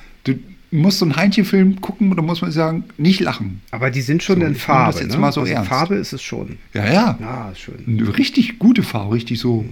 du 0.73 0.77
musst 0.79 0.99
so 0.99 1.05
einen 1.05 1.15
Heinchen-Film 1.15 1.81
gucken 1.81 2.15
da 2.17 2.23
muss 2.23 2.43
man 2.43 2.51
sagen, 2.51 2.85
nicht 2.99 3.21
lachen. 3.21 3.61
Aber 3.71 3.91
die 3.93 4.01
sind 4.03 4.23
schon 4.25 4.37
So, 4.37 4.41
in 4.41 4.47
nehme 4.49 4.55
das 4.55 4.63
Farbe. 4.65 4.99
jetzt 5.01 5.13
ne? 5.13 5.19
mal 5.19 5.33
so 5.33 5.43
also 5.43 5.53
ernst. 5.53 5.69
Farbe 5.69 5.95
ist 5.95 6.13
es 6.13 6.23
schon. 6.23 6.59
Ja, 6.75 6.85
ja. 6.91 7.19
Ja, 7.21 7.53
schön. 7.55 7.85
Eine 7.87 8.17
richtig 8.19 8.59
gute 8.59 8.83
Farbe, 8.83 9.15
richtig 9.15 9.39
so, 9.39 9.65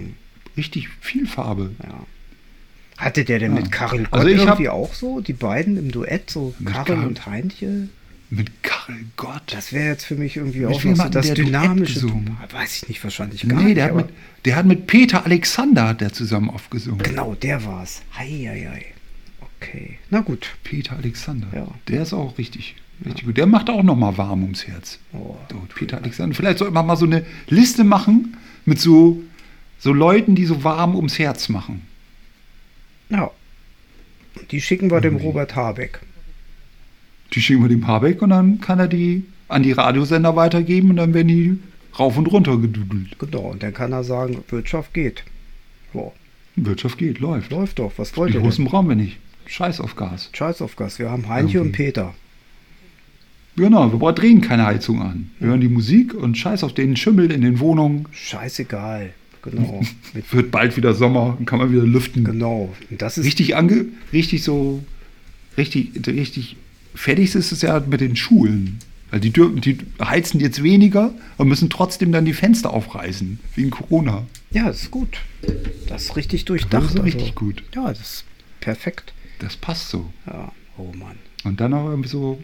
richtig 0.55 0.87
viel 1.01 1.27
Farbe. 1.27 1.71
Ja. 1.83 2.05
Hatte 2.97 3.25
der 3.25 3.39
denn 3.39 3.55
Ja. 3.55 3.61
mit 3.61 3.71
Karel 3.71 4.03
Gott 4.03 4.13
Also 4.13 4.27
ich 4.27 4.37
hab- 4.39 4.47
irgendwie 4.59 4.69
auch 4.69 4.93
so? 4.93 5.21
Die 5.21 5.33
beiden 5.33 5.75
im 5.77 5.91
Duett, 5.91 6.29
so 6.29 6.53
Karel 6.63 6.85
Karel- 6.95 7.07
und 7.07 7.25
Heinche? 7.25 7.87
Mit 8.29 8.63
Karel 8.63 8.95
Gott. 9.17 9.41
Das 9.47 9.73
wäre 9.73 9.87
jetzt 9.89 10.05
für 10.05 10.15
mich 10.15 10.37
irgendwie 10.37 10.59
Mit 10.59 10.69
auch 10.69 10.83
noch 10.83 10.95
so 10.95 11.09
das 11.09 11.33
dynamische. 11.33 11.95
gesungen? 11.95 12.37
Weiß 12.51 12.77
ich 12.83 12.87
nicht, 12.89 13.03
wahrscheinlich 13.03 13.45
gar 13.47 13.57
Nee, 13.59 13.65
nicht. 13.65 13.77
der 13.77 13.85
hat, 13.85 13.95
mit, 13.95 14.05
der 14.45 14.55
hat 14.55 14.65
mit 14.65 14.87
Peter 14.87 15.25
Alexander 15.25 15.89
hat 15.89 15.99
der 16.01 16.13
zusammen 16.13 16.49
aufgesungen. 16.49 16.99
genau, 17.03 17.35
der 17.35 17.65
war's. 17.65 18.03
Heieiei. 18.17 18.85
Okay. 19.61 19.99
Na 20.09 20.21
gut. 20.21 20.49
Peter 20.63 20.97
Alexander. 20.97 21.47
Ja. 21.53 21.67
Der 21.87 22.01
ist 22.01 22.13
auch 22.13 22.37
richtig, 22.37 22.75
richtig 23.05 23.25
gut. 23.25 23.37
Der 23.37 23.45
macht 23.45 23.69
auch 23.69 23.83
noch 23.83 23.95
mal 23.95 24.17
warm 24.17 24.41
ums 24.43 24.65
Herz. 24.67 24.99
Oh, 25.13 25.35
So, 25.51 25.61
Peter 25.75 25.97
Alexander. 25.97 26.35
Vielleicht 26.35 26.57
sollte 26.59 26.73
man 26.73 26.85
mal 26.87 26.95
so 26.97 27.05
eine 27.05 27.25
Liste 27.47 27.83
machen 27.83 28.37
mit 28.65 28.79
so, 28.79 29.21
so 29.79 29.93
Leuten, 29.93 30.33
die 30.35 30.45
so 30.45 30.63
warm 30.63 30.95
ums 30.95 31.19
Herz 31.19 31.47
machen. 31.49 31.83
Ja. 33.09 33.29
Die 34.49 34.61
schicken 34.61 34.89
wir 34.89 35.01
dem 35.01 35.13
Irgendwie. 35.13 35.25
Robert 35.27 35.55
Habeck. 35.55 35.99
Die 37.33 37.41
schicken 37.41 37.61
wir 37.61 37.69
dem 37.69 37.85
Habeck 37.87 38.21
und 38.21 38.31
dann 38.31 38.59
kann 38.61 38.79
er 38.79 38.87
die 38.87 39.25
an 39.47 39.63
die 39.63 39.73
Radiosender 39.73 40.35
weitergeben 40.35 40.89
und 40.91 40.95
dann 40.95 41.13
werden 41.13 41.27
die 41.27 41.59
rauf 41.99 42.17
und 42.17 42.25
runter 42.27 42.57
gedudelt. 42.57 43.19
Genau. 43.19 43.51
Und 43.51 43.61
dann 43.63 43.73
kann 43.73 43.91
er 43.91 44.03
sagen, 44.03 44.43
Wirtschaft 44.49 44.93
geht. 44.93 45.23
So, 45.93 46.13
Wirtschaft 46.55 46.97
geht, 46.97 47.19
läuft. 47.19 47.51
läuft 47.51 47.79
doch. 47.79 47.91
Was 47.97 48.15
wollt 48.17 48.31
Die 48.33 48.37
ihr 48.37 48.41
Russen 48.43 48.63
denn? 48.65 48.71
brauchen 48.71 48.87
wir 48.89 48.95
nicht. 48.95 49.17
Scheiß 49.51 49.81
auf 49.81 49.95
Gas. 49.95 50.29
Scheiß 50.33 50.61
auf 50.61 50.75
Gas. 50.77 50.97
Wir 50.97 51.09
haben 51.11 51.27
Heinche 51.27 51.59
und 51.59 51.67
Irgendwie. 51.67 51.83
Peter. 51.83 52.13
Genau, 53.57 53.91
wir 53.91 53.99
brauchen- 53.99 54.15
drehen 54.15 54.41
keine 54.41 54.65
Heizung 54.65 55.01
an. 55.01 55.29
Wir 55.39 55.49
hören 55.49 55.59
die 55.61 55.67
Musik 55.67 56.13
und 56.13 56.37
scheiß 56.37 56.63
auf 56.63 56.73
den 56.73 56.95
Schimmel 56.95 57.31
in 57.31 57.41
den 57.41 57.59
Wohnungen. 57.59 58.07
Scheißegal. 58.11 59.13
Genau. 59.41 59.81
Wird 60.31 60.51
bald 60.51 60.77
wieder 60.77 60.93
Sommer, 60.93 61.33
dann 61.37 61.45
kann 61.45 61.59
man 61.59 61.71
wieder 61.71 61.83
lüften. 61.83 62.23
genau. 62.23 62.73
Und 62.89 63.01
das 63.01 63.17
ist 63.17 63.25
Richtig 63.25 63.55
ange, 63.57 63.85
richtig 64.13 64.43
so, 64.43 64.81
richtig, 65.57 65.91
richtig 66.07 66.55
fertig 66.95 67.35
ist 67.35 67.51
es 67.51 67.61
ja 67.61 67.79
mit 67.81 67.99
den 68.01 68.15
Schulen. 68.15 68.79
Weil 69.09 69.19
die, 69.19 69.31
dürfen, 69.31 69.59
die 69.59 69.77
heizen 70.01 70.39
jetzt 70.39 70.63
weniger 70.63 71.13
und 71.37 71.49
müssen 71.49 71.69
trotzdem 71.69 72.13
dann 72.13 72.23
die 72.23 72.31
Fenster 72.33 72.71
aufreißen, 72.71 73.39
wegen 73.55 73.69
Corona. 73.69 74.25
Ja, 74.51 74.67
das 74.67 74.83
ist 74.83 74.91
gut. 74.91 75.17
Das 75.87 76.03
ist 76.03 76.15
richtig 76.15 76.45
durchdacht. 76.45 76.83
Das 76.85 76.93
ist 76.95 77.03
richtig 77.03 77.35
gut. 77.35 77.63
Ja, 77.75 77.89
das 77.89 77.99
ist 77.99 78.25
perfekt. 78.61 79.11
Das 79.41 79.57
passt 79.57 79.89
so. 79.89 80.11
Ja, 80.27 80.51
oh 80.77 80.91
Mann. 80.97 81.17
Und 81.43 81.59
dann 81.59 81.71
noch 81.71 81.89
irgendwie 81.89 82.09
so, 82.09 82.41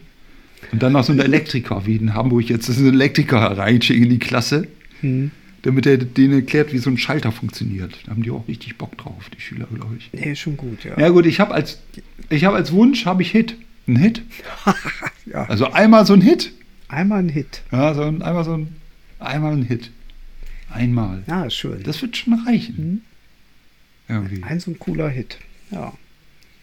und 0.72 0.82
dann 0.82 0.92
noch 0.92 1.04
so 1.04 1.12
ein 1.12 1.20
Elektriker, 1.20 1.86
wie 1.86 1.96
in 1.96 2.14
Hamburg 2.14 2.48
jetzt 2.48 2.68
ist 2.68 2.78
ein 2.78 2.88
Elektriker 2.88 3.38
reinschicken 3.38 4.04
in 4.04 4.10
die 4.10 4.18
Klasse, 4.18 4.66
Hm. 5.00 5.30
damit 5.62 5.86
er 5.86 5.96
denen 5.98 6.34
erklärt, 6.34 6.72
wie 6.72 6.78
so 6.78 6.90
ein 6.90 6.98
Schalter 6.98 7.30
funktioniert. 7.30 7.96
Da 8.04 8.10
haben 8.10 8.24
die 8.24 8.32
auch 8.32 8.48
richtig 8.48 8.76
Bock 8.76 8.98
drauf, 8.98 9.30
die 9.36 9.40
Schüler, 9.40 9.68
glaube 9.72 9.96
ich. 9.96 10.10
Nee, 10.12 10.34
schon 10.34 10.56
gut, 10.56 10.82
ja. 10.82 10.98
Ja 10.98 11.10
gut, 11.10 11.26
ich 11.26 11.38
habe 11.38 11.54
als, 11.54 11.80
ich 12.30 12.44
hab 12.44 12.54
als 12.54 12.72
Wunsch, 12.72 13.06
habe 13.06 13.22
ich 13.22 13.30
Hit. 13.30 13.56
Ein 13.86 13.96
Hit. 13.96 14.22
Ja. 15.26 15.44
Also 15.44 15.70
einmal 15.72 16.06
so 16.06 16.14
ein 16.14 16.22
Hit. 16.22 16.52
Einmal 16.88 17.18
ein 17.18 17.28
Hit. 17.28 17.60
Ja, 17.70 17.92
so 17.92 18.00
ein, 18.00 18.22
einmal 18.22 18.44
so 18.44 18.54
ein, 18.54 18.68
einmal 19.18 19.52
ein 19.52 19.62
Hit. 19.62 19.90
Einmal. 20.70 21.22
Ja, 21.26 21.44
ist 21.44 21.54
schön. 21.54 21.82
Das 21.82 22.00
wird 22.00 22.16
schon 22.16 22.32
reichen. 22.46 23.04
Irgendwie. 24.08 24.42
ein 24.42 24.58
so 24.58 24.70
ein 24.70 24.78
cooler 24.78 25.10
Hit. 25.10 25.36
Ja. 25.70 25.92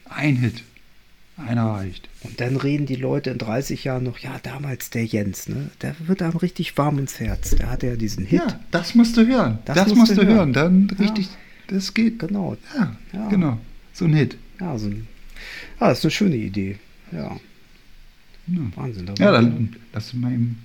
Ein 0.09 0.35
Hit. 0.37 0.63
Einer 1.37 1.65
reicht. 1.65 2.07
Und 2.21 2.39
dann 2.39 2.55
reden 2.55 2.85
die 2.85 2.95
Leute 2.95 3.29
in 3.29 3.37
30 3.37 3.83
Jahren 3.83 4.03
noch, 4.05 4.19
ja, 4.19 4.39
damals 4.41 4.89
der 4.89 5.03
Jens, 5.05 5.49
ne? 5.49 5.69
Der 5.81 5.93
wird 6.07 6.21
einem 6.21 6.37
richtig 6.37 6.77
warm 6.77 6.97
ins 6.97 7.19
Herz. 7.19 7.55
Der 7.55 7.69
hatte 7.69 7.87
ja 7.87 7.95
diesen 7.97 8.25
Hit. 8.25 8.39
Ja, 8.39 8.59
das 8.71 8.95
musst 8.95 9.17
du 9.17 9.27
hören. 9.27 9.59
Das 9.65 9.75
Das, 9.75 9.87
musst 9.89 9.97
musst 9.99 10.17
du 10.17 10.25
hören. 10.25 10.35
hören. 10.37 10.53
Dann 10.53 10.87
Ja. 10.97 11.03
richtig, 11.03 11.27
das 11.67 11.93
geht. 11.93 12.19
Genau. 12.19 12.55
Ja, 12.77 12.95
Ja. 13.11 13.27
genau. 13.27 13.59
So 13.91 14.05
ein 14.05 14.13
Hit. 14.13 14.37
Ja, 14.61 14.77
so 14.77 14.87
ein, 14.87 15.07
ja, 15.81 15.89
das 15.89 15.99
ist 15.99 16.05
eine 16.05 16.11
schöne 16.11 16.35
Idee. 16.37 16.77
Ja, 17.11 17.37
Ja, 18.47 18.59
Wahnsinn. 18.75 19.09
ja 19.19 19.31
dann 19.33 19.75
lass 19.91 20.13
mal 20.13 20.31
eben. 20.31 20.59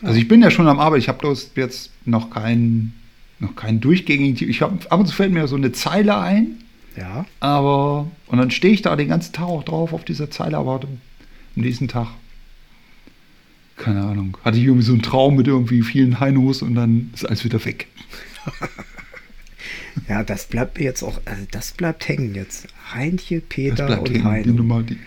Also 0.00 0.18
ich 0.18 0.28
bin 0.28 0.40
ja 0.40 0.50
schon 0.50 0.66
am 0.68 0.78
Arbeit. 0.78 1.00
Ich 1.00 1.08
habe 1.08 1.18
bloß 1.18 1.50
jetzt 1.56 1.90
noch 2.06 2.30
keinen, 2.30 2.94
noch 3.38 3.54
keinen 3.54 3.80
durchgängigen. 3.80 4.48
Ich 4.48 4.62
habe 4.62 4.78
ab 4.90 5.00
und 5.00 5.06
zu 5.06 5.14
fällt 5.14 5.32
mir 5.32 5.46
so 5.46 5.56
eine 5.56 5.72
Zeile 5.72 6.16
ein. 6.18 6.56
Ja, 6.96 7.24
Aber, 7.40 8.10
und 8.26 8.38
dann 8.38 8.50
stehe 8.50 8.74
ich 8.74 8.82
da 8.82 8.96
den 8.96 9.08
ganzen 9.08 9.32
Tag 9.32 9.46
auch 9.46 9.64
drauf 9.64 9.92
auf 9.92 10.04
dieser 10.04 10.30
Zeile, 10.30 10.58
aber 10.58 10.80
am 10.82 10.98
nächsten 11.54 11.88
Tag, 11.88 12.08
keine 13.76 14.02
Ahnung, 14.02 14.36
hatte 14.44 14.58
ich 14.58 14.64
irgendwie 14.64 14.84
so 14.84 14.92
einen 14.92 15.02
Traum 15.02 15.36
mit 15.36 15.46
irgendwie 15.46 15.82
vielen 15.82 16.20
Heinos 16.20 16.62
und 16.62 16.74
dann 16.74 17.10
ist 17.14 17.24
alles 17.24 17.44
wieder 17.44 17.64
weg. 17.64 17.86
ja, 20.08 20.22
das 20.22 20.46
bleibt 20.46 20.78
jetzt 20.78 21.02
auch, 21.02 21.20
also 21.24 21.46
das 21.50 21.72
bleibt 21.72 22.08
hängen 22.08 22.34
jetzt. 22.34 22.66
Heinche, 22.92 23.40
Das 23.40 23.48
Peter 23.48 24.00
und 24.00 24.08
hängen, 24.08 24.14
die 24.14 24.24
Heino. 24.24 24.52
Nummer, 24.54 24.82
die, 24.82 24.98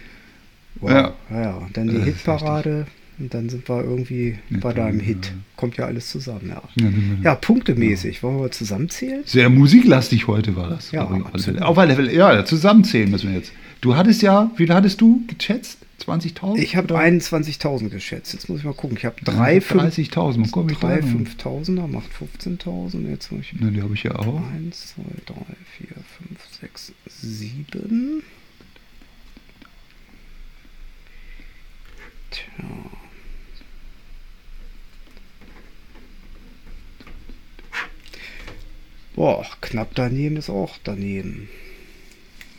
Wow. 0.76 0.92
Ja. 0.92 1.14
Ja. 1.30 1.42
ja, 1.42 1.52
und 1.58 1.78
dann 1.78 1.88
die 1.88 1.96
ist 1.98 2.04
Hitparade 2.06 2.88
und 3.20 3.34
dann 3.34 3.50
sind 3.50 3.68
wir 3.70 3.84
irgendwie 3.84 4.38
Ja, 4.50 4.58
bei 4.60 4.74
deinem 4.74 5.00
ja. 5.00 5.06
Hit. 5.06 5.34
Kommt 5.56 5.78
ja 5.78 5.86
alles 5.86 6.10
zusammen, 6.10 6.50
ja. 6.50 6.62
Ja, 6.76 6.92
wir- 6.92 7.24
Ja, 7.24 7.36
punktemäßig. 7.36 8.24
Wollen 8.24 8.40
wir 8.42 8.52
zusammenzählen? 8.52 9.24
Sehr 9.26 9.50
musiklastig 9.50 10.28
heute 10.28 10.56
war 10.56 10.70
das. 10.70 10.92
Ja, 10.92 11.04
auf 11.62 11.78
alle 11.78 11.96
Fälle, 11.96 12.14
ja, 12.14 12.44
zusammenzählen 12.46 13.10
müssen 13.12 13.30
wir 13.32 13.38
jetzt. 13.38 13.52
Du 13.82 13.96
hattest 13.96 14.22
ja, 14.22 14.50
wie 14.56 14.66
viel 14.66 14.74
hattest 14.74 15.02
du 15.02 15.24
geschätzt? 15.28 15.80
20.000? 16.06 16.58
Ich 16.62 16.76
habe 16.76 16.86
Oder? 16.94 17.00
21.000 17.04 17.90
geschätzt. 17.90 18.34
Jetzt 18.34 18.50
muss 18.50 18.60
ich 18.60 18.66
mal 18.66 18.74
gucken. 18.74 18.98
Ich 18.98 19.06
habe 19.06 19.16
Dann 19.24 19.38
drei, 19.38 19.62
fünf- 19.62 19.84
30.000. 19.84 20.48
Wo 20.48 20.52
komme 20.52 20.72
ich 20.72 20.78
drei 20.80 21.00
da 21.00 21.06
hin? 21.06 21.26
5000er 21.28 21.88
macht 21.88 22.10
15.000. 22.12 23.08
Jetzt 23.10 23.32
muss 23.32 23.42
ich 23.42 23.54
Ne, 23.60 23.72
die 23.72 23.82
habe 23.82 23.94
ich 23.94 24.04
ja 24.04 24.16
auch. 24.16 24.42
1, 24.54 24.96
2, 24.96 25.02
3, 25.26 25.36
4, 25.78 25.88
5, 26.18 26.40
6, 26.60 26.94
7. 27.08 28.24
Tja. 32.32 32.44
Boah, 39.16 39.46
knapp 39.62 39.92
daneben 39.96 40.38
ist 40.38 40.50
auch 40.50 40.78
daneben. 40.84 41.50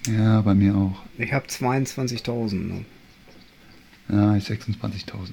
Ja, 0.08 0.40
bei 0.42 0.54
mir 0.54 0.74
auch. 0.76 1.02
Ich 1.18 1.32
habe 1.32 1.46
22.000. 1.46 2.54
Ne? 2.54 2.84
Ja, 4.08 4.36
ich 4.36 4.44
26.000. 4.44 5.30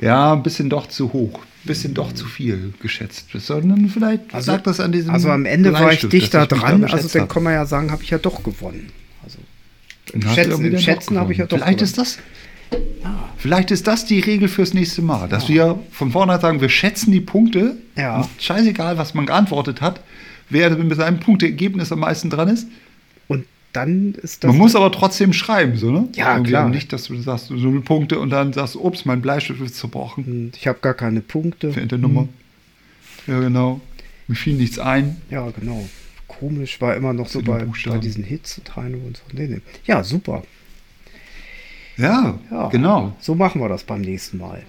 Ja, 0.00 0.32
ein 0.34 0.42
bisschen 0.42 0.70
doch 0.70 0.86
zu 0.88 1.12
hoch. 1.12 1.38
Ein 1.40 1.66
bisschen 1.66 1.94
doch 1.94 2.12
zu 2.12 2.26
viel 2.26 2.74
geschätzt. 2.80 3.28
Sondern 3.32 3.88
vielleicht 3.88 4.34
Also- 4.34 4.52
sagt 4.52 4.66
das 4.66 4.80
an 4.80 4.92
diesem. 4.92 5.10
Also 5.12 5.30
am 5.30 5.46
Ende 5.46 5.72
war 5.72 5.92
ich 5.92 6.00
dichter 6.00 6.40
mich 6.40 6.48
da 6.48 6.56
dran. 6.56 6.84
Also 6.84 7.08
dann 7.08 7.22
hab. 7.22 7.28
kann 7.30 7.42
man 7.42 7.54
ja 7.54 7.66
sagen, 7.66 7.90
habe 7.90 8.02
ich 8.02 8.10
ja 8.10 8.18
doch 8.18 8.42
gewonnen. 8.42 8.90
Also 9.22 9.38
im 10.12 10.22
Schätzen, 10.22 10.64
im 10.64 10.78
Schätzen 10.78 11.18
habe 11.18 11.32
ich 11.32 11.38
ja 11.38 11.46
doch 11.46 11.56
gewonnen. 11.56 11.76
Vielleicht 11.76 11.94
gewonnen. 11.96 12.04
ist 12.06 12.18
das. 12.18 12.18
Vielleicht 13.36 13.70
ist 13.70 13.86
das 13.86 14.06
die 14.06 14.20
Regel 14.20 14.48
fürs 14.48 14.72
nächste 14.72 15.02
Mal, 15.02 15.28
dass 15.28 15.48
wir 15.48 15.78
von 15.90 16.10
vornherein 16.12 16.40
sagen, 16.40 16.60
wir 16.60 16.70
schätzen 16.70 17.12
die 17.12 17.20
Punkte. 17.20 17.76
Ja. 17.96 18.26
Scheißegal, 18.38 18.96
was 18.96 19.12
man 19.12 19.26
geantwortet 19.26 19.80
hat, 19.80 20.00
wer 20.48 20.70
mit 20.70 20.96
seinem 20.96 21.20
Punkteergebnis 21.20 21.92
am 21.92 22.00
meisten 22.00 22.30
dran 22.30 22.48
ist. 22.48 22.68
Und 23.28 23.44
dann 23.74 24.14
ist 24.14 24.44
das. 24.44 24.48
Man 24.48 24.58
muss 24.58 24.74
aber 24.74 24.90
trotzdem 24.92 25.32
schreiben, 25.32 25.76
so, 25.76 25.90
ne? 25.90 26.08
Ja, 26.14 26.32
Irgendwie 26.32 26.52
klar. 26.52 26.68
Nicht, 26.70 26.92
dass 26.92 27.04
du 27.04 27.20
sagst, 27.20 27.48
so 27.48 27.54
null 27.54 27.82
Punkte 27.82 28.18
und 28.18 28.30
dann 28.30 28.52
sagst, 28.52 28.76
ups, 28.76 29.04
mein 29.04 29.20
Bleistift 29.20 29.60
ist 29.60 29.76
zerbrochen. 29.76 30.24
Und 30.24 30.56
ich 30.56 30.66
habe 30.66 30.78
gar 30.80 30.94
keine 30.94 31.20
Punkte. 31.20 31.72
Veränderte 31.72 32.00
Nummer. 32.00 32.28
Ja, 33.26 33.40
genau. 33.40 33.80
Mir 34.26 34.36
fiel 34.36 34.54
nichts 34.54 34.78
ein. 34.78 35.16
Ja, 35.30 35.50
genau. 35.50 35.86
Komisch 36.28 36.80
war 36.80 36.96
immer 36.96 37.12
noch 37.12 37.28
so 37.28 37.40
Zu 37.40 37.44
bei, 37.44 37.66
bei 37.86 37.98
diesen 37.98 38.24
Hits 38.24 38.60
und 38.74 39.16
so. 39.16 39.22
Nee, 39.32 39.46
nee. 39.46 39.60
Ja, 39.84 40.02
super. 40.02 40.42
Ja, 41.96 42.38
Ja, 42.50 42.68
genau. 42.68 43.14
So 43.20 43.34
machen 43.34 43.60
wir 43.60 43.68
das 43.68 43.84
beim 43.84 44.00
nächsten 44.00 44.38
Mal. 44.38 44.62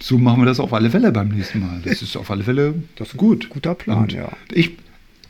So 0.00 0.18
machen 0.18 0.40
wir 0.42 0.46
das 0.46 0.60
auf 0.60 0.72
alle 0.72 0.90
Fälle 0.90 1.12
beim 1.12 1.28
nächsten 1.28 1.60
Mal. 1.60 1.80
Das 1.84 2.02
ist 2.02 2.16
auf 2.16 2.30
alle 2.30 2.44
Fälle 2.44 2.74
Das 2.96 3.16
gut. 3.16 3.48
guter 3.48 3.74
Plan, 3.74 3.98
Und 4.04 4.12
ja. 4.12 4.28
Ich, 4.52 4.72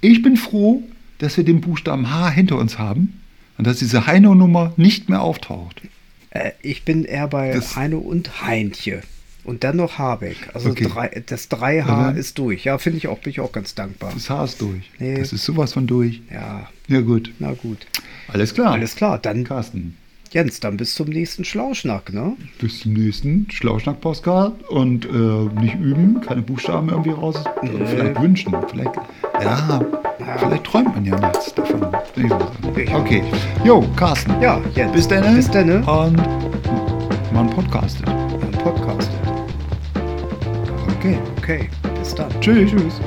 ich 0.00 0.22
bin 0.22 0.36
froh, 0.36 0.82
dass 1.18 1.36
wir 1.36 1.44
den 1.44 1.60
Buchstaben 1.60 2.10
H 2.12 2.30
hinter 2.30 2.58
uns 2.58 2.78
haben 2.78 3.20
und 3.58 3.66
dass 3.66 3.78
diese 3.78 4.06
Heino-Nummer 4.06 4.72
nicht 4.76 5.08
mehr 5.08 5.22
auftaucht. 5.22 5.82
Äh, 6.30 6.50
ich 6.62 6.84
bin 6.84 7.04
eher 7.04 7.28
bei 7.28 7.52
Das- 7.52 7.76
Heino 7.76 7.98
und 7.98 8.42
Heintje. 8.44 9.02
Und 9.44 9.62
dann 9.62 9.76
noch 9.76 9.98
Habeck. 9.98 10.36
Also 10.54 10.70
Okay. 10.70 10.88
drei, 10.90 11.22
das 11.26 11.50
3H 11.50 12.06
Also- 12.06 12.18
ist 12.18 12.38
durch. 12.38 12.64
Ja, 12.64 12.78
finde 12.78 12.96
ich 12.96 13.08
auch, 13.08 13.18
bin 13.18 13.30
ich 13.30 13.40
auch 13.40 13.52
ganz 13.52 13.74
dankbar. 13.74 14.10
Das 14.14 14.30
H 14.30 14.42
ist 14.44 14.60
durch. 14.62 14.90
Nee. 14.98 15.18
Das 15.18 15.34
ist 15.34 15.44
sowas 15.44 15.74
von 15.74 15.86
durch. 15.86 16.22
Ja, 16.32 16.66
Ja, 16.88 17.00
gut. 17.02 17.30
na 17.38 17.52
gut. 17.52 17.86
Alles 18.28 18.54
klar. 18.54 18.72
Alles 18.72 18.96
klar, 18.96 19.18
dann 19.18 19.44
Carsten. 19.44 19.96
Jens, 20.34 20.58
dann 20.58 20.76
bis 20.76 20.96
zum 20.96 21.10
nächsten 21.10 21.44
Schlauschnack, 21.44 22.12
ne? 22.12 22.32
Bis 22.58 22.80
zum 22.80 22.94
nächsten 22.94 23.46
Schlauschnack-Postcard 23.52 24.68
und 24.68 25.06
äh, 25.06 25.60
nicht 25.60 25.76
üben, 25.76 26.20
keine 26.22 26.42
Buchstaben 26.42 26.88
irgendwie 26.88 27.10
raus. 27.10 27.36
Vielleicht 27.60 28.20
wünschen. 28.20 28.52
Vielleicht, 28.68 28.90
ja, 29.40 29.80
vielleicht 30.40 30.64
träumt 30.64 30.92
man 30.92 31.04
ja 31.04 31.20
nachts 31.20 31.54
davon. 31.54 31.86
Okay. 32.92 33.22
Jo, 33.64 33.84
Carsten. 33.94 34.34
Ja, 34.42 34.60
Jens. 34.74 34.92
Bis 34.92 35.06
dann. 35.06 35.36
Bis 35.36 35.48
dann. 35.48 35.84
Und 35.84 36.16
man 37.32 37.48
podcastet. 37.50 38.08
Ein 38.08 38.58
Podcast. 38.60 39.12
Okay. 40.98 41.16
Okay, 41.38 41.68
bis 41.96 42.12
dann. 42.12 42.28
Tschüss. 42.40 42.72
Tschüss. 42.72 43.00